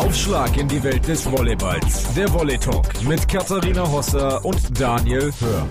[0.00, 2.14] Aufschlag in die Welt des Volleyballs.
[2.14, 5.66] Der Volley Talk mit Katharina Hosser und Daniel Hör.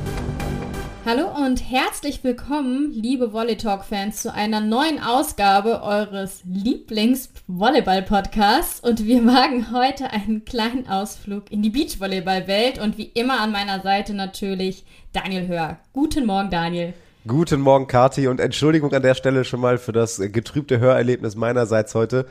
[1.04, 8.82] Hallo und herzlich willkommen, liebe Volley Talk Fans, zu einer neuen Ausgabe eures Lieblings-Volleyball-Podcasts.
[8.82, 13.82] Und wir wagen heute einen kleinen Ausflug in die Beachvolleyball-Welt und wie immer an meiner
[13.82, 15.80] Seite natürlich Daniel Hör.
[15.92, 16.94] Guten Morgen, Daniel.
[17.26, 21.96] Guten Morgen, Kati, und Entschuldigung an der Stelle schon mal für das getrübte Hörerlebnis meinerseits
[21.96, 22.28] heute.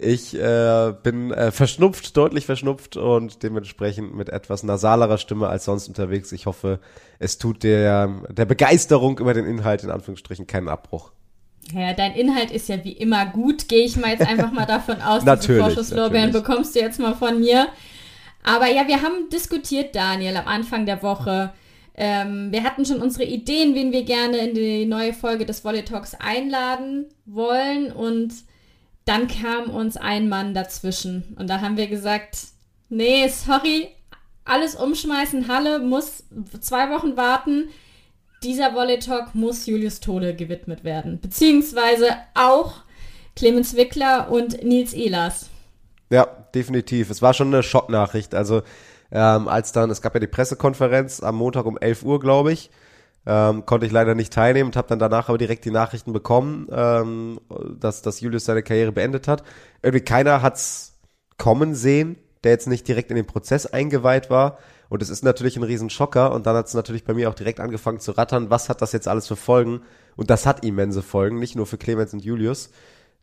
[0.00, 5.88] Ich äh, bin äh, verschnupft, deutlich verschnupft und dementsprechend mit etwas nasalerer Stimme als sonst
[5.88, 6.30] unterwegs.
[6.30, 6.78] Ich hoffe,
[7.18, 11.10] es tut der, der Begeisterung über den Inhalt in Anführungsstrichen keinen Abbruch.
[11.72, 15.02] Ja, dein Inhalt ist ja wie immer gut, gehe ich mal jetzt einfach mal davon
[15.02, 15.24] aus.
[15.24, 17.66] natürlich, diese Vorschusslorbeeren bekommst du jetzt mal von mir.
[18.44, 21.52] Aber ja, wir haben diskutiert, Daniel, am Anfang der Woche.
[21.96, 25.84] Ähm, wir hatten schon unsere Ideen, wen wir gerne in die neue Folge des Volley
[25.84, 28.32] Talks einladen wollen und
[29.08, 32.36] dann kam uns ein Mann dazwischen und da haben wir gesagt,
[32.90, 33.88] nee, sorry,
[34.44, 36.24] alles umschmeißen, Halle muss
[36.60, 37.68] zwei Wochen warten.
[38.42, 42.74] Dieser Volley Talk muss Julius Tode gewidmet werden, beziehungsweise auch
[43.34, 45.48] Clemens Wickler und Nils Ehlers.
[46.10, 47.10] Ja, definitiv.
[47.10, 48.34] Es war schon eine Schocknachricht.
[48.34, 48.62] Also
[49.10, 52.70] ähm, als dann, es gab ja die Pressekonferenz am Montag um 11 Uhr, glaube ich,
[53.26, 56.66] ähm, konnte ich leider nicht teilnehmen und habe dann danach aber direkt die Nachrichten bekommen,
[56.70, 57.40] ähm,
[57.78, 59.42] dass, dass Julius seine Karriere beendet hat.
[59.82, 60.98] Irgendwie keiner hat's
[61.36, 64.58] kommen sehen, der jetzt nicht direkt in den Prozess eingeweiht war.
[64.88, 66.32] Und es ist natürlich ein Riesenschocker.
[66.32, 68.92] Und dann hat es natürlich bei mir auch direkt angefangen zu rattern, was hat das
[68.92, 69.82] jetzt alles für Folgen?
[70.16, 72.70] Und das hat immense Folgen, nicht nur für Clemens und Julius.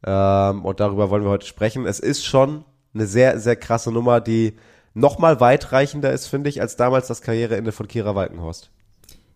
[0.05, 1.85] Ähm, und darüber wollen wir heute sprechen.
[1.85, 4.57] Es ist schon eine sehr, sehr krasse Nummer, die
[4.93, 8.71] noch mal weitreichender ist, finde ich, als damals das Karriereende von Kira Walkenhorst.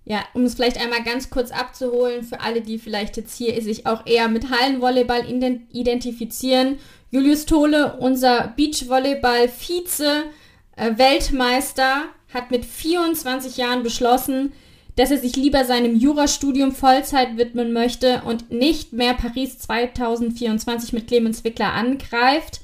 [0.09, 3.85] Ja, um es vielleicht einmal ganz kurz abzuholen, für alle, die vielleicht jetzt hier sich
[3.85, 5.23] auch eher mit Hallenvolleyball
[5.71, 6.79] identifizieren.
[7.11, 10.23] Julius Tole, unser Beachvolleyball-Vize,
[10.77, 14.51] äh, Weltmeister, hat mit 24 Jahren beschlossen,
[14.95, 21.05] dass er sich lieber seinem Jurastudium Vollzeit widmen möchte und nicht mehr Paris 2024 mit
[21.05, 22.61] Clemens Wickler angreift.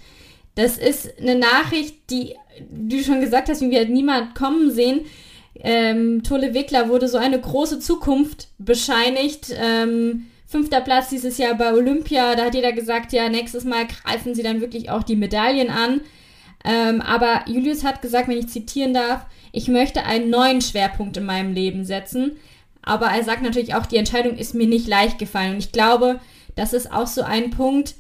[0.56, 2.36] Das ist eine Nachricht, die,
[2.72, 5.06] du schon gesagt hast, wie wir niemand kommen sehen
[5.62, 9.54] ähm, Tolle Wickler wurde so eine große Zukunft bescheinigt.
[9.58, 12.36] Ähm, fünfter Platz dieses Jahr bei Olympia.
[12.36, 16.02] Da hat jeder gesagt, ja, nächstes Mal greifen sie dann wirklich auch die Medaillen an.
[16.64, 21.26] Ähm, aber Julius hat gesagt, wenn ich zitieren darf, ich möchte einen neuen Schwerpunkt in
[21.26, 22.38] meinem Leben setzen.
[22.82, 25.54] Aber er sagt natürlich auch, die Entscheidung ist mir nicht leicht gefallen.
[25.54, 26.20] Und ich glaube,
[26.56, 27.96] das ist auch so ein Punkt,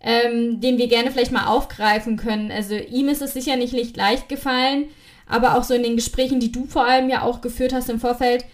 [0.00, 2.50] ähm, den wir gerne vielleicht mal aufgreifen können.
[2.50, 4.88] Also ihm ist es sicher nicht leicht gefallen
[5.28, 8.00] aber auch so in den Gesprächen, die du vor allem ja auch geführt hast im
[8.00, 8.44] Vorfeld,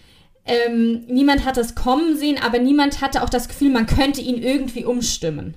[0.46, 4.42] ähm, niemand hat das kommen sehen, aber niemand hatte auch das Gefühl, man könnte ihn
[4.42, 5.54] irgendwie umstimmen.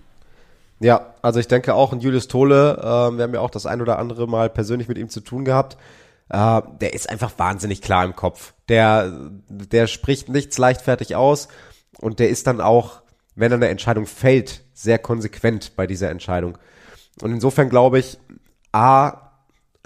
[0.79, 3.81] Ja, also ich denke auch, in Julius Tole, äh, wir haben ja auch das ein
[3.81, 5.77] oder andere Mal persönlich mit ihm zu tun gehabt,
[6.29, 8.53] äh, der ist einfach wahnsinnig klar im Kopf.
[8.69, 9.11] Der,
[9.49, 11.47] der spricht nichts leichtfertig aus
[11.99, 13.01] und der ist dann auch,
[13.35, 16.57] wenn er eine Entscheidung fällt, sehr konsequent bei dieser Entscheidung.
[17.21, 18.19] Und insofern glaube ich,
[18.71, 19.26] A,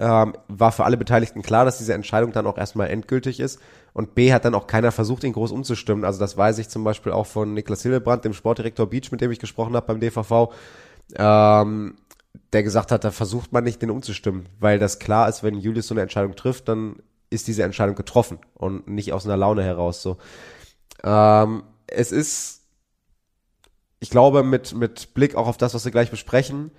[0.02, 3.60] ähm, war für alle Beteiligten klar, dass diese Entscheidung dann auch erstmal endgültig ist.
[3.94, 6.06] Und B hat dann auch keiner versucht, ihn groß umzustimmen.
[6.06, 9.30] Also das weiß ich zum Beispiel auch von Niklas Hillebrand, dem Sportdirektor Beach, mit dem
[9.30, 10.54] ich gesprochen habe beim DVV,
[11.18, 11.96] ähm,
[12.52, 15.88] der gesagt hat, da versucht man nicht, den umzustimmen, weil das klar ist, wenn Julius
[15.88, 16.96] so eine Entscheidung trifft, dann
[17.30, 20.18] ist diese Entscheidung getroffen und nicht aus einer Laune heraus so.
[21.04, 22.64] Ähm, es ist,
[24.00, 26.72] ich glaube, mit, mit Blick auch auf das, was wir gleich besprechen,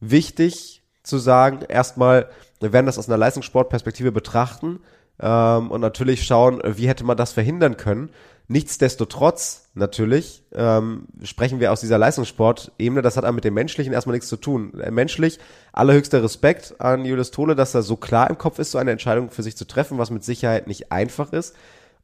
[0.00, 2.28] wichtig zu sagen, erstmal,
[2.60, 4.80] wir werden das aus einer Leistungssportperspektive betrachten
[5.20, 8.10] ähm, und natürlich schauen, wie hätte man das verhindern können.
[8.48, 14.28] Nichtsdestotrotz, natürlich, ähm, sprechen wir aus dieser Leistungssportebene, das hat mit dem Menschlichen erstmal nichts
[14.28, 14.78] zu tun.
[14.80, 15.38] Äh, menschlich,
[15.72, 19.30] allerhöchster Respekt an Julius Tole, dass er so klar im Kopf ist, so eine Entscheidung
[19.30, 21.54] für sich zu treffen, was mit Sicherheit nicht einfach ist.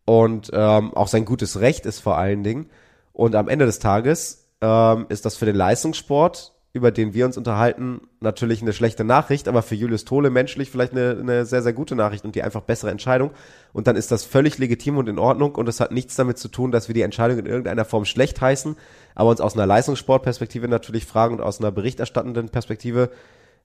[0.04, 2.70] Und ähm, auch sein gutes Recht ist vor allen Dingen.
[3.12, 7.39] Und am Ende des Tages ähm, ist das für den Leistungssport über den wir uns
[7.39, 11.73] unterhalten, natürlich eine schlechte Nachricht, aber für Julius Tole menschlich vielleicht eine, eine sehr, sehr
[11.73, 13.31] gute Nachricht und die einfach bessere Entscheidung.
[13.73, 16.49] Und dann ist das völlig legitim und in Ordnung und es hat nichts damit zu
[16.49, 18.76] tun, dass wir die Entscheidung in irgendeiner Form schlecht heißen,
[19.15, 23.11] aber uns aus einer Leistungssportperspektive natürlich fragen und aus einer berichterstattenden Perspektive,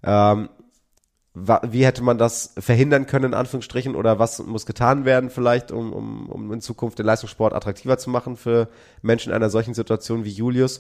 [0.02, 0.50] ähm,
[1.36, 5.92] wie hätte man das verhindern können, in Anführungsstrichen, oder was muss getan werden vielleicht, um,
[5.92, 8.70] um, um in Zukunft den Leistungssport attraktiver zu machen für
[9.02, 10.80] Menschen in einer solchen Situation wie Julius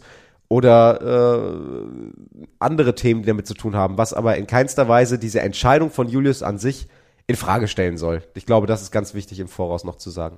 [0.53, 5.41] oder äh, andere Themen, die damit zu tun haben, was aber in keinster Weise diese
[5.41, 6.87] Entscheidung von Julius an sich
[7.25, 8.21] in Frage stellen soll.
[8.35, 10.37] Ich glaube, das ist ganz wichtig im Voraus noch zu sagen.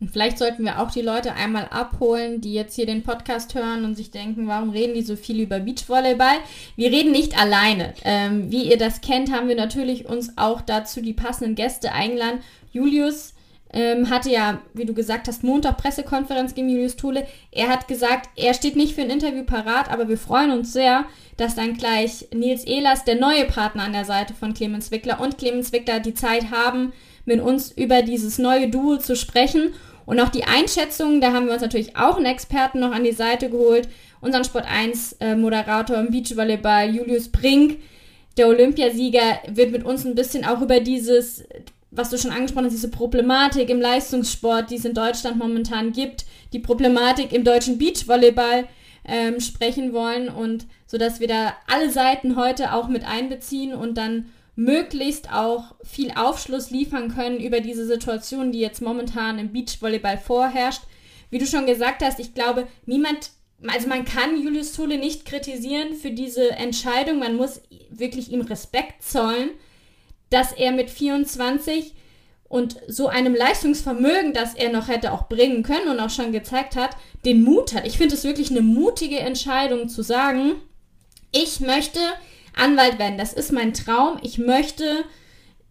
[0.00, 3.84] Und vielleicht sollten wir auch die Leute einmal abholen, die jetzt hier den Podcast hören
[3.84, 6.38] und sich denken, warum reden die so viel über Beachvolleyball?
[6.74, 7.92] Wir reden nicht alleine.
[8.04, 12.40] Ähm, wie ihr das kennt, haben wir natürlich uns auch dazu die passenden Gäste eingeladen.
[12.72, 13.34] Julius
[13.72, 17.26] ähm, hatte ja, wie du gesagt hast, Montag Pressekonferenz gegen Julius Tole.
[17.50, 21.06] Er hat gesagt, er steht nicht für ein Interview parat, aber wir freuen uns sehr,
[21.36, 25.38] dass dann gleich Nils Ehlers, der neue Partner an der Seite von Clemens Wickler und
[25.38, 26.92] Clemens Wickler die Zeit haben,
[27.24, 29.72] mit uns über dieses neue Duo zu sprechen.
[30.04, 33.12] Und auch die Einschätzung, da haben wir uns natürlich auch einen Experten noch an die
[33.12, 33.88] Seite geholt,
[34.20, 37.78] unseren Sport 1 äh, Moderator im Beachvolleyball Julius Brink,
[38.36, 41.44] der Olympiasieger, wird mit uns ein bisschen auch über dieses,
[41.94, 46.24] was du schon angesprochen hast, diese Problematik im Leistungssport, die es in Deutschland momentan gibt,
[46.52, 48.66] die Problematik im deutschen Beachvolleyball
[49.04, 53.98] ähm, sprechen wollen und so dass wir da alle Seiten heute auch mit einbeziehen und
[53.98, 60.18] dann möglichst auch viel Aufschluss liefern können über diese Situation, die jetzt momentan im Beachvolleyball
[60.18, 60.82] vorherrscht.
[61.30, 63.30] Wie du schon gesagt hast, ich glaube, niemand,
[63.66, 67.18] also man kann Julius Thule nicht kritisieren für diese Entscheidung.
[67.18, 69.50] Man muss wirklich ihm Respekt zollen,
[70.32, 71.92] dass er mit 24
[72.48, 76.76] und so einem Leistungsvermögen, das er noch hätte auch bringen können und auch schon gezeigt
[76.76, 76.90] hat,
[77.24, 77.86] den Mut hat.
[77.86, 80.56] Ich finde es wirklich eine mutige Entscheidung zu sagen,
[81.32, 81.98] ich möchte
[82.54, 83.16] Anwalt werden.
[83.16, 84.18] Das ist mein Traum.
[84.22, 85.04] Ich möchte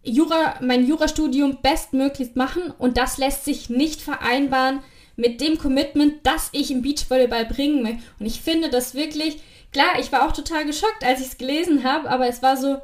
[0.03, 4.79] Jura, mein Jurastudium bestmöglichst machen und das lässt sich nicht vereinbaren
[5.15, 8.01] mit dem Commitment, das ich im Beachvolleyball bringen möchte.
[8.19, 9.37] Und ich finde das wirklich,
[9.71, 12.77] klar, ich war auch total geschockt, als ich es gelesen habe, aber es war so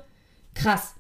[0.54, 0.94] krass.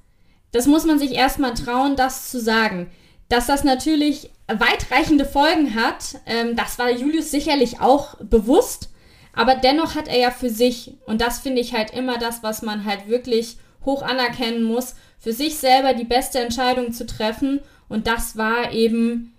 [0.51, 2.89] Das muss man sich erstmal trauen, das zu sagen.
[3.29, 8.89] Dass das natürlich weitreichende Folgen hat, ähm, das war Julius sicherlich auch bewusst.
[9.33, 12.61] Aber dennoch hat er ja für sich, und das finde ich halt immer das, was
[12.61, 17.59] man halt wirklich hoch anerkennen muss, für sich selber die beste Entscheidung zu treffen.
[17.89, 19.33] Und das war eben,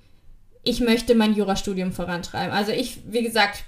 [0.63, 2.53] ich möchte mein Jurastudium vorantreiben.
[2.53, 3.65] Also ich, wie gesagt,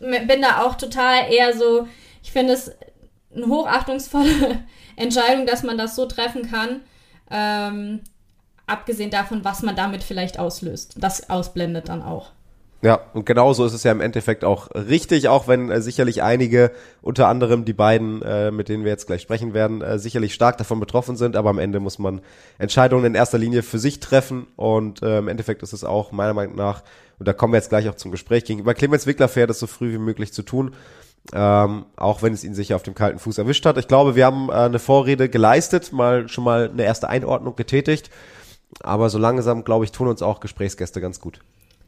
[0.00, 1.88] bin da auch total eher so,
[2.22, 2.72] ich finde es
[3.34, 4.64] eine hochachtungsvolle
[4.96, 6.80] Entscheidung, dass man das so treffen kann.
[7.30, 8.00] Ähm,
[8.66, 10.94] abgesehen davon, was man damit vielleicht auslöst.
[10.98, 12.32] Das ausblendet dann auch.
[12.80, 16.70] Ja, und genauso ist es ja im Endeffekt auch richtig, auch wenn äh, sicherlich einige,
[17.02, 20.58] unter anderem die beiden, äh, mit denen wir jetzt gleich sprechen werden, äh, sicherlich stark
[20.58, 22.20] davon betroffen sind, aber am Ende muss man
[22.58, 26.34] Entscheidungen in erster Linie für sich treffen und äh, im Endeffekt ist es auch meiner
[26.34, 26.84] Meinung nach,
[27.18, 29.66] und da kommen wir jetzt gleich auch zum Gespräch, gegenüber Clemens Wickler fair, das so
[29.66, 30.72] früh wie möglich zu tun,
[31.32, 33.76] ähm, auch wenn es ihn sicher auf dem kalten Fuß erwischt hat.
[33.78, 38.10] Ich glaube, wir haben äh, eine Vorrede geleistet, mal schon mal eine erste Einordnung getätigt,
[38.82, 41.40] aber so langsam, glaube ich, tun uns auch Gesprächsgäste ganz gut.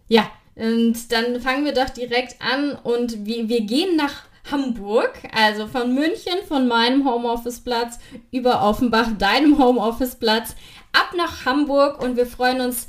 [0.08, 0.24] Ja,
[0.56, 5.94] und dann fangen wir doch direkt an und wir, wir gehen nach Hamburg, also von
[5.94, 7.98] München, von meinem Homeoffice-Platz
[8.32, 10.56] über Offenbach, deinem Homeoffice-Platz,
[10.92, 12.88] ab nach Hamburg und wir freuen uns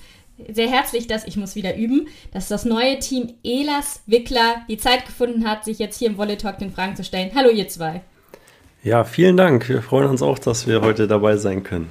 [0.51, 5.05] sehr herzlich, dass ich muss wieder üben, dass das neue Team Elas Wickler die Zeit
[5.05, 7.31] gefunden hat, sich jetzt hier im Volley Talk den Fragen zu stellen.
[7.35, 8.01] Hallo ihr zwei.
[8.83, 9.69] Ja, vielen Dank.
[9.69, 11.89] Wir freuen uns auch, dass wir heute dabei sein können.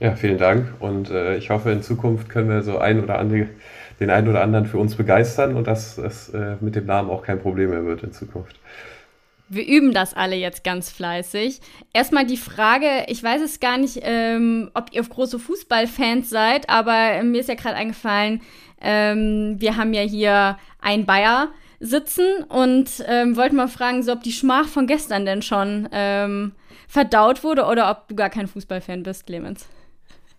[0.00, 3.48] Ja, vielen Dank und äh, ich hoffe, in Zukunft können wir so ein oder andere
[4.00, 7.22] den einen oder anderen für uns begeistern und dass es äh, mit dem Namen auch
[7.22, 8.56] kein Problem mehr wird in Zukunft.
[9.48, 11.60] Wir üben das alle jetzt ganz fleißig.
[11.92, 17.22] Erstmal die Frage, ich weiß es gar nicht, ähm, ob ihr große Fußballfans seid, aber
[17.22, 18.40] mir ist ja gerade eingefallen,
[18.80, 21.48] ähm, wir haben ja hier ein Bayer
[21.80, 26.52] sitzen und ähm, wollten mal fragen, so, ob die Schmach von gestern denn schon ähm,
[26.88, 29.66] verdaut wurde oder ob du gar kein Fußballfan bist, Clemens.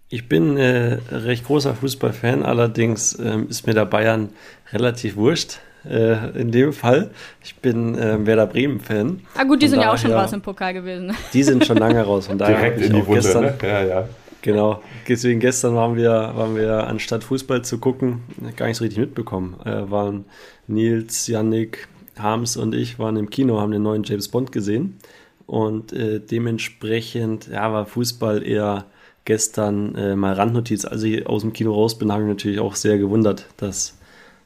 [0.10, 4.30] Ich bin äh, recht großer Fußballfan, allerdings ähm, ist mir der Bayern
[4.72, 5.60] relativ wurscht.
[5.90, 7.12] Äh, in dem Fall.
[7.44, 9.22] Ich bin äh, Werder Bremen-Fan.
[9.36, 11.16] Ah gut, die sind ja auch schon raus im Pokal gewesen.
[11.34, 12.28] Die sind schon lange raus.
[12.28, 13.54] Von daher Direkt in die Wunde, gestern, ne?
[13.62, 14.10] Ja, ja.
[14.42, 14.82] Genau.
[15.08, 18.22] Deswegen gestern waren wir, waren wir, anstatt Fußball zu gucken,
[18.56, 19.56] gar nicht so richtig mitbekommen.
[19.66, 20.26] Äh, waren
[20.68, 21.88] Nils, Yannick,
[22.18, 24.98] Harms und ich waren im Kino, haben den neuen James Bond gesehen.
[25.46, 28.86] Und äh, dementsprechend ja, war Fußball eher
[29.26, 32.76] gestern äh, mal Randnotiz, als ich aus dem Kino raus bin, habe ich natürlich auch
[32.76, 33.98] sehr gewundert, dass,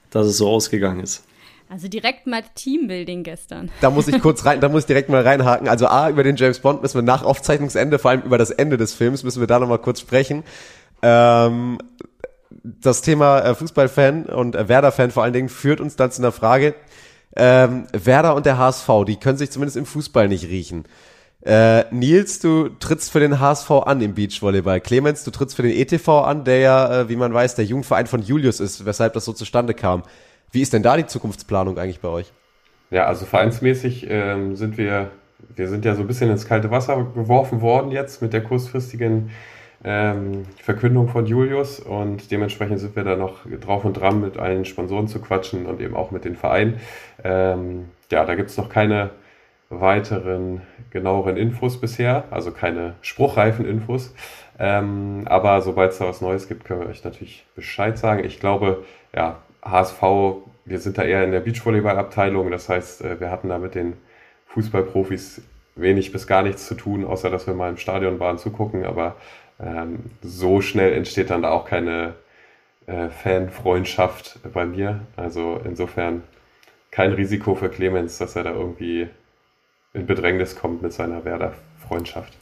[0.09, 1.25] dass es so ausgegangen ist.
[1.71, 3.69] Also direkt mal Teambuilding gestern.
[3.79, 5.67] Da muss ich kurz rein, da muss ich direkt mal reinhaken.
[5.67, 8.75] Also A, über den James Bond müssen wir nach Aufzeichnungsende, vor allem über das Ende
[8.77, 10.43] des Films, müssen wir da nochmal kurz sprechen.
[11.03, 11.77] Ähm,
[12.49, 16.31] das Thema äh, Fußballfan und äh, Werder-Fan vor allen Dingen führt uns dann zu einer
[16.31, 16.73] Frage.
[17.35, 20.85] Ähm, Werder und der HSV, die können sich zumindest im Fußball nicht riechen.
[21.41, 24.81] Äh, Nils, du trittst für den HSV an im Beachvolleyball.
[24.81, 28.07] Clemens, du trittst für den ETV an, der ja, äh, wie man weiß, der Jugendverein
[28.07, 30.01] von Julius ist, weshalb das so zustande kam.
[30.51, 32.31] Wie ist denn da die Zukunftsplanung eigentlich bei euch?
[32.91, 35.11] Ja, also vereinsmäßig ähm, sind wir,
[35.55, 39.29] wir sind ja so ein bisschen ins kalte Wasser geworfen worden jetzt mit der kurzfristigen
[39.83, 44.65] ähm, Verkündung von Julius und dementsprechend sind wir da noch drauf und dran, mit allen
[44.65, 46.79] Sponsoren zu quatschen und eben auch mit den Vereinen.
[47.23, 49.11] Ähm, ja, da gibt es noch keine
[49.69, 54.13] weiteren genaueren Infos bisher, also keine spruchreifen Infos.
[54.57, 58.25] Ähm, aber sobald es da was Neues gibt, können wir euch natürlich Bescheid sagen.
[58.25, 58.83] Ich glaube,
[59.15, 59.37] ja,
[59.71, 60.01] HSV,
[60.65, 62.51] wir sind da eher in der Beachvolleyball-Abteilung.
[62.51, 63.93] Das heißt, äh, wir hatten da mit den
[64.47, 65.41] Fußballprofis
[65.75, 68.85] wenig bis gar nichts zu tun, außer dass wir mal im Stadion waren zugucken.
[68.85, 69.15] Aber
[69.59, 72.15] ähm, so schnell entsteht dann da auch keine
[72.87, 75.01] äh, Fanfreundschaft bei mir.
[75.15, 76.23] Also insofern
[76.91, 79.07] kein Risiko für Clemens, dass er da irgendwie
[79.93, 82.33] in Bedrängnis kommt mit seiner Werder-Freundschaft.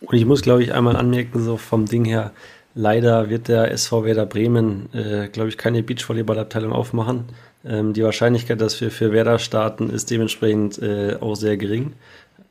[0.00, 2.32] Und ich muss, glaube ich, einmal anmerken, so vom Ding her,
[2.74, 7.24] leider wird der SV Werder Bremen, äh, glaube ich, keine Beachvolleyballabteilung aufmachen.
[7.64, 11.92] Ähm, die Wahrscheinlichkeit, dass wir für Werder starten, ist dementsprechend äh, auch sehr gering.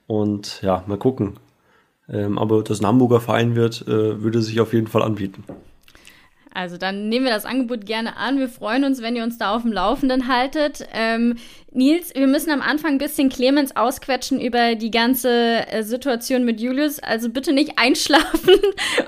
[0.08, 1.38] Und ja, mal gucken.
[2.10, 5.44] Ähm, aber dass ein Hamburger Verein wird, äh, würde sich auf jeden Fall anbieten.
[6.54, 8.38] Also dann nehmen wir das Angebot gerne an.
[8.38, 10.86] Wir freuen uns, wenn ihr uns da auf dem Laufenden haltet.
[10.94, 11.38] Ähm,
[11.74, 16.60] Nils, wir müssen am Anfang ein bisschen Clemens ausquetschen über die ganze äh, Situation mit
[16.60, 17.00] Julius.
[17.00, 18.60] Also bitte nicht einschlafen.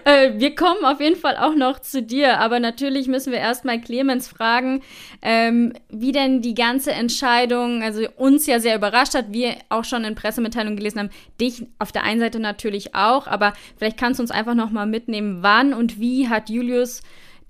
[0.06, 2.40] äh, wir kommen auf jeden Fall auch noch zu dir.
[2.40, 4.82] Aber natürlich müssen wir erstmal Clemens fragen,
[5.22, 10.06] ähm, wie denn die ganze Entscheidung, also uns ja sehr überrascht hat, wir auch schon
[10.06, 11.10] in Pressemitteilungen gelesen haben,
[11.42, 13.28] dich auf der einen Seite natürlich auch.
[13.28, 17.02] Aber vielleicht kannst du uns einfach noch mal mitnehmen, wann und wie hat Julius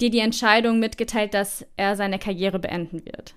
[0.02, 3.36] dir die Entscheidung mitgeteilt, dass er seine Karriere beenden wird?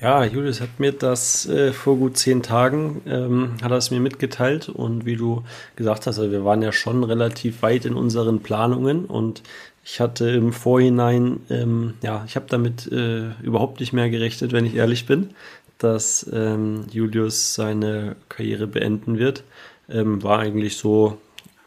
[0.00, 3.98] Ja, Julius hat mir das äh, vor gut zehn Tagen, ähm, hat er es mir
[3.98, 5.42] mitgeteilt und wie du
[5.74, 9.42] gesagt hast, also wir waren ja schon relativ weit in unseren Planungen und
[9.82, 14.66] ich hatte im Vorhinein, ähm, ja, ich habe damit äh, überhaupt nicht mehr gerechnet, wenn
[14.66, 15.30] ich ehrlich bin,
[15.78, 19.42] dass ähm, Julius seine Karriere beenden wird.
[19.88, 21.18] Ähm, war eigentlich so,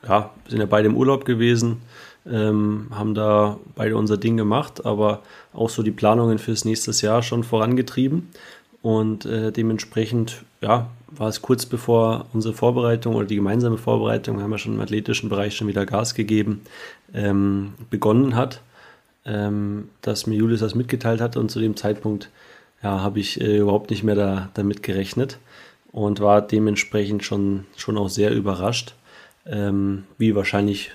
[0.07, 1.81] ja, sind ja beide im Urlaub gewesen,
[2.25, 5.21] ähm, haben da beide unser Ding gemacht, aber
[5.53, 8.29] auch so die Planungen fürs nächste Jahr schon vorangetrieben.
[8.81, 14.49] Und äh, dementsprechend, ja, war es kurz bevor unsere Vorbereitung oder die gemeinsame Vorbereitung, haben
[14.49, 16.61] wir schon im athletischen Bereich schon wieder Gas gegeben,
[17.13, 18.61] ähm, begonnen hat,
[19.25, 22.29] ähm, dass mir Julius das mitgeteilt hat und zu dem Zeitpunkt,
[22.81, 25.37] ja, habe ich äh, überhaupt nicht mehr da, damit gerechnet
[25.91, 28.95] und war dementsprechend schon, schon auch sehr überrascht,
[29.45, 30.91] ähm, wie wahrscheinlich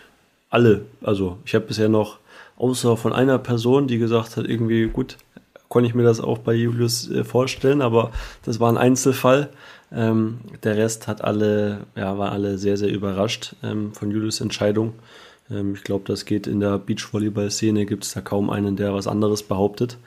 [0.50, 0.86] alle.
[1.02, 2.18] Also ich habe bisher noch,
[2.56, 5.16] außer von einer Person, die gesagt hat, irgendwie gut,
[5.68, 8.12] konnte ich mir das auch bei Julius äh, vorstellen, aber
[8.44, 9.50] das war ein Einzelfall.
[9.92, 14.94] Ähm, der Rest hat alle, ja, war alle sehr, sehr überrascht ähm, von Julius Entscheidung.
[15.50, 19.06] Ähm, ich glaube, das geht in der Beachvolleyball-Szene, gibt es da kaum einen, der was
[19.06, 19.98] anderes behauptet.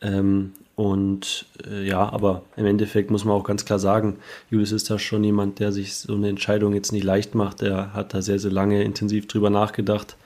[0.00, 4.16] Ähm, und äh, ja, aber im Endeffekt muss man auch ganz klar sagen,
[4.50, 7.60] Julius ist da schon jemand, der sich so eine Entscheidung jetzt nicht leicht macht.
[7.60, 10.16] Der hat da sehr, sehr lange intensiv drüber nachgedacht.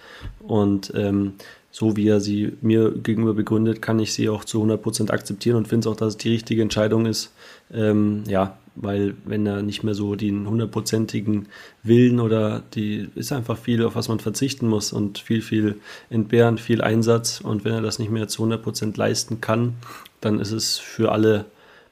[0.46, 1.32] Und ähm,
[1.74, 5.66] so wie er sie mir gegenüber begründet, kann ich sie auch zu 100% akzeptieren und
[5.66, 7.32] finde auch, dass es die richtige Entscheidung ist.
[7.72, 11.48] Ähm, ja, weil wenn er nicht mehr so den hundertprozentigen
[11.82, 16.58] Willen oder die ist einfach viel, auf was man verzichten muss und viel, viel entbehren,
[16.58, 19.74] viel Einsatz und wenn er das nicht mehr zu 100% leisten kann,
[20.20, 21.44] dann ist es für alle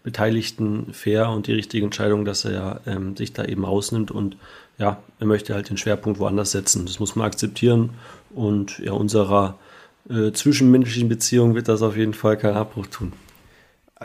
[0.04, 4.36] Beteiligten fair und die richtige Entscheidung, dass er ähm, sich da eben rausnimmt und
[4.78, 6.86] ja, er möchte halt den Schwerpunkt woanders setzen.
[6.86, 7.90] Das muss man akzeptieren
[8.32, 9.58] und ja, unserer
[10.08, 13.12] äh, zwischenmenschlichen Beziehung wird das auf jeden Fall keinen Abbruch tun.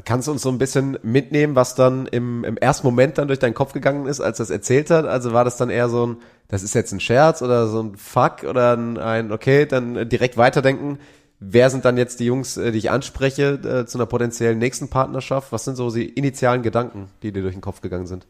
[0.06, 3.40] Kannst du uns so ein bisschen mitnehmen, was dann im, im ersten Moment dann durch
[3.40, 5.06] deinen Kopf gegangen ist, als das erzählt hat?
[5.06, 6.18] Also war das dann eher so ein,
[6.50, 10.38] das ist jetzt ein Scherz oder so ein Fuck oder ein, ein okay, dann direkt
[10.38, 11.00] weiterdenken.
[11.40, 14.90] Wer sind dann jetzt die Jungs, äh, die ich anspreche äh, zu einer potenziellen nächsten
[14.90, 15.52] Partnerschaft?
[15.52, 18.26] Was sind so die initialen Gedanken, die dir durch den Kopf gegangen sind?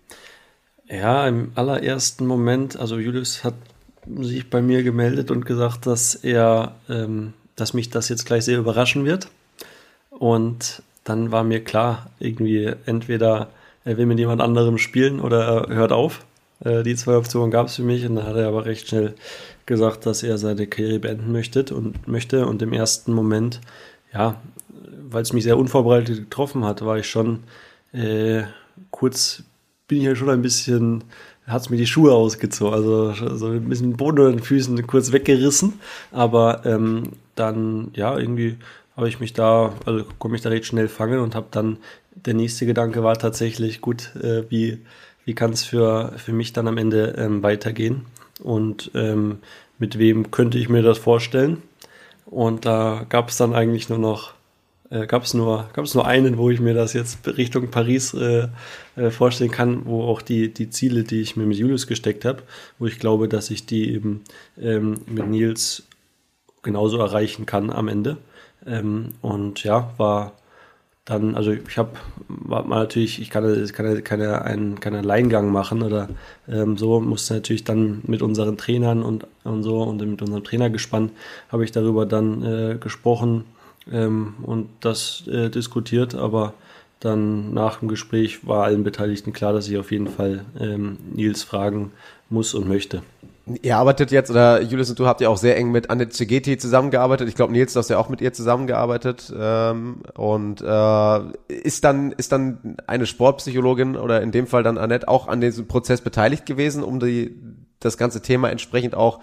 [0.90, 3.56] Ja, im allerersten Moment, also Julius hat
[4.20, 8.60] sich bei mir gemeldet und gesagt, dass er, ähm, dass mich das jetzt gleich sehr
[8.60, 9.28] überraschen wird.
[10.12, 13.50] Und dann war mir klar, irgendwie entweder
[13.84, 16.26] er will mit jemand anderem spielen oder er hört auf.
[16.64, 19.16] Äh, die zwei Optionen gab es für mich und dann hat er aber recht schnell
[19.66, 22.46] gesagt, dass er seine Karriere beenden möchte und möchte.
[22.46, 23.62] Und im ersten Moment,
[24.14, 24.40] ja,
[25.10, 27.44] weil es mich sehr unvorbereitet getroffen hat, war ich schon
[27.94, 28.44] äh,
[28.92, 29.44] kurz,
[29.88, 31.04] bin ich ja schon ein bisschen,
[31.48, 35.12] hat es mir die Schuhe ausgezogen, also so ein bisschen Boden unter den Füßen kurz
[35.12, 35.80] weggerissen.
[36.12, 38.58] Aber ähm, dann, ja, irgendwie
[38.96, 41.78] habe ich mich da, also konnte mich da recht schnell fangen und habe dann,
[42.16, 44.80] der nächste Gedanke war tatsächlich, gut, äh, wie,
[45.26, 48.06] wie kann es für, für mich dann am Ende ähm, weitergehen
[48.42, 49.40] und ähm,
[49.78, 51.62] mit wem könnte ich mir das vorstellen.
[52.26, 54.34] Und da gab es dann eigentlich nur noch
[54.90, 58.48] äh, gab es nur, gab's nur einen, wo ich mir das jetzt Richtung Paris äh,
[58.96, 62.44] äh, vorstellen kann, wo auch die, die Ziele, die ich mir mit Julius gesteckt habe,
[62.80, 64.24] wo ich glaube, dass ich die eben
[64.60, 65.87] ähm, mit Nils
[66.64, 68.18] genauso erreichen kann am Ende.
[68.66, 70.34] Ähm, und ja, war
[71.08, 71.92] dann, also ich habe
[72.28, 76.10] mal natürlich, ich kann, ich kann keine, einen, keinen Alleingang machen oder
[76.50, 81.12] ähm, so, musste natürlich dann mit unseren Trainern und, und so und mit unserem Trainergespann
[81.50, 83.46] habe ich darüber dann äh, gesprochen
[83.90, 86.54] ähm, und das äh, diskutiert, aber
[87.00, 91.44] dann nach dem Gespräch war allen Beteiligten klar, dass ich auf jeden Fall ähm, Nils
[91.44, 91.92] fragen
[92.30, 93.02] muss und möchte.
[93.62, 96.58] Ihr arbeitet jetzt, oder Julius und du habt ja auch sehr eng mit Annette Cegeti
[96.58, 97.30] zusammengearbeitet.
[97.30, 99.34] Ich glaube, Nils, du hast ja auch mit ihr zusammengearbeitet.
[99.38, 105.08] Ähm, und äh, ist dann ist dann eine Sportpsychologin oder in dem Fall dann Annette
[105.08, 107.36] auch an diesem Prozess beteiligt gewesen, um die,
[107.80, 109.20] das ganze Thema entsprechend auch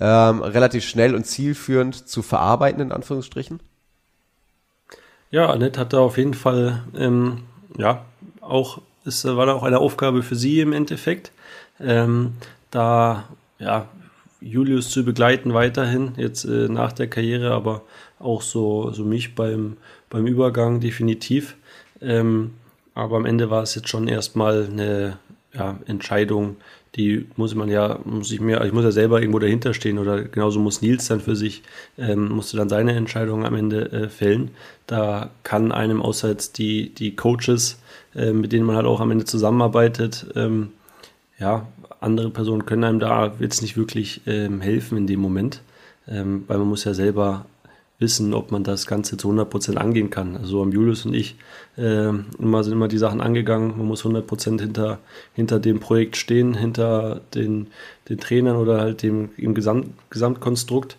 [0.00, 3.60] ähm, relativ schnell und zielführend zu verarbeiten, in Anführungsstrichen?
[5.30, 7.42] Ja, Annette hatte auf jeden Fall, ähm,
[7.78, 8.04] ja,
[8.40, 11.30] auch, es war auch eine Aufgabe für sie im Endeffekt.
[11.78, 12.34] Ähm,
[12.70, 13.24] da
[13.60, 13.88] ja,
[14.40, 17.82] Julius zu begleiten weiterhin, jetzt äh, nach der Karriere, aber
[18.18, 19.76] auch so, so mich beim,
[20.08, 21.56] beim Übergang definitiv.
[22.00, 22.54] Ähm,
[22.94, 25.18] aber am Ende war es jetzt schon erstmal eine
[25.52, 26.56] ja, Entscheidung,
[26.96, 30.22] die muss man ja, muss ich mir, ich muss ja selber irgendwo dahinter stehen oder
[30.22, 31.62] genauso muss Nils dann für sich,
[31.98, 34.50] ähm, musste dann seine Entscheidung am Ende äh, fällen.
[34.86, 37.78] Da kann einem außer jetzt die, die Coaches,
[38.14, 40.70] äh, mit denen man halt auch am Ende zusammenarbeitet, ähm,
[41.38, 41.66] ja,
[42.00, 45.62] andere Personen können einem da jetzt nicht wirklich ähm, helfen in dem Moment,
[46.08, 47.46] ähm, weil man muss ja selber
[48.00, 50.36] wissen, ob man das Ganze zu 100% angehen kann.
[50.38, 51.36] Also am Julius und ich
[51.76, 53.76] äh, immer, sind immer die Sachen angegangen.
[53.76, 54.98] Man muss 100% hinter,
[55.34, 57.68] hinter dem Projekt stehen, hinter den,
[58.08, 60.96] den Trainern oder halt dem im Gesamt, Gesamtkonstrukt.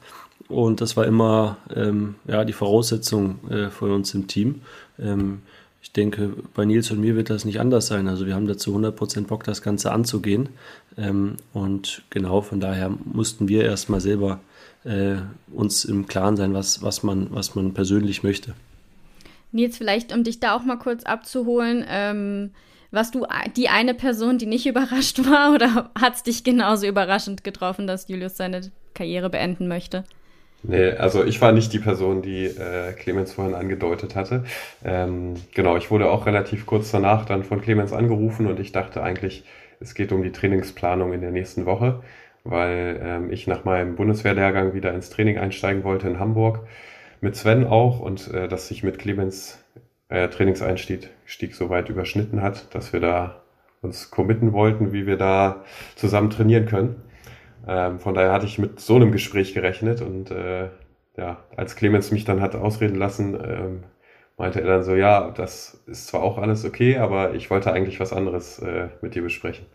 [0.47, 4.61] Und das war immer ähm, ja, die Voraussetzung äh, für uns im Team.
[4.99, 5.41] Ähm,
[5.81, 8.07] ich denke, bei Nils und mir wird das nicht anders sein.
[8.07, 10.49] Also wir haben dazu 100% Bock, das Ganze anzugehen.
[10.97, 14.39] Ähm, und genau von daher mussten wir erstmal selber
[14.83, 15.15] äh,
[15.51, 18.53] uns im Klaren sein, was, was, man, was man persönlich möchte.
[19.51, 22.51] Nils, vielleicht um dich da auch mal kurz abzuholen, ähm,
[22.91, 27.43] warst du die eine Person, die nicht überrascht war oder hat es dich genauso überraschend
[27.43, 28.61] getroffen, dass Julius seine
[28.93, 30.03] Karriere beenden möchte?
[30.63, 34.43] Nee, also ich war nicht die Person, die äh, Clemens vorhin angedeutet hatte.
[34.83, 39.01] Ähm, genau, ich wurde auch relativ kurz danach dann von Clemens angerufen und ich dachte
[39.01, 39.43] eigentlich,
[39.79, 42.03] es geht um die Trainingsplanung in der nächsten Woche,
[42.43, 46.67] weil ähm, ich nach meinem Bundeswehrlehrgang wieder ins Training einsteigen wollte in Hamburg.
[47.21, 49.63] Mit Sven auch und äh, dass sich mit Clemens
[50.09, 53.41] äh, Trainingseinstieg Stieg so weit überschnitten hat, dass wir da
[53.81, 55.63] uns committen wollten, wie wir da
[55.95, 57.01] zusammen trainieren können.
[57.67, 60.69] Ähm, von daher hatte ich mit so einem Gespräch gerechnet und äh,
[61.17, 63.83] ja, als Clemens mich dann hat ausreden lassen, ähm,
[64.37, 67.99] meinte er dann so, ja, das ist zwar auch alles okay, aber ich wollte eigentlich
[67.99, 69.65] was anderes äh, mit dir besprechen.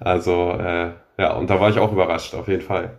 [0.00, 2.98] Also äh, ja, und da war ich auch überrascht, auf jeden Fall.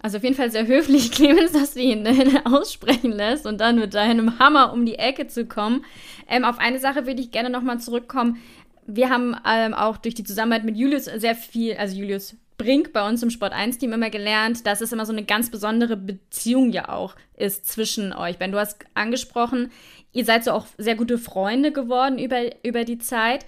[0.00, 3.78] Also auf jeden Fall sehr höflich, Clemens, dass du ihn äh, aussprechen lässt und dann
[3.78, 5.84] mit deinem Hammer um die Ecke zu kommen.
[6.28, 8.38] Ähm, auf eine Sache würde ich gerne nochmal zurückkommen.
[8.86, 13.08] Wir haben ähm, auch durch die Zusammenarbeit mit Julius sehr viel, also Julius Brink bei
[13.08, 16.70] uns im Sport 1 Team immer gelernt, dass es immer so eine ganz besondere Beziehung
[16.70, 18.36] ja auch ist zwischen euch.
[18.36, 19.70] Ben, du hast angesprochen,
[20.12, 23.46] ihr seid so auch sehr gute Freunde geworden über, über die Zeit.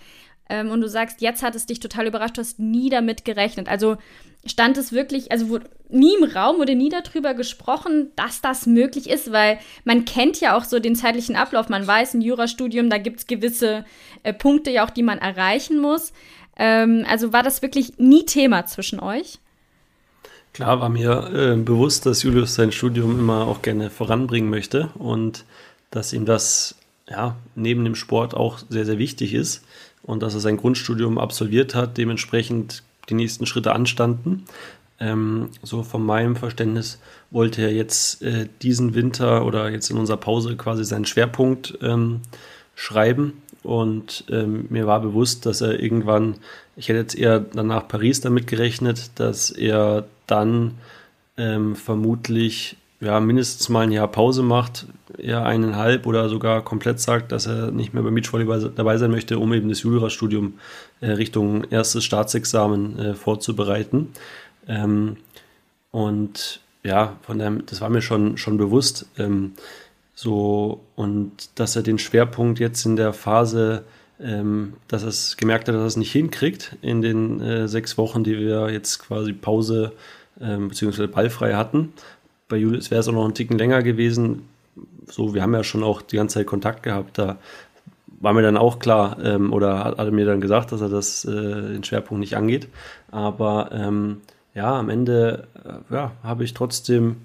[0.48, 3.68] Ähm, und du sagst, jetzt hat es dich total überrascht, du hast nie damit gerechnet.
[3.68, 3.96] Also
[4.46, 9.10] stand es wirklich, also wurde nie im Raum wurde nie darüber gesprochen, dass das möglich
[9.10, 11.68] ist, weil man kennt ja auch so den zeitlichen Ablauf.
[11.68, 13.84] Man weiß, ein Jurastudium, da gibt es gewisse
[14.22, 16.12] äh, Punkte ja auch, die man erreichen muss.
[16.60, 19.38] Ähm, also war das wirklich nie Thema zwischen euch?
[20.52, 25.44] Klar war mir äh, bewusst, dass Julius sein Studium immer auch gerne voranbringen möchte und
[25.90, 26.74] dass ihm das
[27.08, 29.64] ja, neben dem Sport auch sehr, sehr wichtig ist
[30.02, 34.44] und dass er sein Grundstudium absolviert hat, dementsprechend die nächsten Schritte anstanden.
[34.98, 40.18] Ähm, so von meinem Verständnis wollte er jetzt äh, diesen Winter oder jetzt in unserer
[40.18, 42.20] Pause quasi seinen Schwerpunkt ähm,
[42.74, 46.36] schreiben und ähm, mir war bewusst, dass er irgendwann,
[46.76, 50.78] ich hätte jetzt eher dann nach Paris damit gerechnet, dass er dann
[51.36, 57.32] ähm, vermutlich ja, mindestens mal ein Jahr Pause macht, eher eineinhalb oder sogar komplett sagt,
[57.32, 60.54] dass er nicht mehr beim Beachvolleyball dabei sein möchte, um eben das Jurastudium
[61.00, 64.12] äh, Richtung erstes Staatsexamen äh, vorzubereiten.
[64.68, 65.16] Ähm,
[65.90, 69.06] und ja, von dem, das war mir schon, schon bewusst.
[69.18, 69.52] Ähm,
[70.22, 73.84] so, und dass er den Schwerpunkt jetzt in der Phase,
[74.20, 77.96] ähm, dass er es gemerkt hat, dass er es nicht hinkriegt, in den äh, sechs
[77.96, 79.92] Wochen, die wir jetzt quasi Pause
[80.38, 81.06] ähm, bzw.
[81.06, 81.94] ballfrei hatten.
[82.50, 84.42] Bei Julius wäre es auch noch einen Ticken länger gewesen.
[85.06, 87.38] so, wir haben ja schon auch die ganze Zeit Kontakt gehabt, da
[88.20, 90.90] war mir dann auch klar, ähm, oder hat, hat, er mir dann gesagt, dass er
[90.90, 92.68] das äh, den Schwerpunkt nicht angeht.
[93.10, 94.20] Aber ähm,
[94.54, 97.22] ja, am Ende äh, ja, habe ich trotzdem,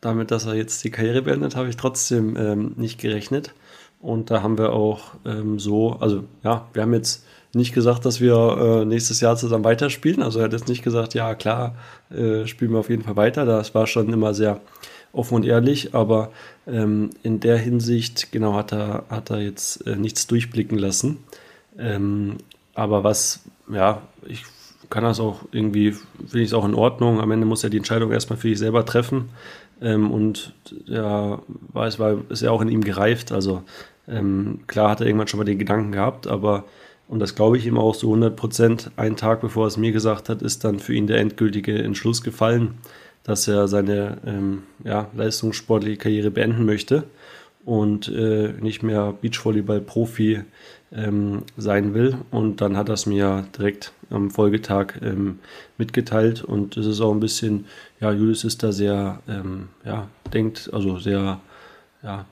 [0.00, 3.54] damit, dass er jetzt die Karriere beendet, habe ich trotzdem ähm, nicht gerechnet.
[4.00, 8.20] Und da haben wir auch ähm, so, also ja, wir haben jetzt nicht gesagt, dass
[8.20, 10.22] wir äh, nächstes Jahr zusammen weiterspielen.
[10.22, 11.74] Also er hat jetzt nicht gesagt, ja klar,
[12.10, 13.44] äh, spielen wir auf jeden Fall weiter.
[13.44, 14.60] Das war schon immer sehr
[15.12, 16.30] offen und ehrlich, aber
[16.66, 21.18] ähm, in der Hinsicht, genau, hat er, hat er jetzt äh, nichts durchblicken lassen.
[21.78, 22.36] Ähm,
[22.74, 23.40] aber was,
[23.72, 24.44] ja, ich
[24.90, 27.20] kann das auch irgendwie, finde ich es auch in Ordnung.
[27.20, 29.30] Am Ende muss er die Entscheidung erstmal für sich selber treffen.
[29.80, 30.54] Ähm, und
[30.86, 31.40] ja,
[31.72, 33.32] weiß, weil ist ja auch in ihm gereift.
[33.32, 33.62] Also
[34.08, 36.64] ähm, klar hat er irgendwann schon mal den Gedanken gehabt, aber
[37.08, 39.92] und das glaube ich ihm auch so 100 Prozent, einen Tag bevor er es mir
[39.92, 42.74] gesagt hat, ist dann für ihn der endgültige Entschluss gefallen
[43.28, 47.04] dass er seine ähm, ja, leistungssportliche Karriere beenden möchte
[47.64, 50.42] und äh, nicht mehr Beachvolleyball-Profi
[50.92, 52.16] ähm, sein will.
[52.30, 55.38] Und dann hat er es mir direkt am Folgetag ähm,
[55.76, 56.42] mitgeteilt.
[56.42, 57.66] Und es ist auch ein bisschen,
[58.00, 61.40] ja, Julius ist da sehr, ähm, ja, denkt, also sehr,
[62.02, 62.24] ja,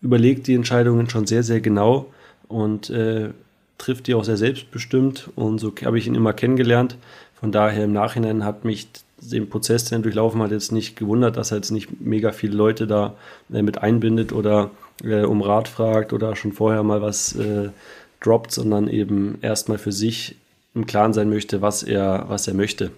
[0.00, 2.12] überlegt die Entscheidungen schon sehr, sehr genau
[2.46, 3.30] und äh,
[3.78, 5.30] trifft die auch sehr selbstbestimmt.
[5.36, 6.96] Und so habe ich ihn immer kennengelernt.
[7.34, 8.88] Von daher im Nachhinein hat mich
[9.20, 12.56] den Prozess, den er durchlaufen hat, jetzt nicht gewundert, dass er jetzt nicht mega viele
[12.56, 13.14] Leute da
[13.52, 14.70] äh, mit einbindet oder
[15.02, 17.70] äh, um Rat fragt oder schon vorher mal was äh,
[18.20, 20.36] droppt, sondern eben erstmal für sich
[20.74, 22.90] im Klaren sein möchte, was er, was er möchte.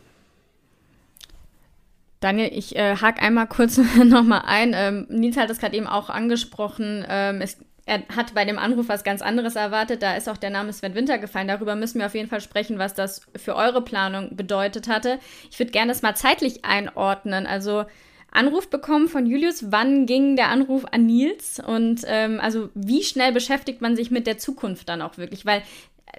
[2.21, 4.73] Daniel, ich äh, hake einmal kurz nochmal ein.
[4.75, 7.05] Ähm, Nils hat es gerade eben auch angesprochen.
[7.09, 7.57] Ähm, es
[7.91, 10.01] er hat bei dem Anruf was ganz anderes erwartet.
[10.01, 11.49] Da ist auch der Name Sven Winter gefallen.
[11.49, 15.19] Darüber müssen wir auf jeden Fall sprechen, was das für eure Planung bedeutet hatte.
[15.51, 17.49] Ich würde gerne das mal zeitlich einordnen.
[17.49, 17.87] Also
[18.31, 19.73] Anruf bekommen von Julius.
[19.73, 21.59] Wann ging der Anruf an Nils?
[21.59, 25.45] Und ähm, also wie schnell beschäftigt man sich mit der Zukunft dann auch wirklich?
[25.45, 25.63] Weil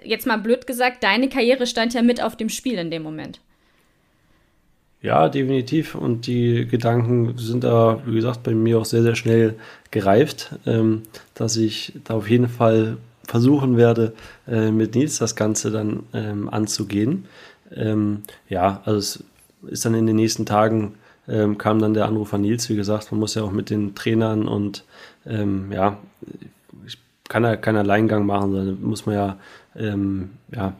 [0.04, 3.40] jetzt mal blöd gesagt, deine Karriere stand ja mit auf dem Spiel in dem Moment.
[5.02, 5.96] Ja, definitiv.
[5.96, 9.56] Und die Gedanken sind da, wie gesagt, bei mir auch sehr, sehr schnell
[9.90, 11.02] gereift, ähm,
[11.34, 14.14] dass ich da auf jeden Fall versuchen werde,
[14.46, 17.24] äh, mit Nils das Ganze dann ähm, anzugehen.
[17.74, 19.24] Ähm, ja, also es
[19.72, 20.94] ist dann in den nächsten Tagen
[21.28, 23.94] ähm, kam dann der Anruf an Nils, wie gesagt, man muss ja auch mit den
[23.94, 24.84] Trainern und
[25.26, 25.98] ähm, ja,
[26.86, 29.36] ich kann ja keinen Alleingang machen, sondern muss man ja,
[29.76, 30.74] ähm, ja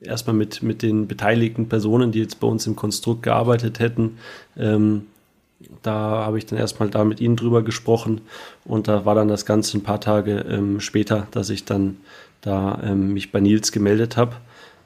[0.00, 4.18] erstmal mit, mit den beteiligten Personen, die jetzt bei uns im Konstrukt gearbeitet hätten.
[4.56, 5.06] Ähm,
[5.82, 5.92] da
[6.24, 8.20] habe ich dann erstmal da mit ihnen drüber gesprochen
[8.64, 11.96] und da war dann das Ganze ein paar Tage ähm, später, dass ich dann
[12.42, 14.36] da ähm, mich bei Nils gemeldet habe.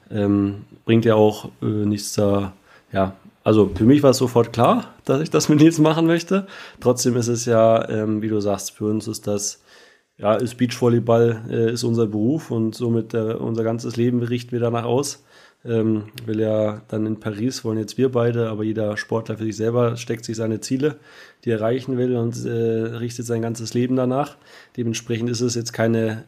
[0.09, 2.53] Ähm, bringt ja auch äh, nichts da,
[2.91, 6.47] ja, also für mich war es sofort klar, dass ich das mit Nils machen möchte.
[6.79, 9.60] Trotzdem ist es ja, ähm, wie du sagst, für uns ist das
[10.21, 14.59] ja, ist Beachvolleyball äh, ist unser Beruf und somit äh, unser ganzes Leben richten wir
[14.59, 15.23] danach aus.
[15.63, 19.55] Ähm, will ja dann in Paris, wollen jetzt wir beide, aber jeder Sportler für sich
[19.55, 20.95] selber steckt sich seine Ziele,
[21.43, 24.37] die er erreichen will und äh, richtet sein ganzes Leben danach.
[24.75, 26.23] Dementsprechend ist es jetzt keine,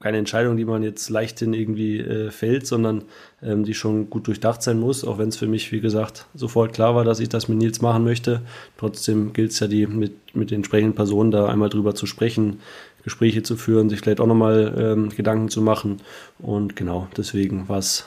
[0.00, 3.04] keine Entscheidung, die man jetzt leichthin irgendwie äh, fällt, sondern
[3.40, 6.72] ähm, die schon gut durchdacht sein muss, auch wenn es für mich, wie gesagt, sofort
[6.72, 8.42] klar war, dass ich das mit Nils machen möchte.
[8.78, 12.58] Trotzdem gilt es ja, die mit, mit den entsprechenden Personen da einmal drüber zu sprechen,
[13.04, 15.98] Gespräche zu führen, sich vielleicht auch nochmal ähm, Gedanken zu machen.
[16.38, 18.06] Und genau, deswegen war es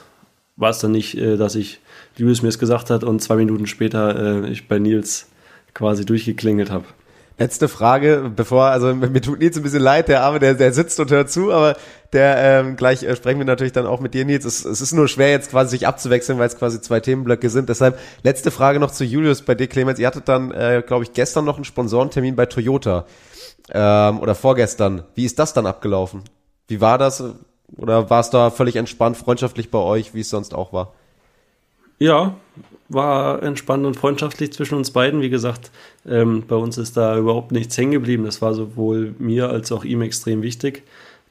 [0.79, 1.79] dann nicht, äh, dass ich
[2.17, 5.27] Julius mir es gesagt hat und zwei Minuten später äh, ich bei Nils
[5.73, 6.85] quasi durchgeklingelt habe.
[7.37, 11.01] Letzte Frage, bevor, also mir tut Nils ein bisschen leid, der Arme, der, der sitzt
[11.01, 11.75] und hört zu, aber
[12.13, 14.45] der, ähm, gleich äh, sprechen wir natürlich dann auch mit dir, Nils.
[14.45, 17.67] Es, es ist nur schwer jetzt quasi sich abzuwechseln, weil es quasi zwei Themenblöcke sind.
[17.67, 19.99] Deshalb letzte Frage noch zu Julius bei dir, Clemens.
[19.99, 23.05] Ihr hattet dann, äh, glaube ich, gestern noch einen Sponsorentermin bei Toyota
[23.71, 25.03] ähm, oder vorgestern.
[25.15, 26.23] Wie ist das dann abgelaufen?
[26.67, 27.23] Wie war das?
[27.77, 30.93] Oder war es da völlig entspannt, freundschaftlich bei euch, wie es sonst auch war?
[31.97, 32.35] Ja,
[32.89, 35.21] war entspannt und freundschaftlich zwischen uns beiden.
[35.21, 35.71] Wie gesagt,
[36.05, 38.25] ähm, bei uns ist da überhaupt nichts hängen geblieben.
[38.25, 40.83] Das war sowohl mir als auch ihm extrem wichtig,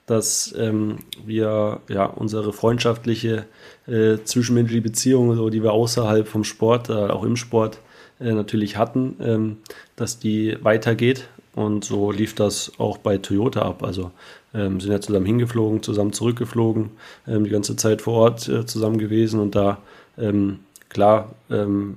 [0.06, 3.44] dass ähm, wir ja unsere freundschaftliche
[3.86, 7.78] äh, zwischenmenschliche Beziehung, so, die wir außerhalb vom Sport, äh, auch im Sport
[8.20, 9.56] äh, natürlich hatten, ähm,
[9.96, 13.82] dass die weitergeht und so lief das auch bei Toyota ab.
[13.82, 14.10] Also
[14.54, 16.90] ähm, sind ja zusammen hingeflogen, zusammen zurückgeflogen,
[17.26, 19.40] ähm, die ganze Zeit vor Ort äh, zusammen gewesen.
[19.40, 19.78] Und da,
[20.18, 21.96] ähm, klar, ähm,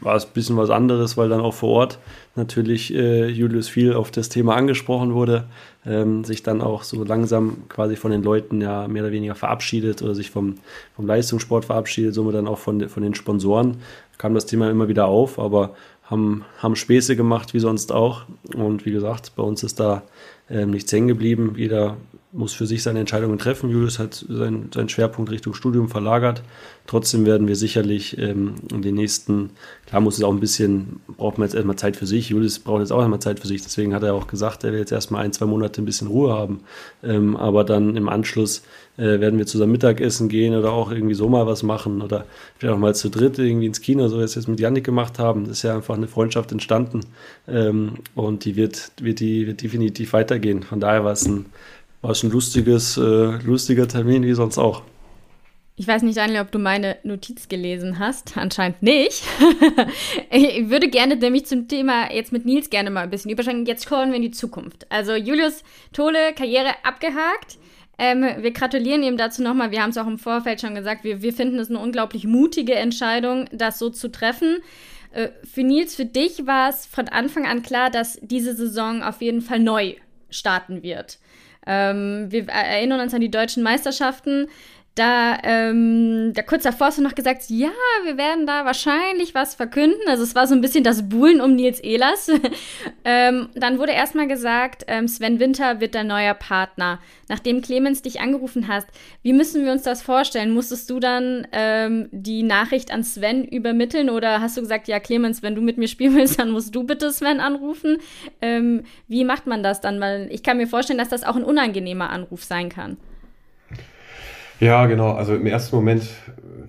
[0.00, 1.98] war es ein bisschen was anderes, weil dann auch vor Ort
[2.34, 5.44] natürlich äh, Julius viel auf das Thema angesprochen wurde,
[5.86, 10.02] ähm, sich dann auch so langsam quasi von den Leuten ja mehr oder weniger verabschiedet
[10.02, 10.56] oder sich vom,
[10.94, 13.78] vom Leistungssport verabschiedet, somit dann auch von, von den Sponsoren
[14.18, 15.74] kam das Thema immer wieder auf, aber
[16.06, 18.22] haben, haben Späße gemacht, wie sonst auch.
[18.54, 20.02] Und wie gesagt, bei uns ist da
[20.48, 21.54] ähm, nichts hängen geblieben.
[21.56, 21.96] Jeder
[22.32, 23.70] muss für sich seine Entscheidungen treffen.
[23.70, 26.42] Julius hat seinen, seinen Schwerpunkt Richtung Studium verlagert.
[26.86, 29.50] Trotzdem werden wir sicherlich ähm, in den nächsten,
[29.86, 32.28] klar muss es auch ein bisschen, braucht man jetzt erstmal Zeit für sich.
[32.28, 33.62] Julius braucht jetzt auch erstmal Zeit für sich.
[33.62, 36.32] Deswegen hat er auch gesagt, er will jetzt erstmal ein, zwei Monate ein bisschen Ruhe
[36.32, 36.60] haben.
[37.02, 38.62] Ähm, aber dann im Anschluss
[38.98, 42.24] äh, werden wir zusammen Mittagessen gehen oder auch irgendwie so mal was machen oder
[42.58, 44.84] vielleicht auch mal zu dritt irgendwie ins Kino, so wie wir es jetzt mit Yannick
[44.84, 45.44] gemacht haben.
[45.44, 47.00] Das ist ja einfach eine Freundschaft entstanden
[47.48, 50.62] ähm, und die wird, wird, die, wird definitiv weitergehen.
[50.62, 51.46] Von daher war es ein,
[52.02, 54.82] war es ein lustiges, äh, lustiger Termin wie sonst auch.
[55.78, 58.38] Ich weiß nicht, Daniel, ob du meine Notiz gelesen hast.
[58.38, 59.22] Anscheinend nicht.
[60.30, 63.66] ich würde gerne nämlich zum Thema jetzt mit Nils gerne mal ein bisschen überschreiten.
[63.66, 64.90] Jetzt kommen wir in die Zukunft.
[64.90, 67.58] Also Julius Tole, Karriere abgehakt.
[67.98, 69.70] Ähm, wir gratulieren ihm dazu nochmal.
[69.70, 71.04] Wir haben es auch im Vorfeld schon gesagt.
[71.04, 74.58] Wir, wir finden es eine unglaublich mutige Entscheidung, das so zu treffen.
[75.12, 79.22] Äh, für Nils, für dich war es von Anfang an klar, dass diese Saison auf
[79.22, 79.94] jeden Fall neu
[80.28, 81.18] starten wird.
[81.66, 84.48] Ähm, wir erinnern uns an die deutschen Meisterschaften
[84.96, 87.68] da, ähm, da kurz davor hast du noch gesagt, ja,
[88.04, 90.00] wir werden da wahrscheinlich was verkünden.
[90.08, 92.30] Also es war so ein bisschen das Buhlen um Nils Ehlers.
[93.04, 96.98] ähm, dann wurde erstmal gesagt, ähm, Sven Winter wird dein neuer Partner.
[97.28, 98.88] Nachdem Clemens dich angerufen hast,
[99.22, 100.54] wie müssen wir uns das vorstellen?
[100.54, 105.42] Musstest du dann ähm, die Nachricht an Sven übermitteln oder hast du gesagt, ja, Clemens,
[105.42, 107.98] wenn du mit mir spielen willst, dann musst du bitte Sven anrufen?
[108.40, 110.00] Ähm, wie macht man das dann?
[110.00, 112.96] Weil ich kann mir vorstellen, dass das auch ein unangenehmer Anruf sein kann.
[114.58, 115.12] Ja, genau.
[115.12, 116.08] Also im ersten Moment,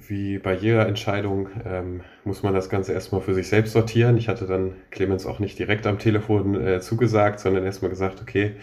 [0.08, 4.17] wie bei jeder Entscheidung, ähm, muss man das Ganze erstmal für sich selbst sortieren.
[4.17, 8.56] Ich hatte dann Clemens auch nicht direkt am Telefon äh, zugesagt, sondern erstmal gesagt, okay,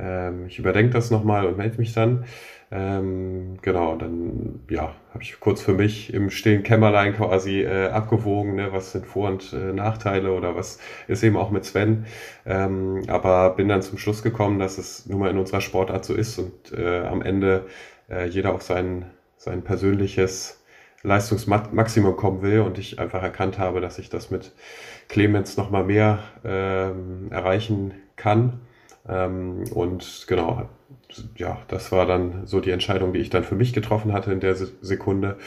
[0.00, 2.24] ähm, ich überdenke das nochmal und melde mich dann.
[2.74, 8.54] Ähm, genau, dann ja, habe ich kurz für mich im stillen Kämmerlein quasi äh, abgewogen,
[8.54, 12.06] ne, was sind Vor- und äh, Nachteile oder was ist eben auch mit Sven.
[12.46, 16.14] Ähm, aber bin dann zum Schluss gekommen, dass es nun mal in unserer Sportart so
[16.14, 17.66] ist und äh, am Ende
[18.12, 20.62] äh, jeder auf sein, sein persönliches
[21.02, 24.52] Leistungsmaximum kommen will und ich einfach erkannt habe, dass ich das mit
[25.08, 28.60] Clemens nochmal mehr ähm, erreichen kann.
[29.08, 30.68] Ähm, und genau,
[31.36, 34.40] ja, das war dann so die Entscheidung, die ich dann für mich getroffen hatte in
[34.40, 35.38] der Sekunde.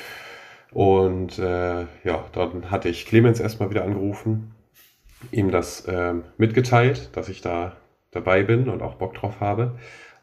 [0.72, 4.54] Und äh, ja, dann hatte ich Clemens erstmal wieder angerufen,
[5.32, 7.78] ihm das äh, mitgeteilt, dass ich da
[8.12, 9.78] dabei bin und auch Bock drauf habe.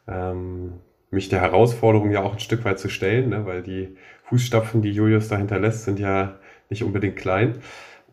[0.07, 0.81] Ähm,
[1.13, 4.93] mich der Herausforderung ja auch ein Stück weit zu stellen, ne, weil die Fußstapfen, die
[4.93, 6.37] Julius da hinterlässt, sind ja
[6.71, 7.59] nicht unbedingt klein.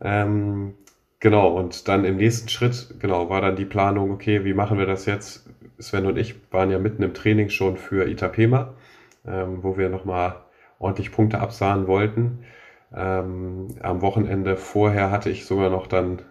[0.01, 0.75] Ähm,
[1.19, 4.85] genau, und dann im nächsten Schritt, genau, war dann die Planung, okay, wie machen wir
[4.85, 5.49] das jetzt?
[5.79, 8.73] Sven und ich waren ja mitten im Training schon für Itapema,
[9.25, 10.35] ähm, wo wir nochmal
[10.77, 12.39] ordentlich Punkte absahen wollten.
[12.93, 16.21] Ähm, am Wochenende vorher hatte ich sogar noch dann,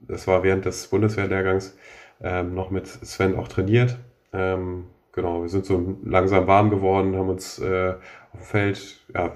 [0.00, 1.76] das war während des Bundeswehrlehrgangs,
[2.20, 3.98] ähm, noch mit Sven auch trainiert.
[4.32, 4.86] Ähm,
[5.16, 7.94] genau, wir sind so langsam warm geworden, haben uns äh,
[8.32, 9.32] auf dem Feld ja,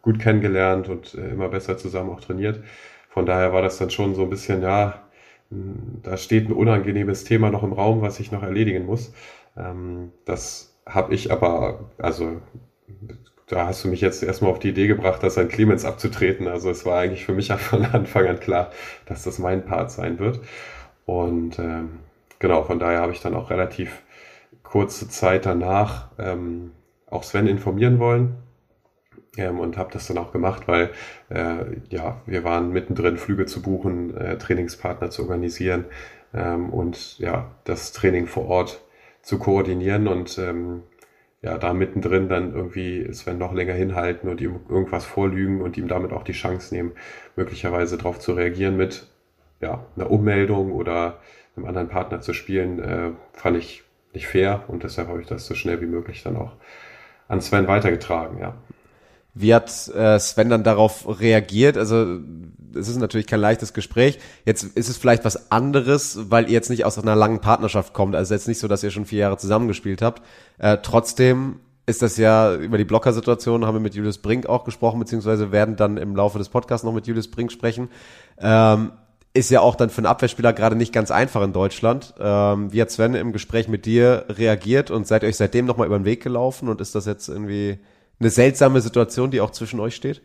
[0.00, 2.62] gut kennengelernt und äh, immer besser zusammen auch trainiert.
[3.10, 5.02] Von daher war das dann schon so ein bisschen, ja,
[5.50, 9.12] da steht ein unangenehmes Thema noch im Raum, was ich noch erledigen muss.
[9.56, 12.40] Ähm, das habe ich aber, also
[13.46, 16.48] da hast du mich jetzt erstmal auf die Idee gebracht, das an Clemens abzutreten.
[16.48, 18.70] Also es war eigentlich für mich von Anfang an klar,
[19.06, 20.40] dass das mein Part sein wird.
[21.06, 21.98] Und ähm,
[22.38, 24.02] genau, von daher habe ich dann auch relativ
[24.74, 26.72] kurze Zeit danach ähm,
[27.06, 28.34] auch Sven informieren wollen.
[29.36, 30.90] Ähm, und habe das dann auch gemacht, weil
[31.28, 35.84] äh, ja, wir waren mittendrin, Flüge zu buchen, äh, Trainingspartner zu organisieren
[36.34, 38.82] ähm, und ja, das Training vor Ort
[39.22, 40.82] zu koordinieren und ähm,
[41.40, 45.86] ja, da mittendrin dann irgendwie Sven noch länger hinhalten und ihm irgendwas vorlügen und ihm
[45.86, 46.92] damit auch die Chance nehmen,
[47.36, 49.06] möglicherweise darauf zu reagieren mit
[49.60, 51.20] ja, einer Ummeldung oder
[51.56, 53.84] einem anderen Partner zu spielen, äh, fand ich
[54.14, 56.52] nicht fair und deshalb habe ich das so schnell wie möglich dann auch
[57.28, 58.54] an Sven weitergetragen, ja.
[59.36, 61.76] Wie hat äh, Sven dann darauf reagiert?
[61.76, 62.20] Also
[62.72, 64.20] es ist natürlich kein leichtes Gespräch.
[64.44, 68.14] Jetzt ist es vielleicht was anderes, weil ihr jetzt nicht aus einer langen Partnerschaft kommt.
[68.14, 70.22] Also jetzt nicht so, dass ihr schon vier Jahre zusammengespielt habt.
[70.58, 75.00] Äh, trotzdem ist das ja über die Blocker-Situation haben wir mit Julius Brink auch gesprochen,
[75.00, 77.90] beziehungsweise werden dann im Laufe des Podcasts noch mit Julius Brink sprechen.
[78.38, 78.92] Ähm,
[79.34, 82.14] ist ja auch dann für einen Abwehrspieler gerade nicht ganz einfach in Deutschland.
[82.20, 85.88] Ähm, wie hat Sven im Gespräch mit dir reagiert und seid ihr euch seitdem nochmal
[85.88, 87.78] über den Weg gelaufen und ist das jetzt irgendwie
[88.20, 90.22] eine seltsame Situation, die auch zwischen euch steht?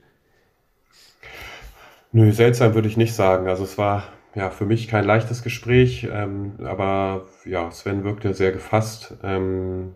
[2.11, 3.47] Nö, seltsam würde ich nicht sagen.
[3.47, 4.03] Also es war
[4.35, 9.15] ja für mich kein leichtes Gespräch, ähm, aber ja, Sven wirkte sehr gefasst.
[9.23, 9.93] Ähm,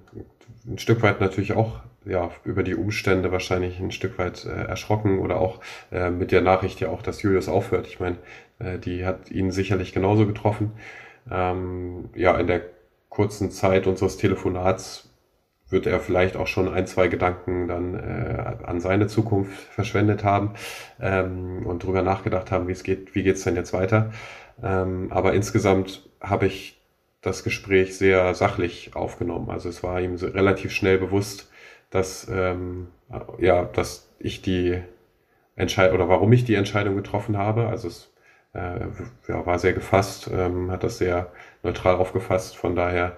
[0.66, 5.20] ein Stück weit natürlich auch ja, über die Umstände wahrscheinlich ein Stück weit äh, erschrocken
[5.20, 5.60] oder auch
[5.92, 7.88] äh, mit der Nachricht ja auch, dass Julius aufhört.
[7.88, 8.18] Ich meine,
[8.60, 10.72] äh, die hat ihn sicherlich genauso getroffen.
[11.30, 12.62] Ähm, ja, in der
[13.10, 15.10] kurzen Zeit unseres Telefonats
[15.70, 20.54] wird er vielleicht auch schon ein, zwei Gedanken dann äh, an seine Zukunft verschwendet haben
[21.02, 24.12] ähm, und drüber nachgedacht haben, wie es geht, wie geht's denn jetzt weiter.
[24.62, 26.80] Ähm, aber insgesamt habe ich
[27.22, 29.50] das Gespräch sehr sachlich aufgenommen.
[29.50, 31.50] Also es war ihm relativ schnell bewusst,
[31.90, 32.88] dass ähm,
[33.40, 34.82] ja, dass ich die
[35.56, 37.68] Entscheidung oder warum ich die Entscheidung getroffen habe.
[37.68, 38.13] Also es
[38.54, 38.88] äh,
[39.28, 41.32] ja, war sehr gefasst, ähm, hat das sehr
[41.64, 42.58] neutral aufgefasst.
[42.58, 43.18] Von daher,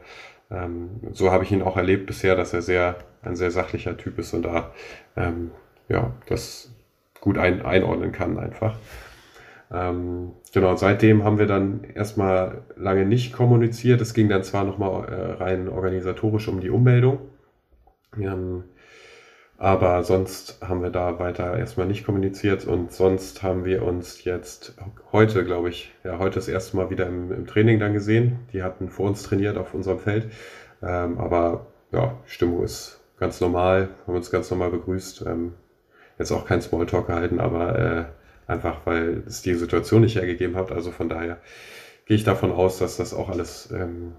[0.51, 2.95] ähm, so habe ich ihn auch erlebt bisher, dass er sehr
[3.25, 4.71] ein sehr sachlicher Typ ist und da
[5.15, 5.51] ähm,
[5.89, 6.71] ja das
[7.19, 8.77] gut ein, einordnen kann einfach.
[9.71, 13.99] Ähm, genau, seitdem haben wir dann erstmal lange nicht kommuniziert.
[13.99, 17.19] Es ging dann zwar nochmal äh, rein organisatorisch um die Ummeldung.
[18.15, 18.63] Wir haben
[19.57, 24.75] aber sonst haben wir da weiter erstmal nicht kommuniziert und sonst haben wir uns jetzt
[25.13, 28.39] heute, glaube ich, ja, heute das erste Mal wieder im, im, Training dann gesehen.
[28.51, 30.29] Die hatten vor uns trainiert auf unserem Feld.
[30.83, 35.25] Ähm, aber ja, Stimmung ist ganz normal, haben uns ganz normal begrüßt.
[35.25, 35.53] Ähm,
[36.19, 38.05] jetzt auch kein Smalltalk gehalten, aber äh,
[38.51, 40.73] einfach, weil es die Situation nicht hergegeben hat.
[40.73, 41.37] Also von daher
[42.05, 44.15] gehe ich davon aus, dass das auch alles ähm,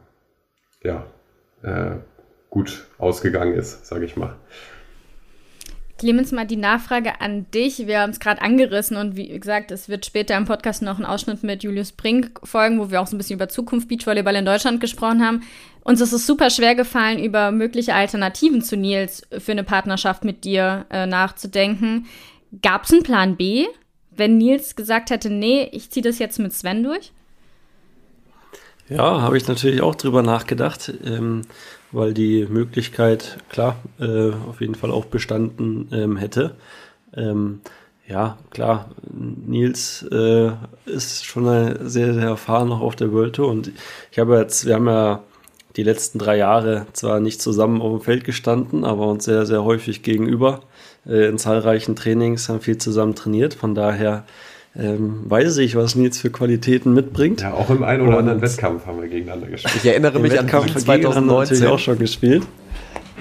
[0.82, 1.04] ja,
[1.62, 1.96] äh,
[2.48, 4.36] gut ausgegangen ist, sage ich mal.
[5.98, 7.86] Clemens, mal die Nachfrage an dich.
[7.86, 11.06] Wir haben es gerade angerissen und wie gesagt, es wird später im Podcast noch ein
[11.06, 14.44] Ausschnitt mit Julius Brink folgen, wo wir auch so ein bisschen über Zukunft Beachvolleyball in
[14.44, 15.42] Deutschland gesprochen haben.
[15.84, 20.44] Uns ist es super schwer gefallen, über mögliche Alternativen zu Nils für eine Partnerschaft mit
[20.44, 22.06] dir äh, nachzudenken.
[22.60, 23.66] Gab es einen Plan B,
[24.10, 27.12] wenn Nils gesagt hätte, nee, ich ziehe das jetzt mit Sven durch?
[28.88, 30.92] Ja, habe ich natürlich auch drüber nachgedacht.
[31.04, 31.42] Ähm,
[31.96, 36.54] weil die Möglichkeit, klar, äh, auf jeden Fall auch bestanden ähm, hätte.
[37.14, 37.60] Ähm,
[38.06, 40.50] ja, klar, Nils äh,
[40.84, 41.44] ist schon
[41.88, 43.72] sehr, sehr erfahren noch auf der World Tour und
[44.12, 45.22] ich habe jetzt, wir haben ja
[45.76, 49.64] die letzten drei Jahre zwar nicht zusammen auf dem Feld gestanden, aber uns sehr, sehr
[49.64, 50.60] häufig gegenüber
[51.06, 53.54] äh, in zahlreichen Trainings, haben viel zusammen trainiert.
[53.54, 54.24] Von daher
[54.78, 57.40] ähm, weiß ich, was Nils für Qualitäten mitbringt.
[57.40, 59.74] Ja, auch im einen oder und anderen Wettkampf haben wir gegeneinander gespielt.
[59.76, 62.42] Ich erinnere mich an Wettkampf 2019 natürlich auch schon gespielt.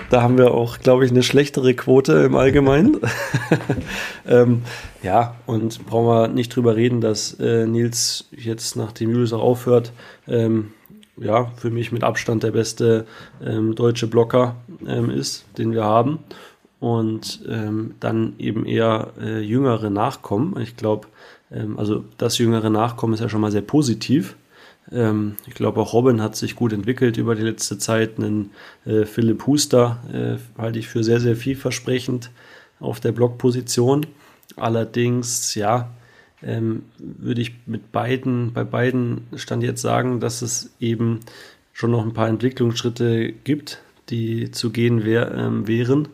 [0.09, 2.97] Da haben wir auch, glaube ich, eine schlechtere Quote im Allgemeinen.
[4.27, 4.61] ähm,
[5.01, 9.93] ja, und brauchen wir nicht drüber reden, dass äh, Nils jetzt, nachdem Julius auch aufhört,
[10.27, 10.73] ähm,
[11.17, 13.05] ja, für mich mit Abstand der beste
[13.43, 16.19] ähm, deutsche Blocker ähm, ist, den wir haben.
[16.79, 20.59] Und ähm, dann eben eher äh, jüngere Nachkommen.
[20.59, 21.07] Ich glaube,
[21.77, 24.35] also das jüngere Nachkommen ist ja schon mal sehr positiv.
[24.91, 28.17] Ähm, ich glaube auch Robin hat sich gut entwickelt über die letzte Zeit.
[28.17, 28.51] Einen
[28.85, 32.31] äh, Philipp Huster äh, halte ich für sehr, sehr vielversprechend
[32.79, 34.05] auf der Blockposition.
[34.55, 35.89] Allerdings, ja,
[36.43, 41.21] ähm, würde ich mit beiden, bei beiden Stand jetzt sagen, dass es eben
[41.73, 46.07] schon noch ein paar Entwicklungsschritte gibt, die zu gehen wär, ähm, wären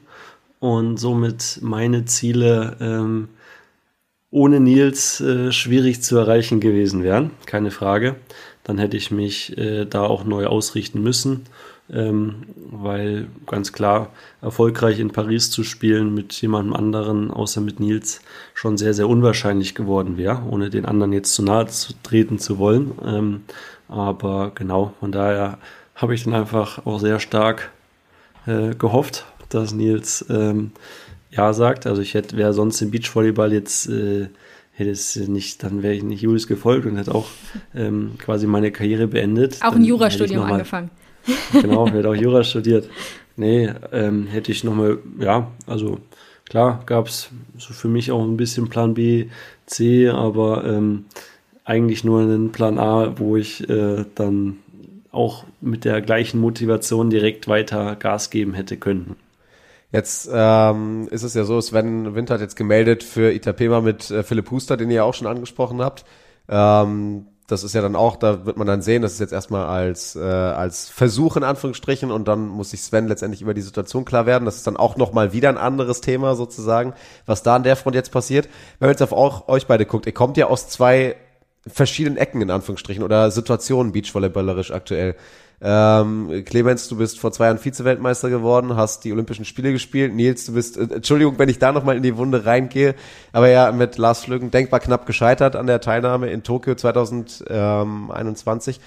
[0.60, 3.28] und somit meine Ziele ähm,
[4.32, 8.16] ohne Nils äh, schwierig zu erreichen gewesen wären, keine Frage.
[8.64, 11.44] Dann hätte ich mich äh, da auch neu ausrichten müssen,
[11.92, 18.22] ähm, weil ganz klar erfolgreich in Paris zu spielen mit jemandem anderen, außer mit Nils,
[18.54, 22.58] schon sehr, sehr unwahrscheinlich geworden wäre, ohne den anderen jetzt zu nahe zu treten zu
[22.58, 22.92] wollen.
[23.06, 23.42] Ähm,
[23.90, 25.58] aber genau, von daher
[25.96, 27.72] habe ich dann einfach auch sehr stark
[28.46, 30.72] äh, gehofft, dass Nils ähm,
[31.32, 31.88] ja sagt.
[31.88, 34.28] Also ich hätte, wäre sonst im Beachvolleyball jetzt, äh,
[34.74, 37.28] hätte es nicht, dann wäre ich nicht Julius gefolgt und hätte auch
[37.76, 39.60] ähm, quasi meine Karriere beendet.
[39.62, 40.90] Auch ein Jurastudium angefangen.
[41.54, 42.90] Genau, hätte auch Jura studiert.
[43.36, 46.00] Nee, ähm, hätte ich nochmal, ja, also
[46.46, 49.28] klar gab es so für mich auch ein bisschen Plan B,
[49.66, 51.06] C, aber ähm,
[51.64, 54.58] eigentlich nur einen Plan A, wo ich äh, dann
[55.12, 59.16] auch mit der gleichen Motivation direkt weiter Gas geben hätte können.
[59.92, 64.24] Jetzt ähm, ist es ja so, Sven Winter hat jetzt gemeldet für Itapema mit äh,
[64.24, 66.06] Philipp Huster, den ihr ja auch schon angesprochen habt.
[66.48, 69.66] Ähm, das ist ja dann auch, da wird man dann sehen, das ist jetzt erstmal
[69.66, 74.06] als, äh, als Versuch in Anführungsstrichen und dann muss sich Sven letztendlich über die Situation
[74.06, 74.46] klar werden.
[74.46, 76.94] Das ist dann auch nochmal wieder ein anderes Thema sozusagen,
[77.26, 78.48] was da an der Front jetzt passiert.
[78.80, 81.18] Wenn man jetzt auf auch, euch beide guckt, ihr kommt ja aus zwei
[81.68, 85.16] verschiedenen Ecken in Anführungsstrichen oder Situationen beachvolleyballerisch aktuell.
[85.64, 90.14] Ähm, Clemens, du bist vor zwei Jahren Vize-Weltmeister geworden, hast die Olympischen Spiele gespielt.
[90.14, 92.96] Nils, du bist, äh, Entschuldigung, wenn ich da nochmal in die Wunde reingehe,
[93.32, 98.80] aber ja, mit Lars Flügen denkbar knapp gescheitert an der Teilnahme in Tokio 2021.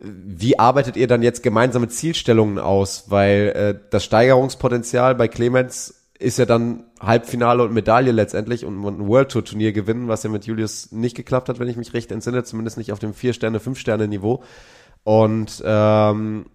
[0.00, 3.06] wie arbeitet ihr dann jetzt gemeinsame Zielstellungen aus?
[3.08, 9.08] Weil äh, das Steigerungspotenzial bei Clemens ist ja dann Halbfinale und Medaille letztendlich und ein
[9.08, 12.12] World Tour Turnier gewinnen, was ja mit Julius nicht geklappt hat, wenn ich mich recht
[12.12, 14.42] entsinne, zumindest nicht auf dem vier Sterne, fünf Sterne Niveau.
[15.04, 16.46] Und ähm,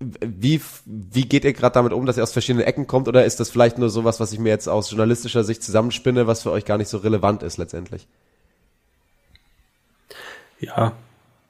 [0.00, 3.38] wie, wie geht ihr gerade damit um, dass ihr aus verschiedenen Ecken kommt oder ist
[3.38, 6.64] das vielleicht nur sowas, was ich mir jetzt aus journalistischer Sicht zusammenspinne, was für euch
[6.64, 8.06] gar nicht so relevant ist letztendlich?
[10.58, 10.94] Ja,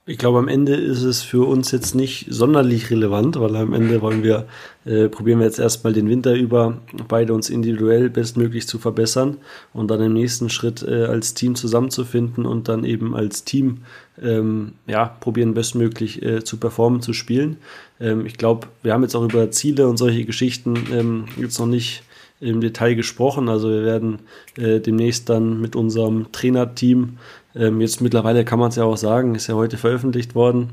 [0.07, 4.03] ich glaube, am Ende ist es für uns jetzt nicht sonderlich relevant, weil am Ende
[4.03, 4.47] wollen wir,
[4.85, 9.37] äh, probieren wir jetzt erstmal den Winter über beide uns individuell bestmöglich zu verbessern
[9.73, 13.83] und dann im nächsten Schritt äh, als Team zusammenzufinden und dann eben als Team
[14.23, 17.57] ähm, ja, probieren bestmöglich äh, zu performen, zu spielen.
[18.01, 21.67] Ähm, ich glaube, wir haben jetzt auch über Ziele und solche Geschichten ähm, jetzt noch
[21.67, 22.03] nicht
[22.41, 23.49] im Detail gesprochen.
[23.49, 24.21] Also wir werden
[24.57, 27.19] äh, demnächst dann mit unserem Trainerteam
[27.55, 30.71] ähm, jetzt mittlerweile kann man es ja auch sagen, ist ja heute veröffentlicht worden,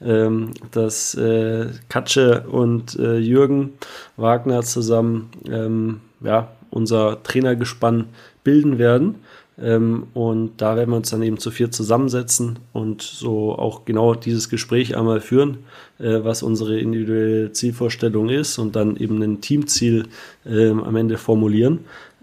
[0.00, 3.74] ähm, dass äh, Katsche und äh, Jürgen
[4.16, 8.06] Wagner zusammen ähm, ja, unser Trainergespann
[8.44, 9.16] bilden werden.
[9.60, 14.14] Ähm, und da werden wir uns dann eben zu vier zusammensetzen und so auch genau
[14.14, 15.58] dieses Gespräch einmal führen,
[15.98, 20.06] äh, was unsere individuelle Zielvorstellung ist und dann eben ein Teamziel
[20.46, 21.80] äh, am Ende formulieren.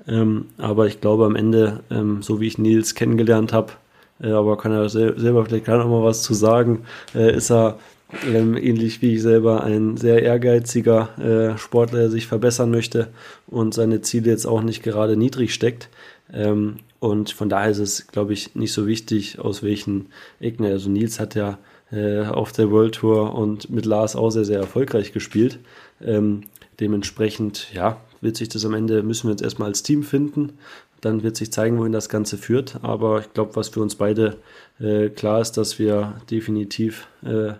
[0.08, 3.74] Ähm, aber ich glaube am Ende, ähm, so wie ich Nils kennengelernt habe,
[4.22, 7.52] äh, aber kann er sel selber vielleicht gar noch mal was zu sagen, äh, ist
[7.52, 7.80] er
[8.26, 13.08] ähm, ähnlich wie ich selber ein sehr ehrgeiziger äh, Sportler, der sich verbessern möchte
[13.48, 15.90] und seine Ziele jetzt auch nicht gerade niedrig steckt.
[16.32, 20.08] Ähm, und von daher ist es, glaube ich, nicht so wichtig, aus welchen
[20.40, 20.66] Ecken.
[20.66, 21.58] Also Nils hat ja
[21.92, 25.60] äh, auf der World Tour und mit Lars auch sehr, sehr erfolgreich gespielt.
[26.02, 26.42] Ähm,
[26.80, 30.54] dementsprechend, ja, wird sich das am Ende, müssen wir uns erstmal als Team finden
[31.06, 32.80] dann wird sich zeigen, wohin das Ganze führt.
[32.82, 34.38] Aber ich glaube, was für uns beide
[34.80, 37.54] äh, klar ist, dass wir definitiv äh,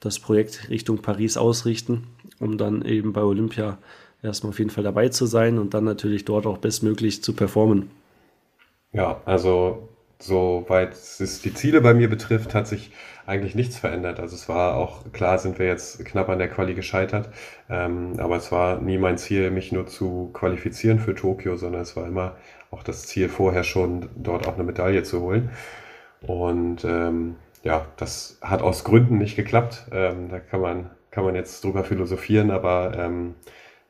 [0.00, 2.04] das Projekt Richtung Paris ausrichten,
[2.38, 3.78] um dann eben bei Olympia
[4.22, 7.90] erstmal auf jeden Fall dabei zu sein und dann natürlich dort auch bestmöglich zu performen.
[8.92, 12.92] Ja, also soweit es die Ziele bei mir betrifft, hat sich
[13.26, 14.18] eigentlich nichts verändert.
[14.20, 17.28] Also es war auch, klar sind wir jetzt knapp an der Quali gescheitert,
[17.68, 21.96] ähm, aber es war nie mein Ziel, mich nur zu qualifizieren für Tokio, sondern es
[21.96, 22.36] war immer
[22.70, 25.50] auch das Ziel vorher schon, dort auch eine Medaille zu holen.
[26.22, 29.86] Und ähm, ja, das hat aus Gründen nicht geklappt.
[29.92, 33.34] Ähm, da kann man, kann man jetzt drüber philosophieren, aber ähm,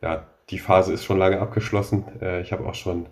[0.03, 2.05] ja, die Phase ist schon lange abgeschlossen.
[2.21, 3.07] Äh, ich habe auch schon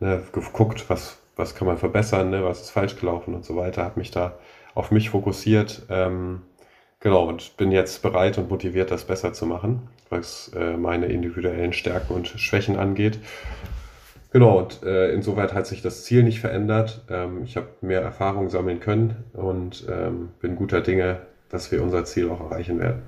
[0.00, 3.84] ne, geguckt, was, was kann man verbessern, ne, was ist falsch gelaufen und so weiter,
[3.84, 4.38] habe mich da
[4.74, 5.82] auf mich fokussiert.
[5.88, 6.42] Ähm,
[7.00, 11.72] genau, und bin jetzt bereit und motiviert, das besser zu machen, was äh, meine individuellen
[11.72, 13.18] Stärken und Schwächen angeht.
[14.32, 17.04] Genau, und äh, insoweit hat sich das Ziel nicht verändert.
[17.08, 22.04] Ähm, ich habe mehr Erfahrung sammeln können und ähm, bin guter Dinge, dass wir unser
[22.04, 23.02] Ziel auch erreichen werden.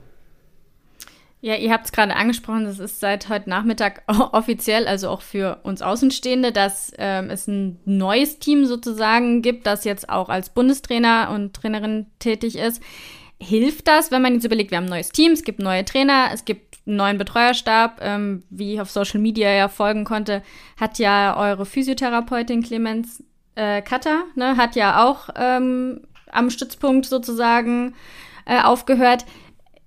[1.41, 5.61] Ja, ihr habt es gerade angesprochen, das ist seit heute Nachmittag offiziell, also auch für
[5.63, 11.31] uns Außenstehende, dass ähm, es ein neues Team sozusagen gibt, das jetzt auch als Bundestrainer
[11.33, 12.83] und Trainerin tätig ist.
[13.41, 16.31] Hilft das, wenn man jetzt überlegt, wir haben ein neues Team, es gibt neue Trainer,
[16.33, 20.43] es gibt einen neuen Betreuerstab, ähm, wie ich auf Social Media ja folgen konnte,
[20.77, 23.23] hat ja eure Physiotherapeutin Clemens
[23.55, 26.01] äh, Cutter, ne, hat ja auch ähm,
[26.33, 27.95] am Stützpunkt sozusagen
[28.45, 29.25] äh, aufgehört.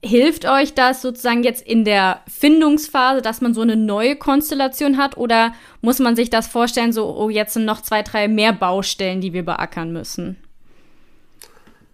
[0.03, 5.15] Hilft euch das sozusagen jetzt in der Findungsphase, dass man so eine neue Konstellation hat?
[5.15, 9.21] Oder muss man sich das vorstellen, so, oh, jetzt sind noch zwei, drei mehr Baustellen,
[9.21, 10.37] die wir beackern müssen?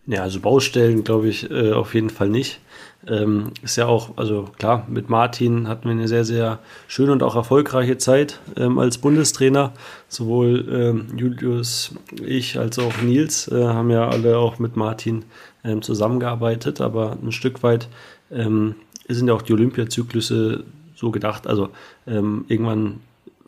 [0.06, 2.62] Ja, also Baustellen glaube ich äh, auf jeden Fall nicht.
[3.08, 7.24] Ähm, ist ja auch, also klar, mit Martin hatten wir eine sehr, sehr schöne und
[7.24, 9.72] auch erfolgreiche Zeit ähm, als Bundestrainer.
[10.10, 15.24] Sowohl ähm, Julius, ich als auch Nils äh, haben ja alle auch mit Martin
[15.64, 17.88] ähm, zusammengearbeitet, aber ein Stück weit
[18.30, 18.76] ähm,
[19.08, 21.48] sind ja auch die Olympiazyklusse so gedacht.
[21.48, 21.70] Also
[22.08, 23.00] ähm, irgendwann,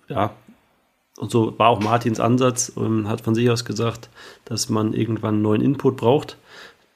[0.07, 0.31] ja,
[1.17, 4.09] und so war auch Martins Ansatz und hat von sich aus gesagt,
[4.45, 6.37] dass man irgendwann neuen Input braucht.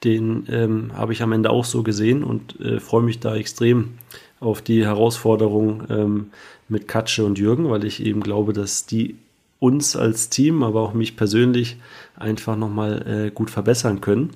[0.04, 3.94] Den ähm, habe ich am Ende auch so gesehen und äh, freue mich da extrem
[4.40, 6.28] auf die Herausforderung ähm,
[6.68, 9.16] mit Katsche und Jürgen, weil ich eben glaube, dass die
[9.60, 11.78] uns als Team, aber auch mich persönlich
[12.18, 14.32] einfach nochmal äh, gut verbessern können.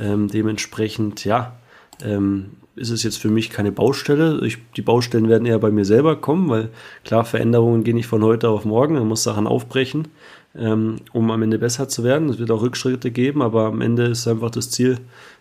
[0.00, 1.56] Ähm, dementsprechend, ja,
[2.02, 4.40] ähm, ist es jetzt für mich keine Baustelle.
[4.46, 6.70] Ich, die Baustellen werden eher bei mir selber kommen, weil
[7.04, 10.08] klar, Veränderungen gehen nicht von heute auf morgen, man muss Sachen aufbrechen
[10.56, 12.28] ähm, um am Ende besser zu werden.
[12.28, 14.98] Es wird auch Rückschritte geben, aber am Ende ist einfach das Ziel,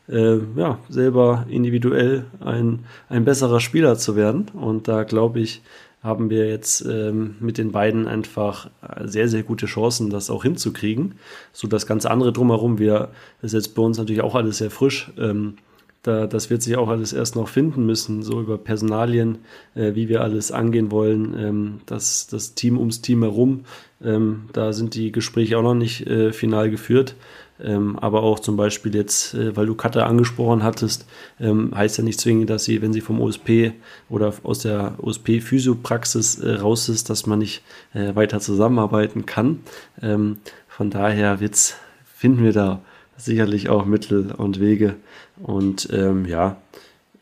[0.08, 2.80] äh, ja, selber individuell ein,
[3.10, 4.48] ein besserer Spieler zu werden.
[4.54, 5.62] Und da glaube ich,
[6.02, 8.70] haben wir jetzt ähm, mit den beiden einfach
[9.04, 11.16] sehr, sehr gute Chancen, das auch hinzukriegen.
[11.52, 13.10] So das ganze andere drumherum, wir,
[13.42, 15.12] das ist jetzt bei uns natürlich auch alles sehr frisch.
[15.18, 15.56] Ähm,
[16.04, 19.40] da, das wird sich auch alles erst noch finden müssen, so über Personalien,
[19.76, 23.66] äh, wie wir alles angehen wollen, ähm, das, das Team ums Team herum.
[24.02, 27.16] Ähm, da sind die Gespräche auch noch nicht äh, final geführt.
[27.62, 31.06] Ähm, aber auch zum Beispiel jetzt, äh, weil du Cutter angesprochen hattest,
[31.42, 33.74] ähm, heißt ja nicht zwingend, dass sie, wenn sie vom OSP
[34.10, 37.62] oder aus der OSP-Physiopraxis äh, raus ist, dass man nicht
[37.94, 39.60] äh, weiter zusammenarbeiten kann.
[40.02, 40.38] Ähm,
[40.70, 41.76] von daher wird's,
[42.06, 42.82] finden wir da
[43.20, 44.96] sicherlich auch Mittel und Wege.
[45.42, 46.58] Und ähm, ja,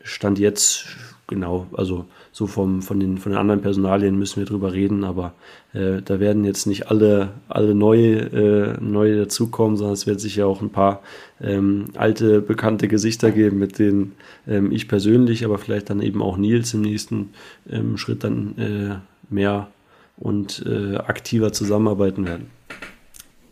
[0.02, 0.86] Stand jetzt,
[1.26, 5.34] genau, also so vom, von, den, von den anderen Personalien müssen wir drüber reden, aber
[5.74, 10.46] äh, da werden jetzt nicht alle, alle neue, äh, neue dazukommen, sondern es wird sicher
[10.46, 11.02] auch ein paar
[11.40, 14.14] ähm, alte, bekannte Gesichter geben, mit denen
[14.46, 17.30] ähm, ich persönlich, aber vielleicht dann eben auch Nils im nächsten
[17.68, 19.68] ähm, Schritt dann äh, mehr
[20.16, 22.57] und äh, aktiver zusammenarbeiten werden.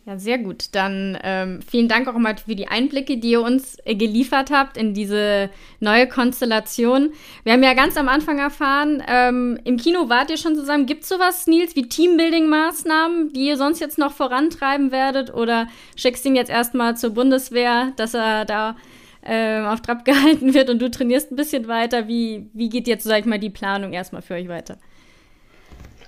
[0.07, 0.67] Ja, sehr gut.
[0.71, 4.77] Dann ähm, vielen Dank auch mal für die Einblicke, die ihr uns äh, geliefert habt
[4.77, 5.51] in diese
[5.81, 7.11] neue Konstellation.
[7.43, 10.87] Wir haben ja ganz am Anfang erfahren, ähm, im Kino wart ihr schon zusammen.
[10.87, 15.35] Gibt es sowas, Nils, wie Teambuilding-Maßnahmen, die ihr sonst jetzt noch vorantreiben werdet?
[15.35, 18.77] Oder schickst ihn jetzt erstmal zur Bundeswehr, dass er da
[19.23, 22.07] äh, auf Trab gehalten wird und du trainierst ein bisschen weiter?
[22.07, 24.79] Wie, wie geht jetzt, sag ich mal, die Planung erstmal für euch weiter?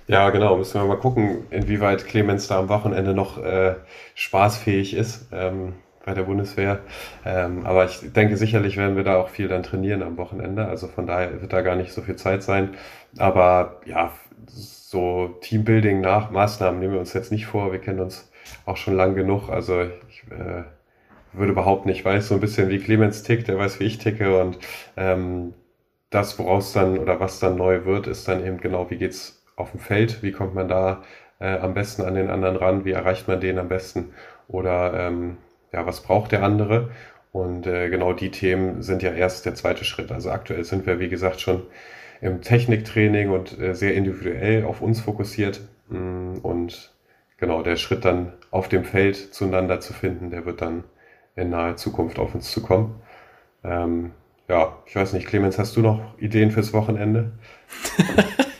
[0.08, 0.56] Ja, genau.
[0.56, 3.76] Müssen wir mal gucken, inwieweit Clemens da am Wochenende noch äh,
[4.14, 6.80] spaßfähig ist ähm, bei der Bundeswehr.
[7.26, 10.66] Ähm, aber ich denke, sicherlich werden wir da auch viel dann trainieren am Wochenende.
[10.66, 12.70] Also von daher wird da gar nicht so viel Zeit sein.
[13.18, 14.12] Aber ja,
[14.46, 17.70] so Teambuilding nach Maßnahmen nehmen wir uns jetzt nicht vor.
[17.72, 18.30] Wir kennen uns
[18.66, 19.50] auch schon lang genug.
[19.50, 20.64] Also ich äh,
[21.32, 24.40] würde behaupten, ich weiß so ein bisschen, wie Clemens tickt, der weiß, wie ich ticke
[24.40, 24.58] und
[24.96, 25.54] ähm,
[26.10, 29.72] das, woraus dann oder was dann neu wird, ist dann eben genau, wie geht's auf
[29.72, 31.02] dem Feld, wie kommt man da
[31.40, 34.12] äh, am besten an den anderen ran, wie erreicht man den am besten
[34.48, 35.36] oder ähm,
[35.72, 36.90] ja, was braucht der andere?
[37.32, 40.10] Und äh, genau die Themen sind ja erst der zweite Schritt.
[40.10, 41.62] Also aktuell sind wir, wie gesagt, schon
[42.20, 45.60] im Techniktraining und äh, sehr individuell auf uns fokussiert.
[45.88, 46.92] Mm, und
[47.36, 50.84] genau der Schritt dann auf dem Feld zueinander zu finden, der wird dann
[51.36, 53.00] in naher Zukunft auf uns zukommen.
[53.62, 54.12] Ähm,
[54.48, 57.32] ja, ich weiß nicht, Clemens, hast du noch Ideen fürs Wochenende?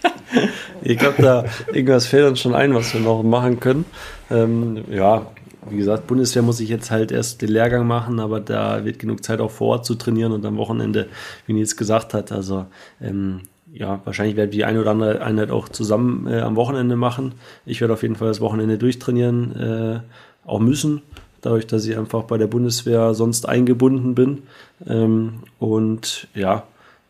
[0.89, 3.85] ich glaube, da irgendwas fällt uns schon ein, was wir noch machen können.
[4.31, 5.27] Ähm, ja,
[5.69, 9.23] wie gesagt, Bundeswehr muss ich jetzt halt erst den Lehrgang machen, aber da wird genug
[9.23, 11.09] Zeit auch vor Ort zu trainieren und am Wochenende,
[11.47, 12.67] wie Nils gesagt hat, also
[13.03, 16.97] ähm, ja, wahrscheinlich werden wir die eine oder andere Einheit auch zusammen äh, am Wochenende
[16.97, 17.33] machen.
[17.67, 20.01] Ich werde auf jeden Fall das Wochenende durchtrainieren, äh,
[20.49, 21.03] auch müssen,
[21.43, 24.45] dadurch, dass ich einfach bei der Bundeswehr sonst eingebunden bin.
[24.87, 26.63] Ähm, und ja,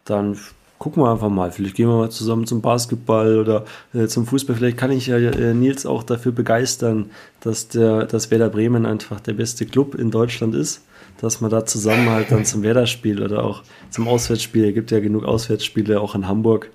[0.04, 0.36] dann
[0.78, 1.50] gucken wir einfach mal.
[1.50, 3.64] Vielleicht gehen wir mal zusammen zum Basketball oder
[3.94, 4.56] äh, zum Fußball.
[4.56, 7.10] Vielleicht kann ich ja äh, Nils auch dafür begeistern,
[7.40, 10.84] dass der, dass Werder Bremen einfach der beste Club in Deutschland ist.
[11.20, 15.00] Dass man da zusammen halt dann zum Werder-Spiel oder auch zum Auswärtsspiel, es gibt ja
[15.00, 16.70] genug Auswärtsspiele auch in Hamburg.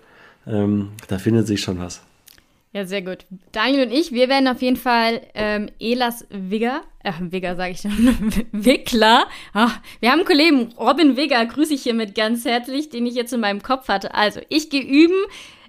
[0.45, 2.01] Ähm, da findet sich schon was.
[2.73, 3.27] Ja, sehr gut.
[3.51, 7.81] Daniel und ich, wir werden auf jeden Fall ähm, Elas Wigger, äh, Wigger sage ich
[7.81, 7.91] schon,
[8.51, 9.27] Wickler.
[9.53, 13.31] Ach, wir haben einen Kollegen, Robin Wigger, grüße ich hiermit ganz herzlich, den ich jetzt
[13.31, 14.15] in meinem Kopf hatte.
[14.15, 15.21] Also, ich gehe üben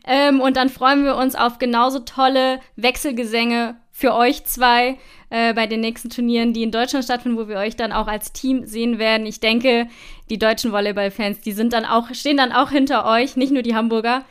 [0.07, 4.99] ähm, und dann freuen wir uns auf genauso tolle Wechselgesänge für euch zwei
[5.29, 8.33] äh, bei den nächsten Turnieren, die in Deutschland stattfinden, wo wir euch dann auch als
[8.33, 9.27] Team sehen werden.
[9.27, 9.89] Ich denke,
[10.31, 13.75] die deutschen Volleyballfans, die sind dann auch, stehen dann auch hinter euch, nicht nur die
[13.75, 14.25] Hamburger.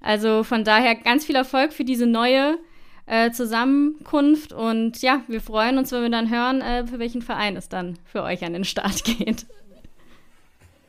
[0.00, 2.58] Also von daher ganz viel Erfolg für diese neue
[3.06, 7.56] äh, Zusammenkunft und ja, wir freuen uns, wenn wir dann hören, äh, für welchen Verein
[7.56, 9.46] es dann für euch an den Start geht.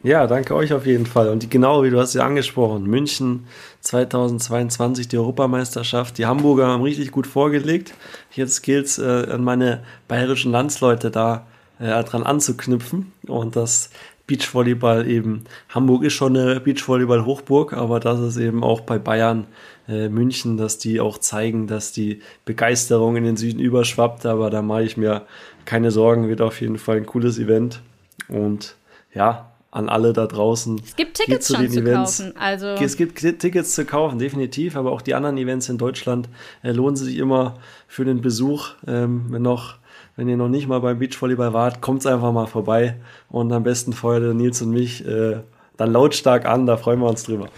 [0.03, 1.29] Ja, danke euch auf jeden Fall.
[1.29, 3.45] Und genau wie du hast ja angesprochen, München
[3.81, 6.17] 2022, die Europameisterschaft.
[6.17, 7.93] Die Hamburger haben richtig gut vorgelegt.
[8.31, 11.45] Jetzt gilt es äh, an meine bayerischen Landsleute da
[11.77, 13.91] äh, dran anzuknüpfen und das
[14.31, 15.43] Beachvolleyball eben.
[15.69, 19.45] Hamburg ist schon eine Beachvolleyball-Hochburg, aber das ist eben auch bei Bayern
[19.89, 24.25] äh, München, dass die auch zeigen, dass die Begeisterung in den Süden überschwappt.
[24.25, 25.23] Aber da mache ich mir
[25.65, 27.81] keine Sorgen, wird auf jeden Fall ein cooles Event.
[28.29, 28.77] Und
[29.13, 30.81] ja, an alle da draußen.
[30.81, 32.19] Es gibt Tickets zu schon zu Events.
[32.19, 32.37] kaufen.
[32.37, 34.77] Also es gibt Tickets zu kaufen, definitiv.
[34.77, 36.29] Aber auch die anderen Events in Deutschland
[36.63, 37.55] äh, lohnen sich immer
[37.85, 38.69] für den Besuch.
[38.87, 39.75] Ähm, wenn noch
[40.21, 42.97] wenn ihr noch nicht mal beim Beachvolleyball wart, kommt einfach mal vorbei
[43.29, 45.39] und am besten feuert Nils und mich äh,
[45.77, 47.49] dann lautstark an, da freuen wir uns drüber.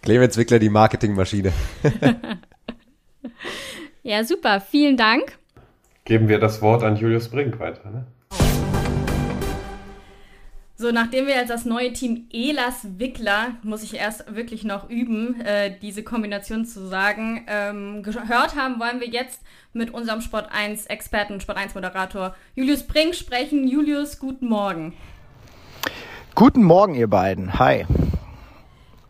[0.00, 1.52] Clemens Wickler, die Marketingmaschine.
[4.04, 5.38] ja, super, vielen Dank.
[6.04, 7.90] Geben wir das Wort an Julius Brink weiter.
[7.90, 8.06] Ne?
[10.76, 15.40] So, nachdem wir jetzt das neue Team Elas Wickler, muss ich erst wirklich noch üben,
[15.40, 19.40] äh, diese Kombination zu sagen, ähm, gehört haben, wollen wir jetzt
[19.72, 23.68] mit unserem Sport 1 Experten, Sport 1 Moderator Julius Brink sprechen.
[23.68, 24.94] Julius, guten Morgen.
[26.34, 27.56] Guten Morgen, ihr beiden.
[27.60, 27.86] Hi.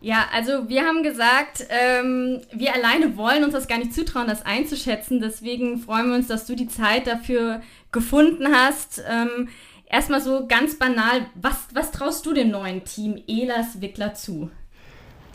[0.01, 4.45] Ja, also wir haben gesagt, ähm, wir alleine wollen uns das gar nicht zutrauen, das
[4.45, 5.19] einzuschätzen.
[5.19, 7.61] Deswegen freuen wir uns, dass du die Zeit dafür
[7.91, 9.03] gefunden hast.
[9.09, 9.49] Ähm,
[9.89, 14.49] erstmal so ganz banal, was, was traust du dem neuen Team Elas Wickler zu?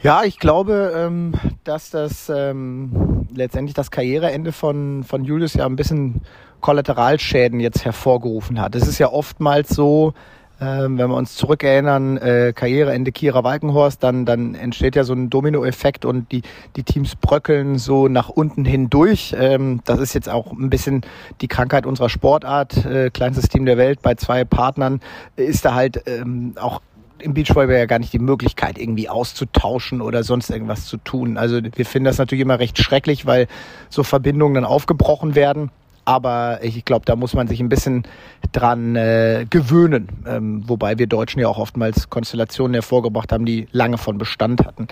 [0.02, 1.34] Ja, ich glaube, ähm,
[1.64, 6.22] dass das ähm, letztendlich das Karriereende von, von Julius ja ein bisschen
[6.60, 8.74] Kollateralschäden jetzt hervorgerufen hat.
[8.74, 10.14] Es ist ja oftmals so,
[10.60, 16.04] wenn wir uns zurückerinnern, äh, Karriereende Kira Walkenhorst, dann, dann entsteht ja so ein Dominoeffekt
[16.04, 16.42] und die,
[16.76, 19.34] die Teams bröckeln so nach unten hindurch.
[19.38, 21.00] Ähm, das ist jetzt auch ein bisschen
[21.40, 22.84] die Krankheit unserer Sportart.
[22.84, 25.00] Äh, kleinstes Team der Welt bei zwei Partnern
[25.36, 26.82] ist da halt ähm, auch
[27.20, 31.36] im Beachvolleyball ja gar nicht die Möglichkeit, irgendwie auszutauschen oder sonst irgendwas zu tun.
[31.36, 33.46] Also wir finden das natürlich immer recht schrecklich, weil
[33.88, 35.70] so Verbindungen dann aufgebrochen werden.
[36.04, 38.04] Aber ich glaube, da muss man sich ein bisschen
[38.52, 40.08] dran äh, gewöhnen.
[40.26, 44.88] Ähm, wobei wir Deutschen ja auch oftmals Konstellationen hervorgebracht haben, die lange von Bestand hatten.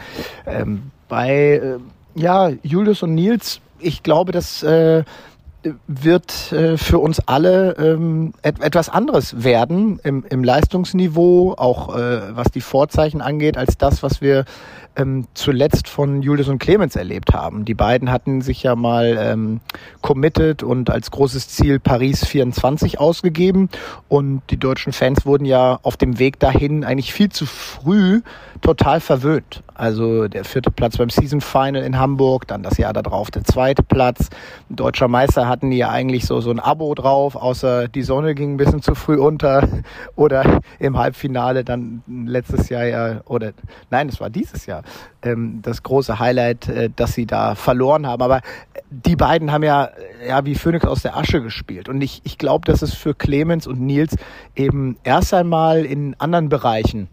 [0.46, 1.78] Ähm, bei äh,
[2.14, 5.04] ja, Julius und Nils, ich glaube, dass äh,
[5.86, 12.36] wird äh, für uns alle ähm, et etwas anderes werden im, im Leistungsniveau, auch äh,
[12.36, 14.44] was die Vorzeichen angeht, als das, was wir
[14.98, 17.64] ähm, zuletzt von Julius und Clemens erlebt haben.
[17.64, 19.60] Die beiden hatten sich ja mal ähm,
[20.00, 23.68] committed und als großes Ziel Paris 24 ausgegeben
[24.08, 28.22] und die deutschen Fans wurden ja auf dem Weg dahin eigentlich viel zu früh
[28.60, 29.62] total verwöhnt.
[29.74, 33.84] Also der vierte Platz beim Season Final in Hamburg, dann das Jahr darauf der zweite
[33.84, 34.28] Platz.
[34.68, 38.54] Deutscher Meister hatten die ja eigentlich so, so ein Abo drauf, außer die Sonne ging
[38.54, 39.66] ein bisschen zu früh unter
[40.16, 43.52] oder im Halbfinale dann letztes Jahr ja, oder
[43.90, 44.82] nein, es war dieses Jahr,
[45.22, 48.22] ähm, das große Highlight, äh, dass sie da verloren haben.
[48.22, 48.40] Aber
[48.90, 49.90] die beiden haben ja,
[50.26, 51.88] ja wie Phoenix aus der Asche gespielt.
[51.88, 54.16] Und ich, ich glaube, dass es für Clemens und Nils
[54.54, 57.08] eben erst einmal in anderen Bereichen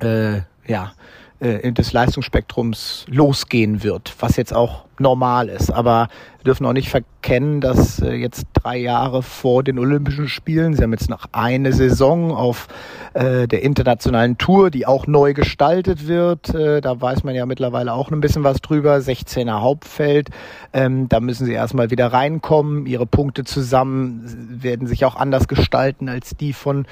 [0.00, 0.92] äh, ja,
[1.40, 5.70] äh, des Leistungsspektrums losgehen wird, was jetzt auch normal ist.
[5.70, 10.74] Aber wir dürfen auch nicht verkennen, dass äh, jetzt drei Jahre vor den Olympischen Spielen,
[10.74, 12.68] sie haben jetzt noch eine Saison auf
[13.14, 16.54] äh, der internationalen Tour, die auch neu gestaltet wird.
[16.54, 18.96] Äh, da weiß man ja mittlerweile auch ein bisschen was drüber.
[18.96, 20.30] 16er Hauptfeld.
[20.72, 22.86] Ähm, da müssen sie erstmal wieder reinkommen.
[22.86, 24.22] Ihre Punkte zusammen
[24.62, 26.86] werden sich auch anders gestalten als die von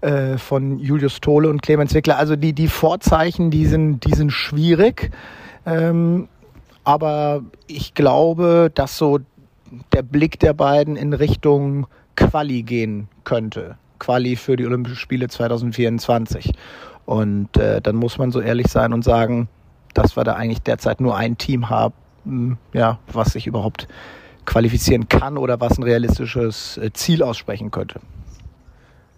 [0.00, 2.16] äh, von Julius Tole und Clemens Wickler.
[2.16, 5.10] Also die, die Vorzeichen, die sind, die sind schwierig.
[5.66, 6.28] Ähm,
[6.84, 9.20] aber ich glaube, dass so
[9.92, 13.76] der Blick der beiden in Richtung Quali gehen könnte.
[13.98, 16.52] Quali für die Olympischen Spiele 2024.
[17.06, 19.48] Und äh, dann muss man so ehrlich sein und sagen,
[19.94, 23.88] dass wir da eigentlich derzeit nur ein Team haben, ja, was sich überhaupt
[24.46, 28.00] qualifizieren kann oder was ein realistisches äh, Ziel aussprechen könnte.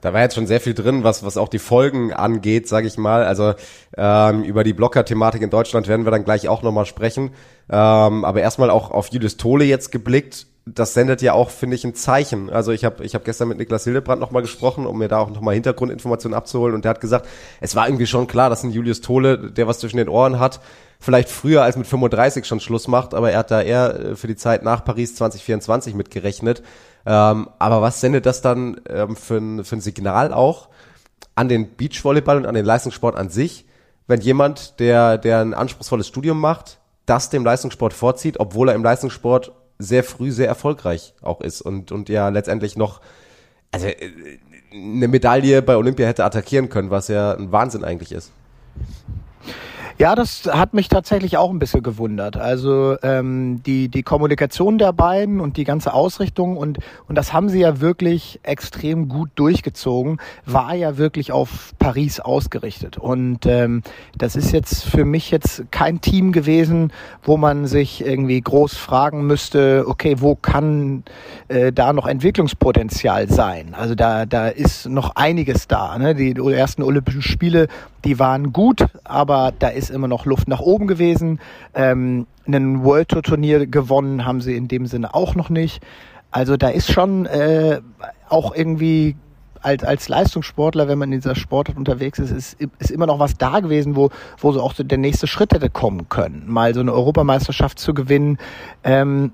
[0.03, 2.98] Da war jetzt schon sehr viel drin, was, was auch die Folgen angeht, sage ich
[2.98, 3.24] mal.
[3.24, 3.55] Also
[3.96, 7.30] ähm, über die Blocker-Thematik in Deutschland werden wir dann gleich auch nochmal sprechen.
[7.70, 10.48] Ähm, aber erstmal auch auf Judith Tole jetzt geblickt.
[10.66, 12.50] Das sendet ja auch, finde ich, ein Zeichen.
[12.50, 15.30] Also ich habe ich hab gestern mit Niklas Hildebrand nochmal gesprochen, um mir da auch
[15.30, 16.74] nochmal Hintergrundinformationen abzuholen.
[16.74, 17.28] Und der hat gesagt,
[17.61, 20.61] es war irgendwie schon klar, dass ein Julius Tole, der was zwischen den Ohren hat,
[21.03, 23.12] vielleicht früher als mit 35 schon Schluss macht.
[23.12, 26.62] Aber er hat da eher äh, für die Zeit nach Paris 2024 mitgerechnet.
[27.05, 30.68] Ähm, aber was sendet das dann ähm, für, ein, für ein Signal auch
[31.34, 33.66] an den Beachvolleyball und an den Leistungssport an sich,
[34.07, 38.84] wenn jemand, der, der ein anspruchsvolles Studium macht, das dem Leistungssport vorzieht, obwohl er im
[38.84, 43.00] Leistungssport sehr früh sehr erfolgreich auch ist und, und ja letztendlich noch
[43.72, 43.96] also äh,
[44.72, 48.30] eine Medaille bei Olympia hätte attackieren können, was ja ein Wahnsinn eigentlich ist.
[49.99, 52.36] Ja, das hat mich tatsächlich auch ein bisschen gewundert.
[52.36, 56.78] Also ähm, die, die Kommunikation der beiden und die ganze Ausrichtung und,
[57.09, 62.97] und das haben sie ja wirklich extrem gut durchgezogen, war ja wirklich auf Paris ausgerichtet.
[62.97, 63.82] Und ähm,
[64.16, 69.26] das ist jetzt für mich jetzt kein Team gewesen, wo man sich irgendwie groß fragen
[69.26, 71.05] müsste, okay, wo kann
[71.49, 73.74] äh, da noch Entwicklungspotenzial sein?
[73.74, 75.99] Also da, da ist noch einiges da.
[75.99, 76.14] Ne?
[76.14, 77.68] Die ersten Olympischen Spiele
[78.05, 81.41] die waren gut, aber da ist immer noch Luft nach oben gewesen.
[81.74, 85.83] Ähm, ein World Tour Turnier gewonnen haben sie in dem Sinne auch noch nicht.
[86.30, 87.80] Also da ist schon äh,
[88.28, 89.16] auch irgendwie
[89.62, 93.37] als, als Leistungssportler, wenn man in dieser Sportart unterwegs ist, ist, ist immer noch was
[93.37, 96.45] da gewesen, wo, wo so auch so der nächste Schritt hätte kommen können.
[96.47, 98.39] Mal so eine Europameisterschaft zu gewinnen.
[98.83, 99.33] Ähm,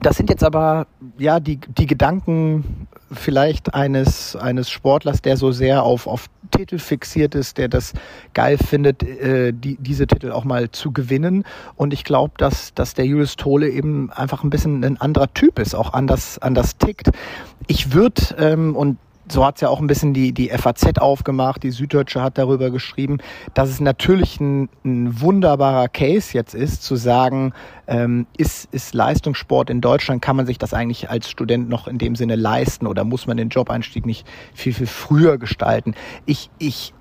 [0.00, 0.86] das sind jetzt aber
[1.18, 7.34] ja die, die Gedanken vielleicht eines, eines Sportlers, der so sehr auf, auf Titel fixiert
[7.34, 7.92] ist, der das
[8.34, 11.44] geil findet, äh, die, diese Titel auch mal zu gewinnen.
[11.76, 15.58] Und ich glaube, dass, dass der Julius Tole eben einfach ein bisschen ein anderer Typ
[15.58, 17.10] ist, auch anders, anders tickt.
[17.66, 18.98] Ich würde, ähm, und
[19.28, 22.70] so hat es ja auch ein bisschen die, die FAZ aufgemacht, die Süddeutsche hat darüber
[22.70, 23.18] geschrieben,
[23.54, 27.52] dass es natürlich ein, ein wunderbarer Case jetzt ist, zu sagen,
[27.86, 31.98] ähm, ist, ist Leistungssport in Deutschland, kann man sich das eigentlich als Student noch in
[31.98, 35.94] dem Sinne leisten oder muss man den Jobeinstieg nicht viel, viel früher gestalten?
[36.26, 36.92] Ich, ich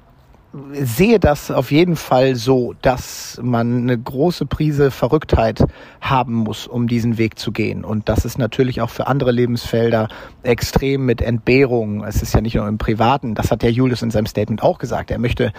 [0.73, 5.63] sehe das auf jeden Fall so, dass man eine große Prise Verrücktheit
[6.01, 7.85] haben muss, um diesen Weg zu gehen.
[7.85, 10.09] Und das ist natürlich auch für andere Lebensfelder
[10.43, 12.03] extrem mit Entbehrung.
[12.03, 14.77] Es ist ja nicht nur im Privaten, das hat der Julius in seinem Statement auch
[14.77, 15.09] gesagt.
[15.11, 15.53] Er möchte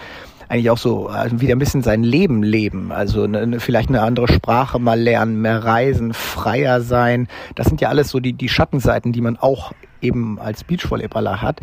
[0.47, 2.91] eigentlich auch so also wieder ein bisschen sein Leben leben.
[2.91, 7.27] Also eine, vielleicht eine andere Sprache mal lernen, mehr reisen, freier sein.
[7.55, 9.71] Das sind ja alles so die, die Schattenseiten, die man auch
[10.03, 11.61] eben als Beachvolleyballer hat.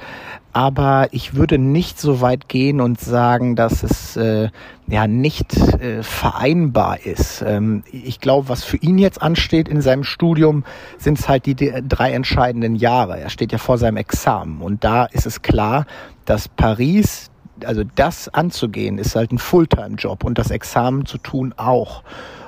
[0.53, 4.49] Aber ich würde nicht so weit gehen und sagen, dass es äh,
[4.88, 7.43] ja nicht äh, vereinbar ist.
[7.47, 10.64] Ähm, ich glaube, was für ihn jetzt ansteht in seinem Studium,
[10.99, 13.20] sind es halt die, drei entscheidenden Jahre.
[13.20, 15.86] Er steht ja vor seinem Examen und da ist es klar,
[16.24, 17.30] dass Paris
[17.64, 22.03] also das anzugehen, ist halt ein Fulltime-Job und das Examen zu tun auch.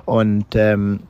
[0.05, 1.01] Und ähm,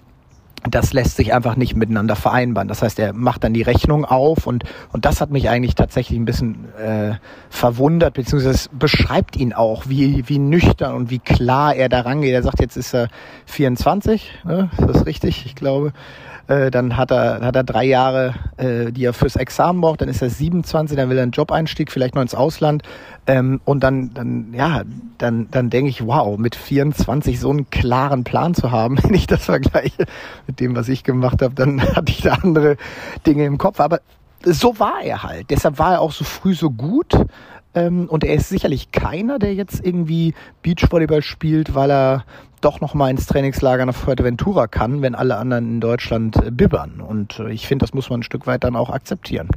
[0.69, 2.69] das lässt sich einfach nicht miteinander vereinbaren.
[2.69, 6.19] Das heißt, er macht dann die Rechnung auf und, und das hat mich eigentlich tatsächlich
[6.19, 7.15] ein bisschen äh,
[7.51, 12.33] verwundert, beziehungsweise beschreibt ihn auch, wie, wie nüchtern und wie klar er da rangeht.
[12.33, 13.09] Er sagt, jetzt ist er
[13.47, 14.71] 24, ne?
[14.79, 15.47] ist das richtig?
[15.47, 15.93] Ich glaube.
[16.49, 20.09] Äh, dann hat er, hat er drei Jahre, äh, die er fürs Examen braucht, dann
[20.09, 22.83] ist er 27, dann will er einen Job-Einstieg, vielleicht noch ins Ausland.
[23.27, 24.83] Ähm, und dann, dann, ja,
[25.19, 29.27] dann, dann denke ich, wow, mit 24 so einen klaren Plan zu haben, wenn ich
[29.27, 30.07] das vergleiche
[30.47, 32.77] mit dem, was ich gemacht habe, dann hatte ich da andere
[33.27, 33.79] Dinge im Kopf.
[33.81, 34.01] Aber
[34.45, 35.51] so war er halt.
[35.51, 37.15] Deshalb war er auch so früh so gut.
[37.75, 42.25] Ähm, und er ist sicherlich keiner, der jetzt irgendwie Beachvolleyball spielt, weil er
[42.61, 47.01] doch noch mal ins Trainingslager nach Fuerteventura kann, wenn alle anderen in Deutschland äh, bibbern.
[47.01, 49.49] Und äh, ich finde, das muss man ein Stück weit dann auch akzeptieren.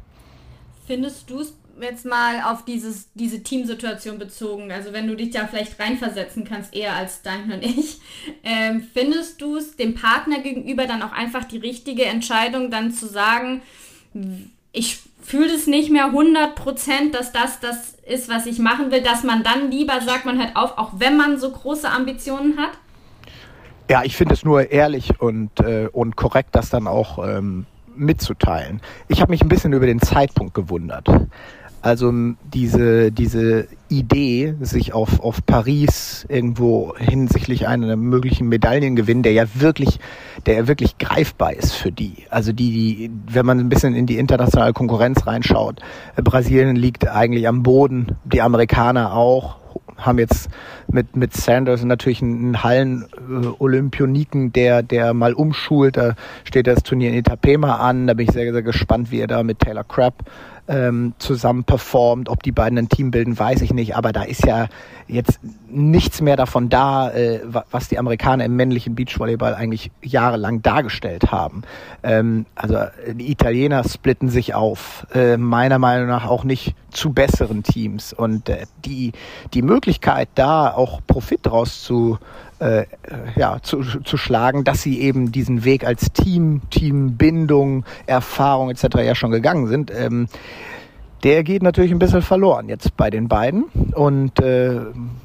[0.88, 5.45] Findest du es jetzt mal auf dieses, diese Teamsituation bezogen, also wenn du dich da
[5.45, 7.99] vielleicht reinversetzen kannst, eher als Stein und ich,
[8.43, 13.07] ähm, findest du es dem Partner gegenüber dann auch einfach die richtige Entscheidung, dann zu
[13.07, 13.61] sagen,
[14.72, 19.01] ich fühle es nicht mehr 100 Prozent, dass das das ist, was ich machen will,
[19.01, 22.71] dass man dann lieber sagt, man hört auf, auch wenn man so große Ambitionen hat?
[23.89, 27.65] Ja, ich finde es nur ehrlich und, äh, und korrekt, das dann auch ähm,
[27.95, 28.82] mitzuteilen.
[29.07, 31.07] Ich habe mich ein bisschen über den Zeitpunkt gewundert.
[31.86, 32.11] Also
[32.51, 39.99] diese, diese Idee, sich auf, auf Paris irgendwo hinsichtlich einer möglichen Medaillengewinn, der ja wirklich,
[40.47, 42.23] der ja wirklich greifbar ist für die.
[42.31, 45.79] Also die, die, wenn man ein bisschen in die internationale Konkurrenz reinschaut,
[46.15, 49.57] Brasilien liegt eigentlich am Boden, die Amerikaner auch,
[49.97, 50.49] haben jetzt
[50.88, 55.97] mit, mit Sanders natürlich einen Hallen-Olympioniken, der, der mal umschult.
[55.97, 58.07] Da steht das Turnier in Itapema an.
[58.07, 60.23] Da bin ich sehr, sehr gespannt, wie er da mit Taylor Crabb
[60.68, 62.30] ähm, zusammen performt.
[62.30, 63.95] Ob die beiden ein Team bilden, weiß ich nicht.
[63.95, 64.68] Aber da ist ja
[65.07, 65.39] jetzt
[65.70, 67.41] nichts mehr davon da, äh,
[67.72, 71.63] was die Amerikaner im männlichen Beachvolleyball eigentlich jahrelang dargestellt haben.
[72.03, 72.78] Ähm, also
[73.13, 75.05] die Italiener splitten sich auf.
[75.13, 78.13] Äh, meiner Meinung nach auch nicht zu besseren Teams.
[78.13, 79.11] Und äh, die,
[79.53, 82.18] die Möglichkeit, da auch Profit draus zu
[82.59, 82.85] äh,
[83.35, 88.83] ja, zu, zu schlagen, dass sie eben diesen Weg als Team, Teambindung, Erfahrung etc.
[88.97, 89.91] ja schon gegangen sind.
[89.95, 90.27] Ähm,
[91.23, 93.63] der geht natürlich ein bisschen verloren jetzt bei den beiden.
[93.93, 94.79] Und äh,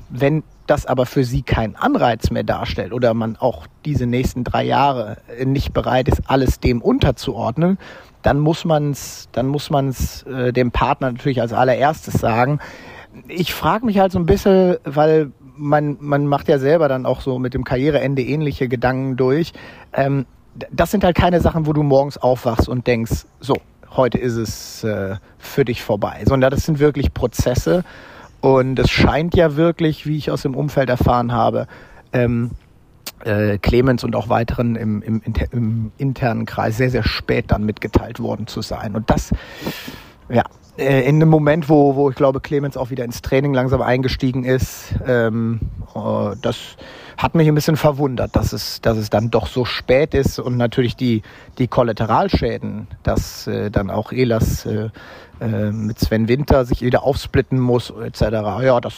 [0.08, 4.64] wenn das aber für sie keinen Anreiz mehr darstellt oder man auch diese nächsten drei
[4.64, 7.76] Jahre nicht bereit ist, alles dem unterzuordnen,
[8.22, 12.60] dann muss man es, dann muss man es äh, dem Partner natürlich als allererstes sagen.
[13.28, 17.20] Ich frage mich halt so ein bisschen, weil man, man macht ja selber dann auch
[17.20, 19.52] so mit dem Karriereende ähnliche Gedanken durch.
[19.92, 20.26] Ähm,
[20.72, 23.54] das sind halt keine Sachen, wo du morgens aufwachst und denkst, so,
[23.94, 27.84] heute ist es äh, für dich vorbei, sondern das sind wirklich Prozesse
[28.40, 31.66] und es scheint ja wirklich, wie ich aus dem Umfeld erfahren habe,
[32.12, 32.50] ähm,
[33.24, 38.18] äh, Clemens und auch weiteren im, im, im internen Kreis sehr, sehr spät dann mitgeteilt
[38.18, 38.96] worden zu sein.
[38.96, 39.32] Und das,
[40.28, 40.42] ja,
[40.80, 44.44] äh, in einem Moment, wo, wo ich glaube, Clemens auch wieder ins Training langsam eingestiegen
[44.44, 45.60] ist, ähm,
[45.94, 46.76] äh, das
[47.16, 50.56] hat mich ein bisschen verwundert, dass es, dass es dann doch so spät ist und
[50.56, 51.22] natürlich die,
[51.58, 54.88] die Kollateralschäden, dass äh, dann auch Elas äh,
[55.40, 58.22] äh, mit Sven Winter sich wieder aufsplitten muss, etc.
[58.62, 58.94] Ja, das,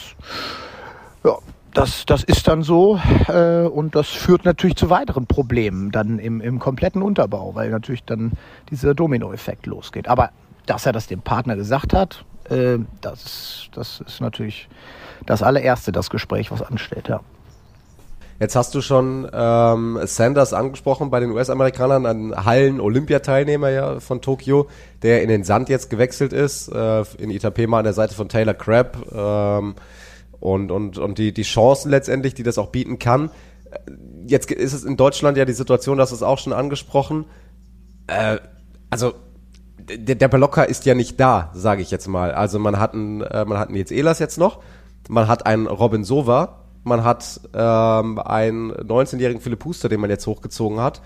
[1.25, 1.37] ja,
[1.73, 6.39] das, das ist dann so äh, und das führt natürlich zu weiteren Problemen dann im,
[6.39, 8.31] im kompletten Unterbau, weil natürlich dann
[8.69, 10.07] dieser Dominoeffekt losgeht.
[10.07, 10.29] Aber
[10.65, 14.67] dass er das dem Partner gesagt hat, äh, das, das ist natürlich
[15.25, 17.21] das allererste, das Gespräch, was ansteht, ja.
[18.39, 24.67] Jetzt hast du schon ähm, Sanders angesprochen bei den US-Amerikanern, ein Hallen-Olympiateilnehmer ja von Tokio,
[25.01, 28.55] der in den Sand jetzt gewechselt ist, äh, in Itapema an der Seite von Taylor
[28.55, 29.75] Crabb ähm,
[30.39, 33.29] und, und, und die, die Chancen letztendlich, die das auch bieten kann.
[34.27, 37.25] Jetzt ist es in Deutschland ja die Situation, das ist auch schon angesprochen.
[38.07, 38.39] Äh,
[38.89, 39.13] also
[39.89, 42.31] der, der Blocker ist ja nicht da, sage ich jetzt mal.
[42.31, 44.59] Also man hat einen, äh, man hat einen Nils Ehlers jetzt noch,
[45.09, 50.27] man hat einen Robin Sova, man hat ähm, einen 19-jährigen Philipp Huster, den man jetzt
[50.27, 51.01] hochgezogen hat.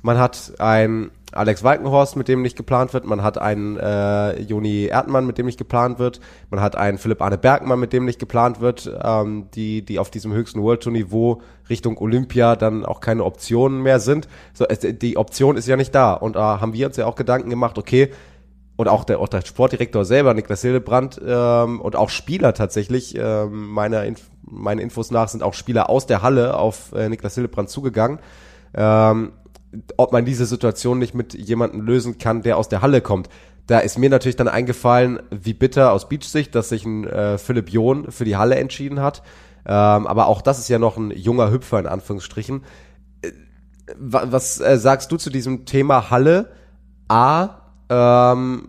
[0.00, 3.04] Man hat einen Alex Walkenhorst, mit dem nicht geplant wird.
[3.04, 6.20] Man hat einen äh, Joni Erdmann, mit dem nicht geplant wird.
[6.50, 8.90] Man hat einen Philipp Arne Bergmann, mit dem nicht geplant wird.
[9.02, 13.82] Ähm, die, die auf diesem höchsten World Tour Niveau Richtung Olympia dann auch keine Optionen
[13.82, 14.26] mehr sind.
[14.54, 16.14] So, es, die Option ist ja nicht da.
[16.14, 18.10] Und da äh, haben wir uns ja auch Gedanken gemacht, okay,
[18.76, 23.70] und auch der, auch der Sportdirektor selber, Niklas Hildebrand, ähm, und auch Spieler tatsächlich, ähm,
[23.70, 27.68] meine, Inf meine Infos nach sind auch Spieler aus der Halle auf äh, Niklas Hildebrand
[27.68, 28.20] zugegangen.
[28.74, 29.32] Ähm,
[29.96, 33.28] ob man diese Situation nicht mit jemandem lösen kann, der aus der Halle kommt.
[33.66, 37.70] Da ist mir natürlich dann eingefallen, wie bitter aus Beach-Sicht, dass sich ein äh, Philipp
[37.70, 39.22] John für die Halle entschieden hat.
[39.66, 42.64] Ähm, aber auch das ist ja noch ein junger Hüpfer in Anführungsstrichen.
[43.20, 43.32] Äh,
[43.98, 46.50] was äh, sagst du zu diesem Thema Halle?
[47.08, 47.60] A,
[47.90, 48.68] ähm,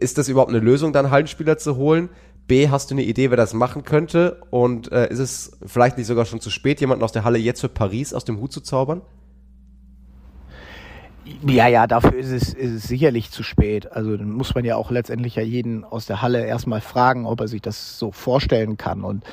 [0.00, 2.08] ist das überhaupt eine Lösung, dann Hallenspieler zu holen?
[2.46, 4.42] B, hast du eine Idee, wer das machen könnte?
[4.50, 7.60] Und äh, ist es vielleicht nicht sogar schon zu spät, jemanden aus der Halle jetzt
[7.60, 9.02] für Paris aus dem Hut zu zaubern?
[11.42, 13.92] Ja, ja, dafür ist es, ist es sicherlich zu spät.
[13.92, 17.40] Also dann muss man ja auch letztendlich ja jeden aus der Halle erstmal fragen, ob
[17.40, 19.04] er sich das so vorstellen kann.
[19.04, 19.24] Und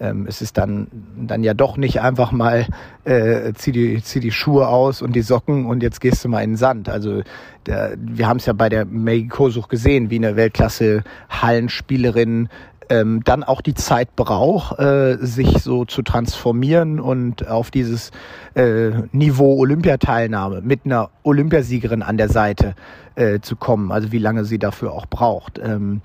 [0.00, 2.66] ähm, es ist dann, dann ja doch nicht einfach mal,
[3.04, 6.42] äh, zieh, die, zieh die Schuhe aus und die Socken und jetzt gehst du mal
[6.42, 6.88] in den Sand.
[6.88, 7.20] Also
[7.66, 12.48] der, wir haben es ja bei der Maggie Kosuch gesehen, wie eine Weltklasse-Hallenspielerin
[12.90, 18.10] ähm, dann auch die Zeit braucht, äh, sich so zu transformieren und auf dieses
[18.54, 22.74] äh, Niveau Olympiateilnahme mit einer Olympiasiegerin an der Seite
[23.14, 23.92] äh, zu kommen.
[23.92, 25.58] Also wie lange sie dafür auch braucht.
[25.58, 26.02] Ähm,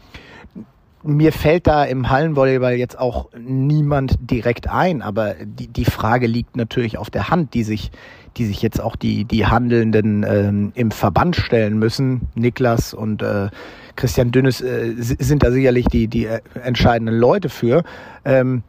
[1.03, 6.55] mir fällt da im Hallenvolleyball jetzt auch niemand direkt ein, aber die, die Frage liegt
[6.55, 7.91] natürlich auf der Hand, die sich,
[8.37, 12.27] die sich jetzt auch die, die Handelnden ähm, im Verband stellen müssen.
[12.35, 13.49] Niklas und äh,
[13.95, 17.83] Christian Dünnes äh, sind da sicherlich die, die äh, entscheidenden Leute für.
[18.25, 18.63] Ähm,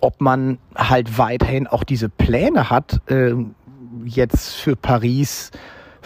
[0.00, 3.34] ob man halt weiterhin auch diese Pläne hat, äh,
[4.04, 5.50] jetzt für Paris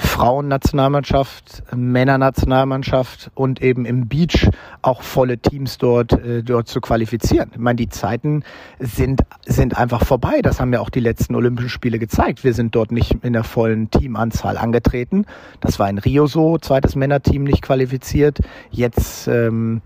[0.03, 4.51] Frauennationalmannschaft, Männernationalmannschaft und eben im Beach
[4.83, 7.51] auch volle Teams dort, äh, dort zu qualifizieren.
[7.53, 8.43] Ich meine, die Zeiten
[8.79, 10.43] sind, sind einfach vorbei.
[10.43, 12.45] Das haben ja auch die letzten Olympischen Spiele gezeigt.
[12.45, 15.25] Wir sind dort nicht in der vollen Teamanzahl angetreten.
[15.61, 18.41] Das war in Rio so, zweites Männerteam nicht qualifiziert.
[18.71, 19.83] Jetzt ähm,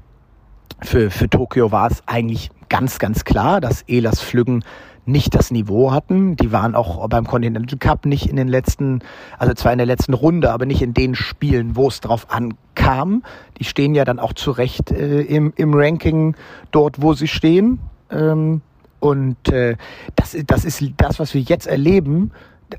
[0.83, 4.65] für, für Tokio war es eigentlich ganz, ganz klar, dass Elas Flüggen
[5.07, 6.37] nicht das Niveau hatten.
[6.37, 9.01] Die waren auch beim Continental Cup nicht in den letzten,
[9.39, 13.23] also zwar in der letzten Runde, aber nicht in den Spielen, wo es drauf ankam.
[13.59, 16.35] Die stehen ja dann auch zurecht äh, im, im Ranking
[16.73, 17.79] dort, wo sie stehen.
[18.11, 18.63] Ähm,
[19.01, 19.77] und äh,
[20.17, 22.33] das, das ist das, was wir jetzt erleben.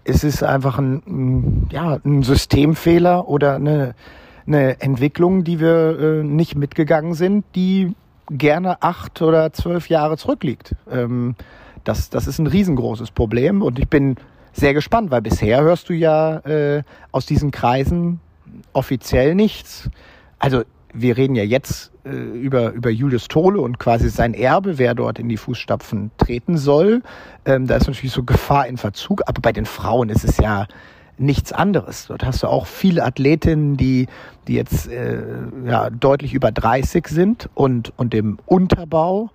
[0.04, 3.96] Es ist einfach ein, ja, ein Systemfehler oder eine,
[4.46, 7.94] eine Entwicklung, die wir äh, nicht mitgegangen sind, die
[8.30, 10.76] gerne acht oder zwölf Jahre zurückliegt.
[10.92, 11.36] Ähm,
[11.88, 14.16] das, das ist ein riesengroßes Problem und ich bin
[14.54, 18.20] sehr gespannt, weil bisher hörst du ja äh, aus diesen Kreisen
[18.74, 19.90] offiziell nichts.
[20.40, 20.64] Also
[20.94, 25.20] wir reden ja jetzt äh, über, über Julius Tole und quasi sein Erbe, wer dort
[25.20, 27.04] in die Fußstapfen treten soll.
[27.46, 30.68] Ähm, da ist natürlich so Gefahr in Verzug, aber bei den Frauen ist es ja
[31.20, 32.08] nichts anderes.
[32.08, 34.08] Dort hast du auch viele Athletinnen, die,
[34.48, 35.22] die jetzt äh,
[35.66, 39.30] ja, deutlich über 30 sind und, und im Unterbau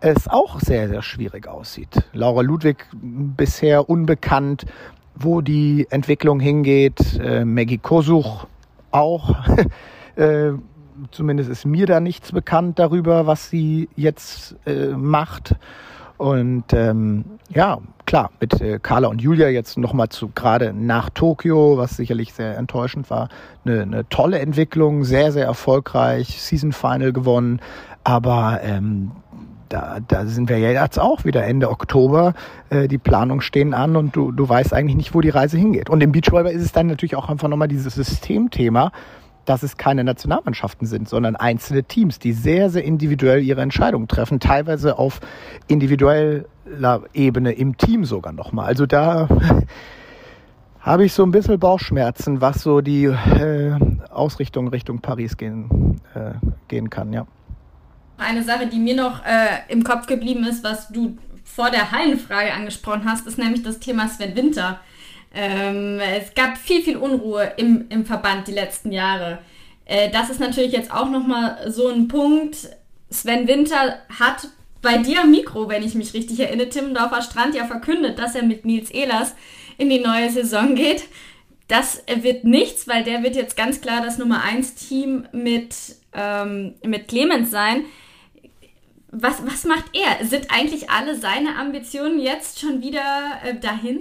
[0.00, 2.04] es auch sehr, sehr schwierig aussieht.
[2.12, 4.66] Laura Ludwig bisher unbekannt,
[5.14, 7.18] wo die Entwicklung hingeht.
[7.18, 8.46] Äh, Maggie Kosuch
[8.90, 9.34] auch.
[10.16, 10.52] äh,
[11.10, 15.56] zumindest ist mir da nichts bekannt darüber, was sie jetzt äh, macht.
[16.18, 21.76] Und ähm, ja, klar, mit äh, Carla und Julia jetzt nochmal zu gerade nach Tokio,
[21.76, 23.28] was sicherlich sehr enttäuschend war,
[23.64, 27.60] eine, eine tolle Entwicklung, sehr, sehr erfolgreich, Season Final gewonnen.
[28.02, 29.10] Aber ähm,
[29.68, 32.34] da, da sind wir ja jetzt auch wieder Ende Oktober.
[32.70, 35.90] Äh, die Planungen stehen an und du, du weißt eigentlich nicht, wo die Reise hingeht.
[35.90, 38.92] Und im Beachvolleyball ist es dann natürlich auch einfach nochmal dieses Systemthema,
[39.44, 44.40] dass es keine Nationalmannschaften sind, sondern einzelne Teams, die sehr, sehr individuell ihre Entscheidungen treffen,
[44.40, 45.20] teilweise auf
[45.68, 46.44] individueller
[47.14, 48.66] Ebene im Team sogar nochmal.
[48.66, 49.28] Also da
[50.80, 53.78] habe ich so ein bisschen Bauchschmerzen, was so die äh,
[54.10, 56.32] Ausrichtung Richtung Paris gehen, äh,
[56.68, 57.26] gehen kann, ja.
[58.18, 62.52] Eine Sache, die mir noch äh, im Kopf geblieben ist, was du vor der Hallenfrage
[62.52, 64.80] angesprochen hast, ist nämlich das Thema Sven Winter.
[65.34, 69.38] Ähm, es gab viel, viel Unruhe im, im Verband die letzten Jahre.
[69.84, 72.56] Äh, das ist natürlich jetzt auch nochmal so ein Punkt.
[73.10, 74.48] Sven Winter hat
[74.82, 78.44] bei dir am Mikro, wenn ich mich richtig erinnere, Timmendorfer Strand ja verkündet, dass er
[78.44, 79.34] mit Nils Ehlers
[79.78, 81.04] in die neue Saison geht.
[81.68, 85.74] Das wird nichts, weil der wird jetzt ganz klar das Nummer 1 Team mit,
[86.12, 87.84] ähm, mit Clemens sein.
[89.12, 90.26] Was, was macht er?
[90.26, 93.00] Sind eigentlich alle seine Ambitionen jetzt schon wieder
[93.44, 94.00] äh, dahin?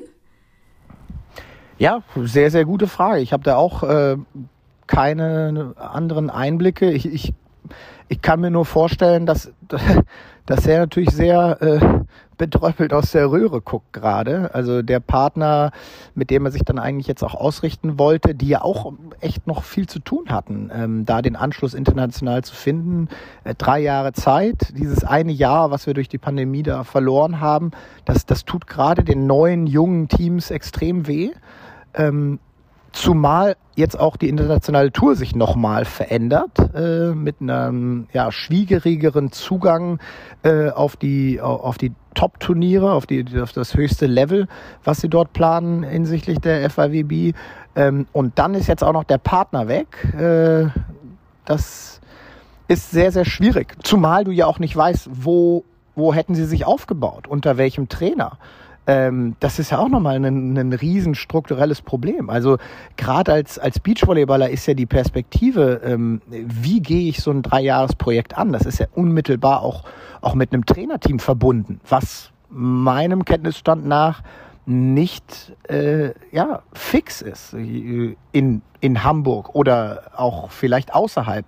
[1.77, 3.21] Ja, sehr, sehr gute Frage.
[3.21, 4.17] Ich habe da auch äh,
[4.87, 6.91] keine anderen Einblicke.
[6.91, 7.33] Ich, ich,
[8.07, 9.51] ich kann mir nur vorstellen, dass,
[10.45, 11.79] dass er natürlich sehr äh,
[12.37, 14.53] betröppelt aus der Röhre guckt gerade.
[14.53, 15.71] Also der Partner,
[16.13, 19.63] mit dem er sich dann eigentlich jetzt auch ausrichten wollte, die ja auch echt noch
[19.63, 23.09] viel zu tun hatten, ähm, da den Anschluss international zu finden.
[23.43, 27.71] Äh, drei Jahre Zeit, dieses eine Jahr, was wir durch die Pandemie da verloren haben,
[28.05, 31.31] das, das tut gerade den neuen, jungen Teams extrem weh.
[31.93, 32.39] Ähm,
[32.95, 39.99] Zumal jetzt auch die internationale Tour sich nochmal verändert, äh, mit einem ja, schwierigeren Zugang
[40.43, 43.03] äh, auf die, auf die Top-Turniere, auf,
[43.41, 44.47] auf das höchste Level,
[44.85, 47.35] was sie dort planen hinsichtlich der FIVB.
[47.75, 49.87] Ähm, und dann ist jetzt auch noch der Partner weg.
[50.17, 50.69] Äh,
[51.43, 51.99] das
[52.69, 53.75] ist sehr, sehr schwierig.
[53.83, 55.65] Zumal du ja auch nicht weißt, wo,
[55.95, 58.37] wo hätten sie sich aufgebaut, unter welchem Trainer
[58.87, 62.29] ähm, das ist ja auch nochmal ein, ein riesen strukturelles Problem.
[62.29, 62.57] Also
[62.97, 68.37] gerade als, als Beachvolleyballer ist ja die Perspektive, ähm, wie gehe ich so ein Dreijahresprojekt
[68.37, 68.51] an?
[68.53, 69.83] Das ist ja unmittelbar auch,
[70.21, 74.21] auch mit einem Trainerteam verbunden, was meinem Kenntnisstand nach
[74.67, 81.45] nicht äh, ja, fix ist in, in Hamburg oder auch vielleicht außerhalb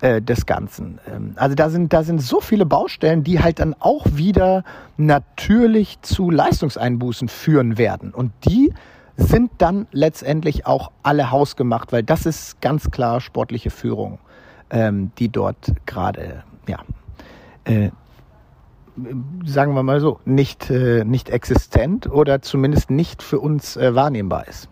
[0.00, 0.98] äh, des Ganzen.
[1.06, 4.64] Ähm, also da sind, da sind so viele Baustellen, die halt dann auch wieder
[4.96, 8.12] natürlich zu Leistungseinbußen führen werden.
[8.12, 8.72] Und die
[9.16, 14.18] sind dann letztendlich auch alle hausgemacht, weil das ist ganz klar sportliche Führung,
[14.70, 16.78] ähm, die dort gerade, ja,
[17.64, 17.90] äh,
[19.44, 24.48] sagen wir mal so, nicht, äh, nicht existent oder zumindest nicht für uns äh, wahrnehmbar
[24.48, 24.68] ist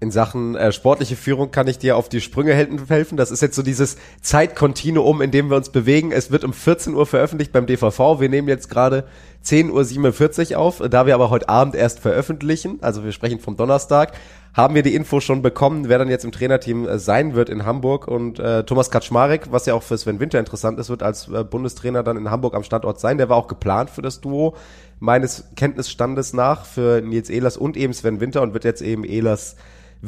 [0.00, 3.16] in Sachen äh, sportliche Führung kann ich dir auf die Sprünge helfen.
[3.16, 6.12] Das ist jetzt so dieses Zeitkontinuum, in dem wir uns bewegen.
[6.12, 8.20] Es wird um 14 Uhr veröffentlicht beim DVV.
[8.20, 9.04] Wir nehmen jetzt gerade
[9.44, 10.82] 10.47 Uhr auf.
[10.90, 14.12] Da wir aber heute Abend erst veröffentlichen, also wir sprechen vom Donnerstag,
[14.52, 17.64] haben wir die Info schon bekommen, wer dann jetzt im Trainerteam äh, sein wird in
[17.64, 18.06] Hamburg.
[18.06, 21.44] Und äh, Thomas Kaczmarek, was ja auch für Sven Winter interessant ist, wird als äh,
[21.44, 23.18] Bundestrainer dann in Hamburg am Standort sein.
[23.18, 24.54] Der war auch geplant für das Duo
[25.00, 29.56] meines Kenntnisstandes nach für Nils Ehlers und eben Sven Winter und wird jetzt eben Ehlers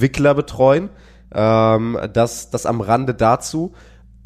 [0.01, 0.90] Wickler betreuen.
[1.32, 3.72] Ähm, das, das am Rande dazu.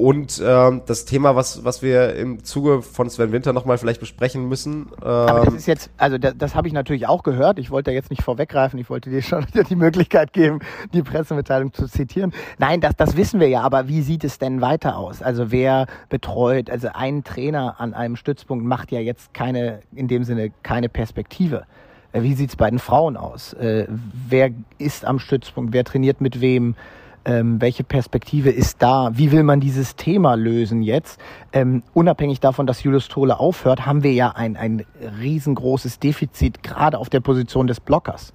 [0.01, 4.49] Und ähm, das Thema, was, was wir im Zuge von Sven Winter nochmal vielleicht besprechen
[4.49, 4.87] müssen.
[4.99, 7.59] Ähm Aber das ist jetzt, also das, das habe ich natürlich auch gehört.
[7.59, 8.79] Ich wollte da jetzt nicht vorweggreifen.
[8.79, 10.57] Ich wollte dir schon die Möglichkeit geben,
[10.91, 12.33] die Pressemitteilung zu zitieren.
[12.57, 13.61] Nein, das, das wissen wir ja.
[13.61, 15.21] Aber wie sieht es denn weiter aus?
[15.21, 20.23] Also wer betreut, also ein Trainer an einem Stützpunkt macht ja jetzt keine, in dem
[20.23, 21.67] Sinne keine Perspektive.
[22.13, 23.53] Äh, wie sieht's bei den Frauen aus?
[23.53, 25.73] Äh, wer ist am Stützpunkt?
[25.73, 26.75] Wer trainiert mit wem?
[27.23, 29.11] Ähm, welche Perspektive ist da?
[29.13, 31.19] Wie will man dieses Thema lösen jetzt?
[31.53, 34.85] Ähm, unabhängig davon, dass Julius Tole aufhört, haben wir ja ein, ein
[35.19, 38.33] riesengroßes Defizit, gerade auf der Position des Blockers.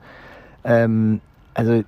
[0.62, 1.20] Ähm,
[1.56, 1.82] also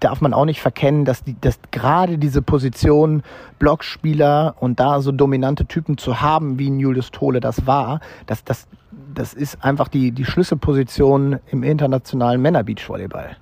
[0.00, 3.22] darf man auch nicht verkennen, dass, die, dass gerade diese Position
[3.58, 8.44] Blockspieler und da so dominante Typen zu haben, wie ein Julius Tole das war, dass
[8.44, 8.68] das
[9.14, 13.36] das ist einfach die, die Schlüsselposition im internationalen Männerbeachvolleyball.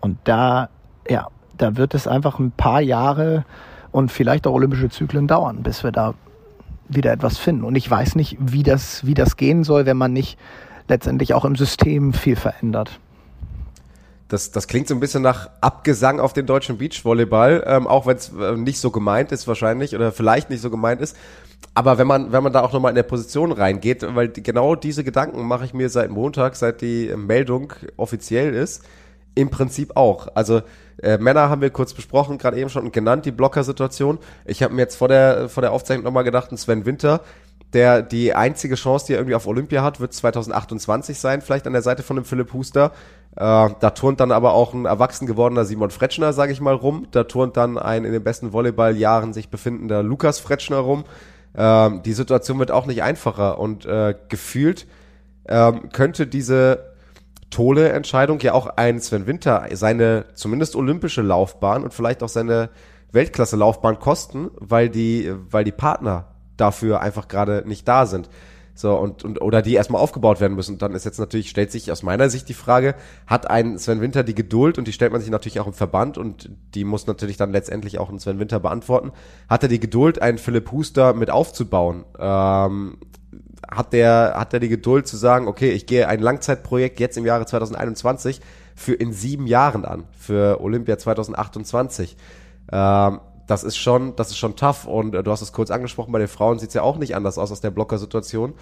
[0.00, 0.68] Und da,
[1.08, 3.44] ja, da wird es einfach ein paar Jahre
[3.90, 6.14] und vielleicht auch olympische Zyklen dauern, bis wir da
[6.88, 7.64] wieder etwas finden.
[7.64, 10.38] Und ich weiß nicht, wie das, wie das gehen soll, wenn man nicht
[10.88, 12.98] letztendlich auch im System viel verändert.
[14.28, 18.16] Das, das klingt so ein bisschen nach Abgesang auf den deutschen Beachvolleyball, ähm, auch wenn
[18.16, 21.16] es äh, nicht so gemeint ist wahrscheinlich oder vielleicht nicht so gemeint ist.
[21.74, 25.02] Aber wenn man, wenn man da auch nochmal in der Position reingeht, weil genau diese
[25.02, 28.84] Gedanken mache ich mir seit Montag, seit die Meldung offiziell ist,
[29.34, 30.28] im Prinzip auch.
[30.34, 30.62] Also
[31.02, 34.18] äh, Männer haben wir kurz besprochen, gerade eben schon genannt, die Blocker-Situation.
[34.44, 37.22] Ich habe mir jetzt vor der, vor der Aufzeichnung nochmal gedacht, ein Sven Winter,
[37.72, 41.72] der die einzige Chance, die er irgendwie auf Olympia hat, wird 2028 sein, vielleicht an
[41.72, 42.92] der Seite von dem Philipp Huster.
[43.38, 47.06] Äh, da turnt dann aber auch ein erwachsen gewordener Simon Fretschner, sage ich mal, rum.
[47.12, 51.04] Da turnt dann ein in den besten Volleyballjahren sich befindender Lukas Fretschner rum.
[51.56, 54.88] Ähm, die Situation wird auch nicht einfacher und äh, gefühlt
[55.46, 56.94] ähm, könnte diese
[57.50, 62.70] Tole-Entscheidung ja auch ein Sven Winter seine zumindest olympische Laufbahn und vielleicht auch seine
[63.12, 66.26] Weltklasse-Laufbahn kosten, weil die, weil die Partner
[66.56, 68.28] dafür einfach gerade nicht da sind.
[68.78, 70.74] So, und, und, oder die erstmal aufgebaut werden müssen.
[70.74, 72.94] Und dann ist jetzt natürlich, stellt sich aus meiner Sicht die Frage,
[73.26, 76.16] hat ein Sven Winter die Geduld, und die stellt man sich natürlich auch im Verband,
[76.16, 79.10] und die muss natürlich dann letztendlich auch ein Sven Winter beantworten,
[79.48, 82.04] hat er die Geduld, einen Philipp Huster mit aufzubauen?
[82.20, 82.98] Ähm,
[83.68, 87.26] hat der, hat der die Geduld zu sagen, okay, ich gehe ein Langzeitprojekt jetzt im
[87.26, 88.40] Jahre 2021
[88.76, 92.16] für in sieben Jahren an, für Olympia 2028?
[92.70, 93.18] Ähm,
[93.48, 94.86] das ist schon, das ist schon tough.
[94.86, 97.16] Und äh, du hast es kurz angesprochen, bei den Frauen sieht es ja auch nicht
[97.16, 98.54] anders aus aus der Blocker-Situation.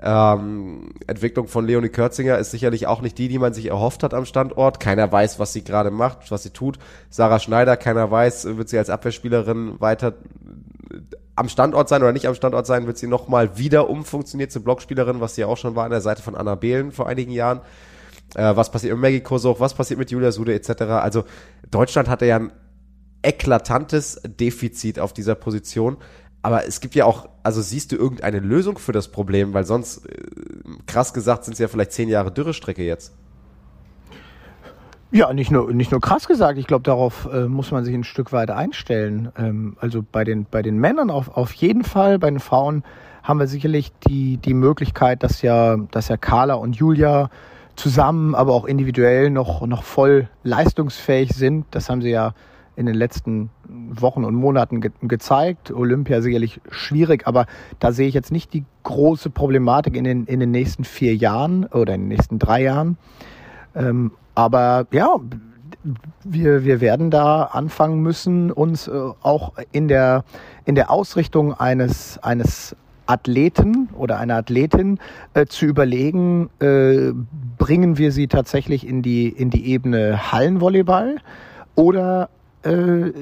[0.00, 4.12] Ähm, Entwicklung von Leonie Körzinger ist sicherlich auch nicht die, die man sich erhofft hat
[4.12, 4.80] am Standort.
[4.80, 6.78] Keiner weiß, was sie gerade macht, was sie tut.
[7.08, 10.98] Sarah Schneider, keiner weiß, wird sie als Abwehrspielerin weiter äh,
[11.36, 15.20] am Standort sein oder nicht am Standort sein, wird sie nochmal wieder umfunktioniert zur Blockspielerin,
[15.20, 17.60] was sie auch schon war an der Seite von Anna Behlen vor einigen Jahren.
[18.34, 20.82] Äh, was passiert mit Maggie Kosoch, was passiert mit Julia Sude etc.
[20.82, 21.24] Also
[21.70, 22.52] Deutschland hatte ja ein
[23.24, 25.96] eklatantes Defizit auf dieser Position.
[26.42, 30.06] Aber es gibt ja auch, also siehst du irgendeine Lösung für das Problem, weil sonst,
[30.06, 30.12] äh,
[30.86, 33.14] krass gesagt, sind es ja vielleicht zehn Jahre Dürrestrecke jetzt.
[35.10, 36.58] Ja, nicht nur, nicht nur krass gesagt.
[36.58, 39.30] Ich glaube, darauf äh, muss man sich ein Stück weit einstellen.
[39.38, 42.82] Ähm, also bei den, bei den Männern auf, auf jeden Fall, bei den Frauen
[43.22, 47.30] haben wir sicherlich die, die Möglichkeit, dass ja, dass ja Carla und Julia
[47.76, 51.66] zusammen, aber auch individuell noch, noch voll leistungsfähig sind.
[51.70, 52.34] Das haben sie ja
[52.76, 55.70] in den letzten Wochen und Monaten ge gezeigt.
[55.72, 57.46] Olympia sicherlich schwierig, aber
[57.78, 61.64] da sehe ich jetzt nicht die große Problematik in den, in den nächsten vier Jahren
[61.66, 62.96] oder in den nächsten drei Jahren.
[63.74, 65.16] Ähm, aber ja,
[66.24, 70.24] wir, wir werden da anfangen müssen, uns äh, auch in der,
[70.64, 74.98] in der Ausrichtung eines, eines Athleten oder einer Athletin
[75.34, 77.12] äh, zu überlegen, äh,
[77.58, 81.18] bringen wir sie tatsächlich in die, in die Ebene Hallenvolleyball
[81.74, 82.30] oder
[82.64, 83.12] äh,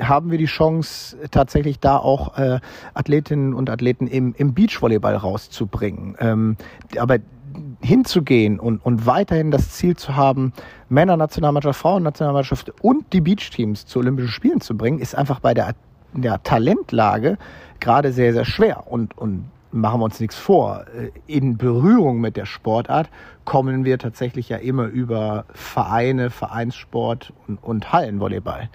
[0.00, 2.60] haben wir die Chance, tatsächlich da auch äh,
[2.94, 6.16] Athletinnen und Athleten im, im Beachvolleyball rauszubringen.
[6.20, 6.56] Ähm,
[6.98, 7.18] aber
[7.80, 10.52] hinzugehen und, und weiterhin das Ziel zu haben,
[10.88, 15.74] Männer-Nationalmannschaft, Frauen-Nationalmannschaft und die Beachteams zu Olympischen Spielen zu bringen, ist einfach bei der,
[16.12, 17.38] der Talentlage
[17.80, 18.90] gerade sehr, sehr schwer.
[18.90, 19.46] Und, und
[19.76, 23.08] machen wir uns nichts vor, äh, in Berührung mit der Sportart
[23.44, 28.68] kommen wir tatsächlich ja immer über Vereine, Vereinssport und, und Hallenvolleyball.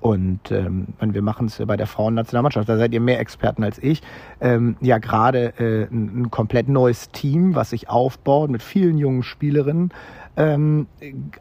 [0.00, 4.00] Und ähm, wir machen es bei der Frauennationalmannschaft, da seid ihr mehr Experten als ich.
[4.40, 9.24] Ähm, ja, gerade äh, ein, ein komplett neues Team, was sich aufbaut mit vielen jungen
[9.24, 9.92] Spielerinnen
[10.36, 10.86] ähm,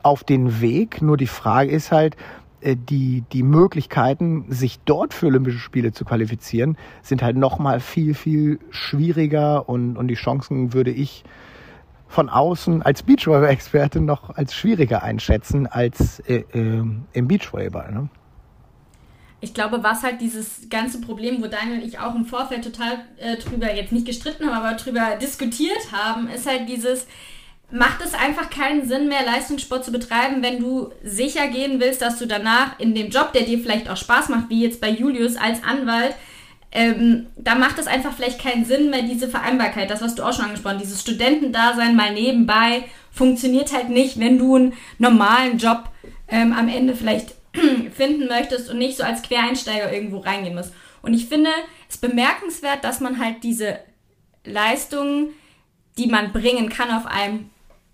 [0.01, 1.03] auf den Weg.
[1.03, 2.17] Nur die Frage ist halt,
[2.63, 8.59] die, die Möglichkeiten, sich dort für Olympische Spiele zu qualifizieren, sind halt nochmal viel, viel
[8.69, 11.23] schwieriger und, und die Chancen würde ich
[12.07, 16.83] von außen als Beachvolleyball-Experte noch als schwieriger einschätzen als äh, äh,
[17.13, 17.91] im Beachvolleyball.
[17.91, 18.09] Ne?
[19.39, 22.99] Ich glaube, was halt dieses ganze Problem, wo Daniel und ich auch im Vorfeld total
[23.17, 27.07] äh, drüber jetzt nicht gestritten haben, aber drüber diskutiert haben, ist halt dieses,
[27.69, 32.17] macht es einfach keinen Sinn mehr, Leistungssport zu betreiben, wenn du sicher gehen willst, dass
[32.17, 35.35] du danach in dem Job, der dir vielleicht auch Spaß macht, wie jetzt bei Julius
[35.35, 36.15] als Anwalt,
[36.71, 40.33] ähm, da macht es einfach vielleicht keinen Sinn mehr, diese Vereinbarkeit, das, was du auch
[40.33, 45.89] schon angesprochen dieses Studentendasein mal nebenbei, funktioniert halt nicht, wenn du einen normalen Job
[46.27, 47.35] ähm, am Ende vielleicht
[47.95, 50.73] finden möchtest und nicht so als Quereinsteiger irgendwo reingehen musst.
[51.01, 51.49] Und ich finde
[51.89, 53.79] es bemerkenswert, dass man halt diese
[54.45, 55.29] Leistungen,
[55.97, 57.49] die man bringen kann auf einem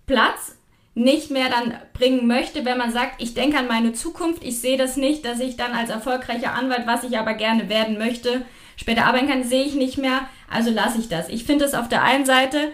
[0.06, 0.56] Platz
[0.94, 4.76] nicht mehr dann bringen möchte, wenn man sagt, ich denke an meine Zukunft, ich sehe
[4.76, 8.42] das nicht, dass ich dann als erfolgreicher Anwalt, was ich aber gerne werden möchte,
[8.76, 11.28] später arbeiten kann, sehe ich nicht mehr, also lasse ich das.
[11.28, 12.72] Ich finde es auf der einen Seite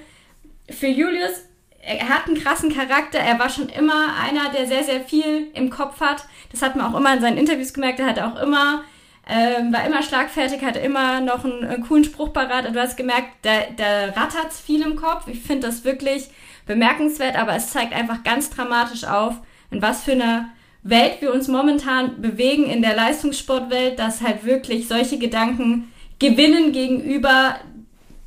[0.69, 1.45] für Julius,
[1.83, 5.71] er hat einen krassen Charakter, er war schon immer einer, der sehr, sehr viel im
[5.71, 6.25] Kopf hat.
[6.53, 8.85] Das hat man auch immer in seinen Interviews gemerkt, er hat auch immer
[9.31, 12.75] ähm, war immer schlagfertig, hatte immer noch einen, einen coolen Spruch parat.
[12.75, 15.29] Du hast gemerkt, da, da rattert viel im Kopf.
[15.29, 16.31] Ich finde das wirklich
[16.67, 19.35] bemerkenswert, aber es zeigt einfach ganz dramatisch auf,
[19.71, 20.51] in was für einer
[20.83, 27.57] Welt wir uns momentan bewegen in der Leistungssportwelt, dass halt wirklich solche Gedanken gewinnen gegenüber,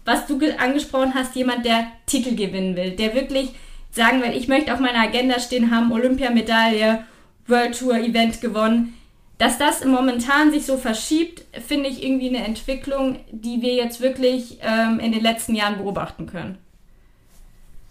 [0.05, 3.53] was du angesprochen hast, jemand, der Titel gewinnen will, der wirklich
[3.91, 7.05] sagen will, ich möchte auf meiner Agenda stehen haben, Olympiamedaille,
[7.47, 8.95] World Tour Event gewonnen
[9.38, 14.60] dass das momentan sich so verschiebt, finde ich irgendwie eine Entwicklung, die wir jetzt wirklich
[14.61, 16.57] ähm, in den letzten Jahren beobachten können.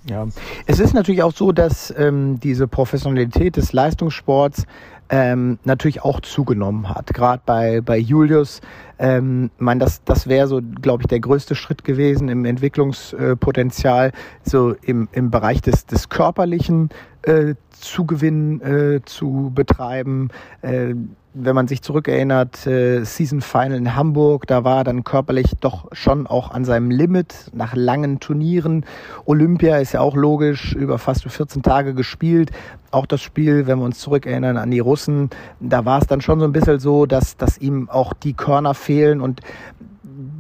[0.09, 0.27] Ja,
[0.67, 4.67] es ist natürlich auch so, dass ähm, diese Professionalität des Leistungssports
[5.11, 7.13] ähm, natürlich auch zugenommen hat.
[7.15, 8.63] Gerade bei, bei Julius,
[8.99, 14.13] ähm, mein, das, das wäre so, glaube ich, der größte Schritt gewesen im Entwicklungspotenzial,
[14.43, 16.89] so im, im Bereich des, des Körperlichen
[17.23, 20.31] äh, Zugewinn äh, zu betreiben.
[20.63, 20.95] Äh,
[21.35, 25.89] wenn man sich zurückerinnert, äh, Season Final in Hamburg, da war er dann körperlich doch
[25.93, 28.85] schon auch an seinem Limit nach langen Turnieren.
[29.25, 32.51] Olympia ist ja auch logisch, über fast 14 Tage gespielt.
[32.91, 35.31] Auch das Spiel, wenn wir uns zurückerinnern an die Russen,
[35.61, 38.75] da war es dann schon so ein bisschen so, dass, dass ihm auch die Körner
[38.75, 39.41] fehlen und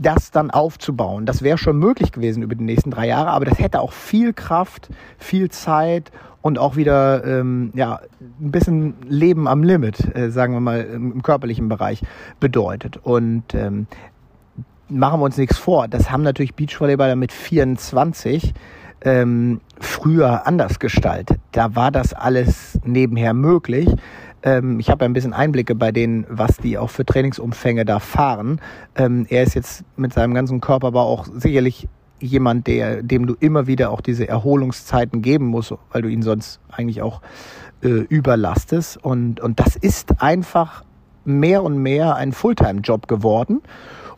[0.03, 1.27] das dann aufzubauen.
[1.27, 4.33] Das wäre schon möglich gewesen über die nächsten drei Jahre, aber das hätte auch viel
[4.33, 4.89] Kraft,
[5.19, 6.11] viel Zeit
[6.43, 8.01] und auch wieder ähm, ja,
[8.41, 12.03] ein bisschen Leben am Limit, äh, sagen wir mal, im körperlichen Bereich
[12.41, 12.99] bedeutet.
[13.03, 13.87] Und ähm,
[14.89, 18.53] machen wir uns nichts vor, das haben natürlich Beachvolleyballer mit 24
[19.05, 21.39] ähm, früher anders gestaltet.
[21.53, 23.89] Da war das alles nebenher möglich.
[24.43, 28.61] Ähm, ich habe ein bisschen Einblicke bei denen, was die auch für Trainingsumfänge da fahren.
[28.95, 31.89] Ähm, er ist jetzt mit seinem ganzen Körper aber auch sicherlich
[32.19, 36.61] jemand, der, dem du immer wieder auch diese Erholungszeiten geben musst, weil du ihn sonst
[36.71, 37.21] eigentlich auch
[37.83, 38.97] äh, überlastest.
[38.97, 40.85] Und, und das ist einfach
[41.25, 43.61] mehr und mehr ein Fulltime-Job geworden.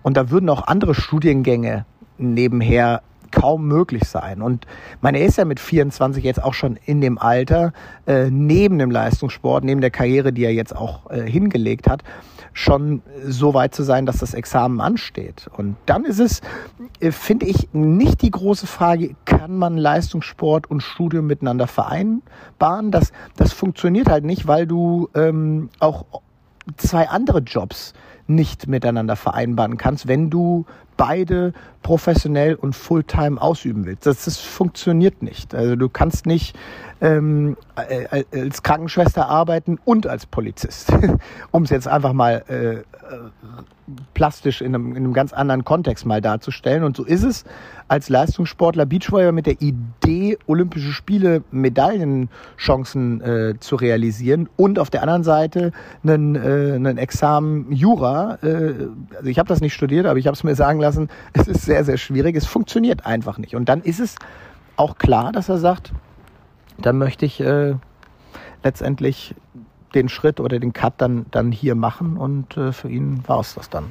[0.03, 1.87] Und da würden auch andere Studiengänge
[2.19, 4.43] nebenher kaum möglich sein.
[4.43, 4.67] Und
[5.01, 7.73] meine, ist ja mit 24 jetzt auch schon in dem Alter,
[8.07, 12.03] äh, neben dem Leistungssport, neben der Karriere, die er jetzt auch äh, hingelegt hat,
[12.53, 15.51] schon so weit zu sein, dass das Examen ansteht.
[15.57, 16.41] Und dann ist es,
[17.01, 22.91] äh, finde ich, nicht die große Frage, kann man Leistungssport und Studium miteinander vereinbaren?
[22.91, 26.05] Das, das funktioniert halt nicht, weil du ähm, auch
[26.77, 27.93] zwei andere Jobs
[28.27, 30.65] nicht miteinander vereinbaren kannst, wenn du
[30.97, 31.53] beide
[31.85, 34.07] professionell und fulltime ausüben willst.
[34.07, 35.55] Das, das funktioniert nicht.
[35.55, 36.57] Also du kannst nicht
[37.01, 40.93] ähm, äh, als Krankenschwester arbeiten und als Polizist,
[41.53, 42.83] um es jetzt einfach mal äh,
[44.15, 46.85] plastisch in einem, in einem ganz anderen Kontext mal darzustellen.
[46.85, 47.45] Und so ist es
[47.89, 55.03] als Leistungssportler Beachvolley mit der Idee, Olympische Spiele Medaillenchancen äh, zu realisieren und auf der
[55.03, 58.39] anderen Seite einen, äh, einen Examen Jura.
[58.43, 61.47] Äh, also ich habe das nicht studiert, aber ich habe es mir sagen lassen, es
[61.47, 62.37] ist sehr, sehr schwierig.
[62.37, 63.57] Es funktioniert einfach nicht.
[63.57, 64.15] Und dann ist es
[64.77, 65.93] auch klar, dass er sagt,
[66.79, 67.75] dann möchte ich äh,
[68.63, 69.35] letztendlich
[69.95, 73.55] den Schritt oder den Cut dann, dann hier machen und äh, für ihn war es
[73.55, 73.87] das dann.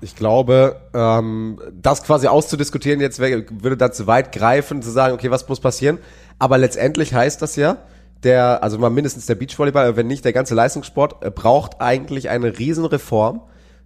[0.00, 5.30] Ich glaube, ähm, das quasi auszudiskutieren jetzt würde dann zu weit greifen, zu sagen, okay,
[5.30, 5.98] was muss passieren?
[6.38, 7.78] Aber letztendlich heißt das ja,
[8.22, 13.42] der, also mal mindestens der Beachvolleyball, wenn nicht der ganze Leistungssport, braucht eigentlich eine Riesenreform,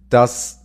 [0.09, 0.59] dass,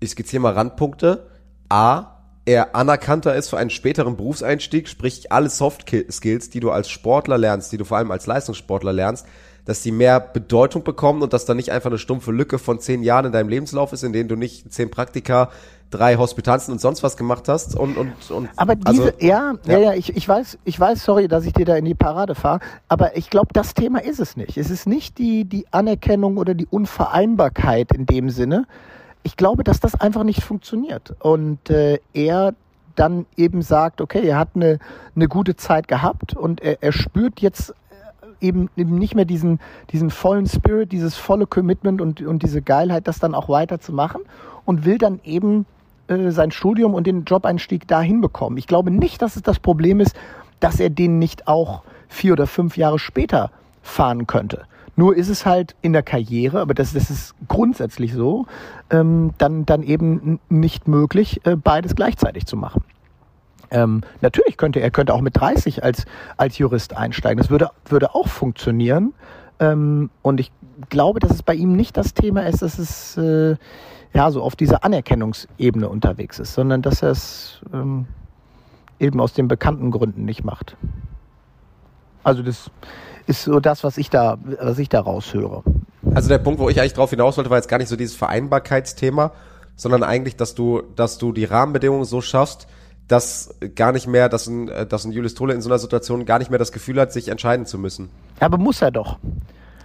[0.00, 1.26] ich skizziere mal Randpunkte,
[1.68, 6.88] A, er anerkannter ist für einen späteren Berufseinstieg, sprich alle Soft Skills, die du als
[6.88, 9.26] Sportler lernst, die du vor allem als Leistungssportler lernst,
[9.66, 13.02] dass die mehr Bedeutung bekommen und dass da nicht einfach eine stumpfe Lücke von zehn
[13.02, 15.50] Jahren in deinem Lebenslauf ist, in denen du nicht zehn Praktika,
[15.90, 19.78] drei Hospitanzen und sonst was gemacht hast und und und aber diese also, ja, ja
[19.78, 22.60] ja ich ich weiß ich weiß sorry dass ich dir da in die Parade fahre
[22.88, 24.58] aber ich glaube das Thema ist es nicht.
[24.58, 28.66] Es ist nicht die die Anerkennung oder die Unvereinbarkeit in dem Sinne
[29.22, 32.54] ich glaube dass das einfach nicht funktioniert und äh, er
[32.94, 34.78] dann eben sagt okay er hat eine
[35.14, 37.74] eine gute Zeit gehabt und er, er spürt jetzt
[38.40, 39.58] eben, eben nicht mehr diesen,
[39.90, 43.92] diesen vollen Spirit, dieses volle Commitment und, und diese Geilheit, das dann auch weiter zu
[43.92, 44.22] machen
[44.64, 45.66] und will dann eben
[46.08, 48.56] äh, sein Studium und den Jobeinstieg dahin bekommen.
[48.56, 50.16] Ich glaube nicht, dass es das Problem ist,
[50.60, 53.50] dass er den nicht auch vier oder fünf Jahre später
[53.82, 54.64] fahren könnte.
[54.98, 58.46] Nur ist es halt in der Karriere, aber das, das ist grundsätzlich so,
[58.90, 62.82] ähm, dann, dann eben nicht möglich, äh, beides gleichzeitig zu machen.
[63.70, 66.04] Ähm, natürlich könnte er könnte auch mit 30 als,
[66.36, 67.38] als Jurist einsteigen.
[67.38, 69.14] Das würde, würde auch funktionieren.
[69.60, 70.50] Ähm, und ich
[70.88, 73.54] glaube, dass es bei ihm nicht das Thema ist, dass es äh,
[74.14, 78.06] ja so auf dieser Anerkennungsebene unterwegs ist, sondern dass er es ähm,
[78.98, 80.76] eben aus den bekannten Gründen nicht macht.
[82.24, 82.72] Also das
[83.28, 85.62] ist so das, was ich da, was ich da raushöre.
[86.14, 88.16] Also der Punkt, wo ich eigentlich drauf hinaus wollte, war jetzt gar nicht so dieses
[88.16, 89.32] Vereinbarkeitsthema,
[89.76, 92.66] sondern eigentlich, dass du, dass du die Rahmenbedingungen so schaffst,
[93.06, 96.38] dass gar nicht mehr, dass ein, dass ein Julius Tole in so einer Situation gar
[96.38, 98.10] nicht mehr das Gefühl hat, sich entscheiden zu müssen.
[98.40, 99.18] Aber muss er doch.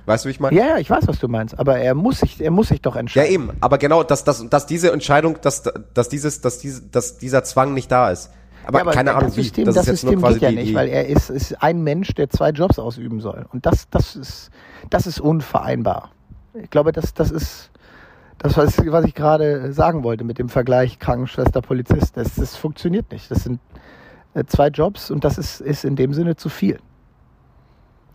[0.06, 0.57] Weißt du, wie ich meine?
[0.57, 2.98] Ja, ja, ich weiß, was du meinst, aber er muss sich, er muss sich doch
[2.98, 3.28] entscheiden.
[3.28, 5.64] Ja, eben, aber genau, dass, dass, dass diese Entscheidung, dass,
[5.94, 8.30] dass dieses, dass diese, dass dieser Zwang nicht da ist.
[8.65, 9.65] Aber, ja, aber keine Ahnung, System, wie.
[9.65, 12.49] Das, das ist System geht ja nicht, weil er ist, ist ein Mensch, der zwei
[12.52, 13.45] Jobs ausüben soll.
[13.52, 14.52] Und das, das ist,
[14.90, 16.11] das ist unvereinbar.
[16.53, 17.72] Ich glaube, das, das ist,
[18.38, 23.11] das, was, was ich gerade sagen wollte mit dem Vergleich Krankenschwester, Polizist, das, das funktioniert
[23.11, 23.30] nicht.
[23.31, 23.60] Das sind
[24.34, 26.80] äh, zwei Jobs und das ist, ist in dem Sinne zu viel.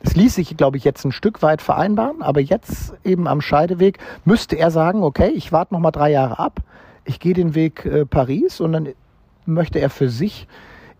[0.03, 3.99] Das ließ sich, glaube ich, jetzt ein Stück weit vereinbaren, aber jetzt eben am Scheideweg
[4.25, 6.61] müsste er sagen, okay, ich warte noch mal drei Jahre ab,
[7.05, 8.89] ich gehe den Weg äh, Paris und dann
[9.49, 10.47] möchte er für sich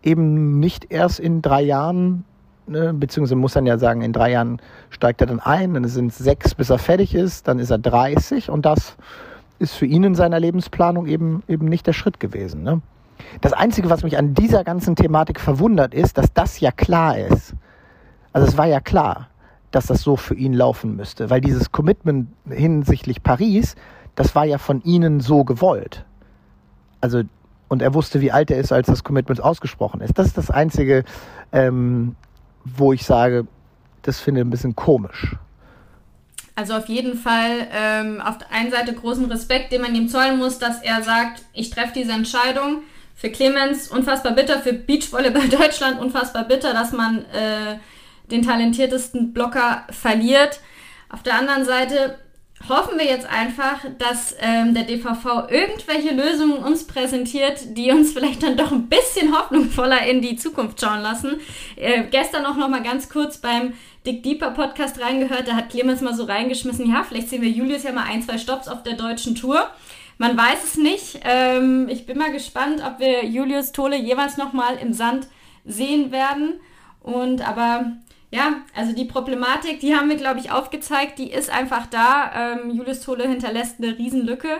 [0.03, 2.25] eben nicht erst in drei Jahren
[2.69, 6.11] ne, beziehungsweise muss dann ja sagen, in drei Jahren steigt er dann ein, dann sind
[6.11, 8.95] es sechs, bis er fertig ist, dann ist er 30 und das
[9.57, 12.63] ist für ihn in seiner Lebensplanung eben, eben nicht der Schritt gewesen.
[12.63, 12.81] Ne?
[13.41, 17.55] Das Einzige, was mich an dieser ganzen Thematik verwundert, ist, dass das ja klar ist.
[18.31, 19.27] Also es war ja klar,
[19.71, 23.75] dass das so für ihn laufen müsste, weil dieses Commitment hinsichtlich Paris,
[24.15, 26.05] das war ja von ihnen so gewollt.
[27.01, 27.23] Also
[27.69, 30.17] und er wusste, wie alt er ist, als das Commitment ausgesprochen ist.
[30.17, 31.05] Das ist das Einzige,
[31.53, 32.15] ähm,
[32.65, 33.47] wo ich sage,
[34.01, 35.35] das finde ich ein bisschen komisch.
[36.55, 40.37] Also auf jeden Fall ähm, auf der einen Seite großen Respekt, den man ihm zollen
[40.37, 42.81] muss, dass er sagt, ich treffe diese Entscheidung.
[43.15, 47.77] Für Clemens unfassbar bitter, für Beachvolleyball Deutschland unfassbar bitter, dass man äh,
[48.29, 50.59] den talentiertesten Blocker verliert.
[51.09, 52.19] Auf der anderen Seite
[52.67, 58.43] hoffen wir jetzt einfach, dass ähm, der DVV irgendwelche Lösungen uns präsentiert, die uns vielleicht
[58.43, 61.39] dann doch ein bisschen hoffnungsvoller in die Zukunft schauen lassen.
[61.75, 63.73] Äh, gestern auch noch mal ganz kurz beim
[64.05, 67.83] Dick Deeper Podcast reingehört, da hat Clemens mal so reingeschmissen, ja, vielleicht sehen wir Julius
[67.83, 69.69] ja mal ein, zwei Stops auf der deutschen Tour.
[70.17, 71.21] Man weiß es nicht.
[71.23, 75.27] Ähm, ich bin mal gespannt, ob wir Julius Tole jeweils noch mal im Sand
[75.65, 76.59] sehen werden.
[77.01, 77.93] Und aber
[78.31, 82.31] ja, also die Problematik, die haben wir, glaube ich, aufgezeigt, die ist einfach da.
[82.35, 84.59] Ähm, Julius Tole hinterlässt eine Riesenlücke.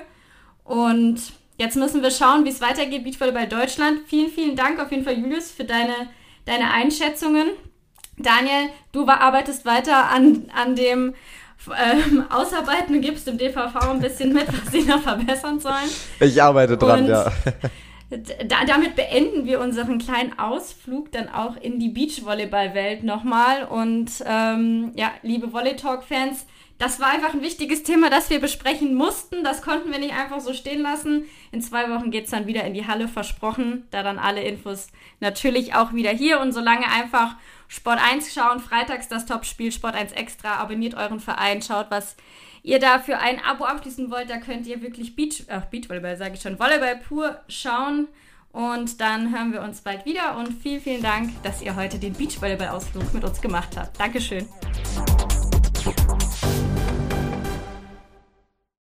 [0.64, 1.20] Und
[1.58, 4.00] jetzt müssen wir schauen, wie es weitergeht, Beachvolleyball Deutschland.
[4.08, 5.94] Vielen, vielen Dank auf jeden Fall, Julius, für deine,
[6.46, 7.50] deine Einschätzungen.
[8.18, 11.14] Daniel, du arbeitest weiter an, an dem
[11.68, 15.90] ähm, Ausarbeiten und gibst dem DVV ein bisschen mit, was sie noch verbessern sollen.
[16.20, 17.32] Ich arbeite dran, und ja
[18.10, 23.65] da, damit beenden wir unseren kleinen Ausflug dann auch in die Beachvolleyball-Welt nochmal.
[23.65, 26.48] Und ähm, ja, liebe Volley-Talk-Fans,
[26.80, 29.44] das war einfach ein wichtiges Thema, das wir besprechen mussten.
[29.44, 31.26] Das konnten wir nicht einfach so stehen lassen.
[31.52, 33.86] In zwei Wochen geht es dann wieder in die Halle, versprochen.
[33.91, 34.88] Da dann alle Infos
[35.19, 36.40] natürlich auch wieder hier.
[36.40, 37.36] Und solange einfach
[37.68, 42.15] Sport 1 schauen, freitags das Topspiel, Sport 1 Extra, abonniert euren Verein, schaut, was
[42.70, 46.41] ihr dafür ein Abo abschließen wollt, da könnt ihr wirklich Beach, ach, Beachvolleyball sage ich
[46.41, 48.08] schon, Volleyball pur schauen.
[48.52, 52.14] Und dann hören wir uns bald wieder und vielen, vielen Dank, dass ihr heute den
[52.14, 54.00] Beachvolleyball-Ausflug mit uns gemacht habt.
[54.00, 54.48] Dankeschön.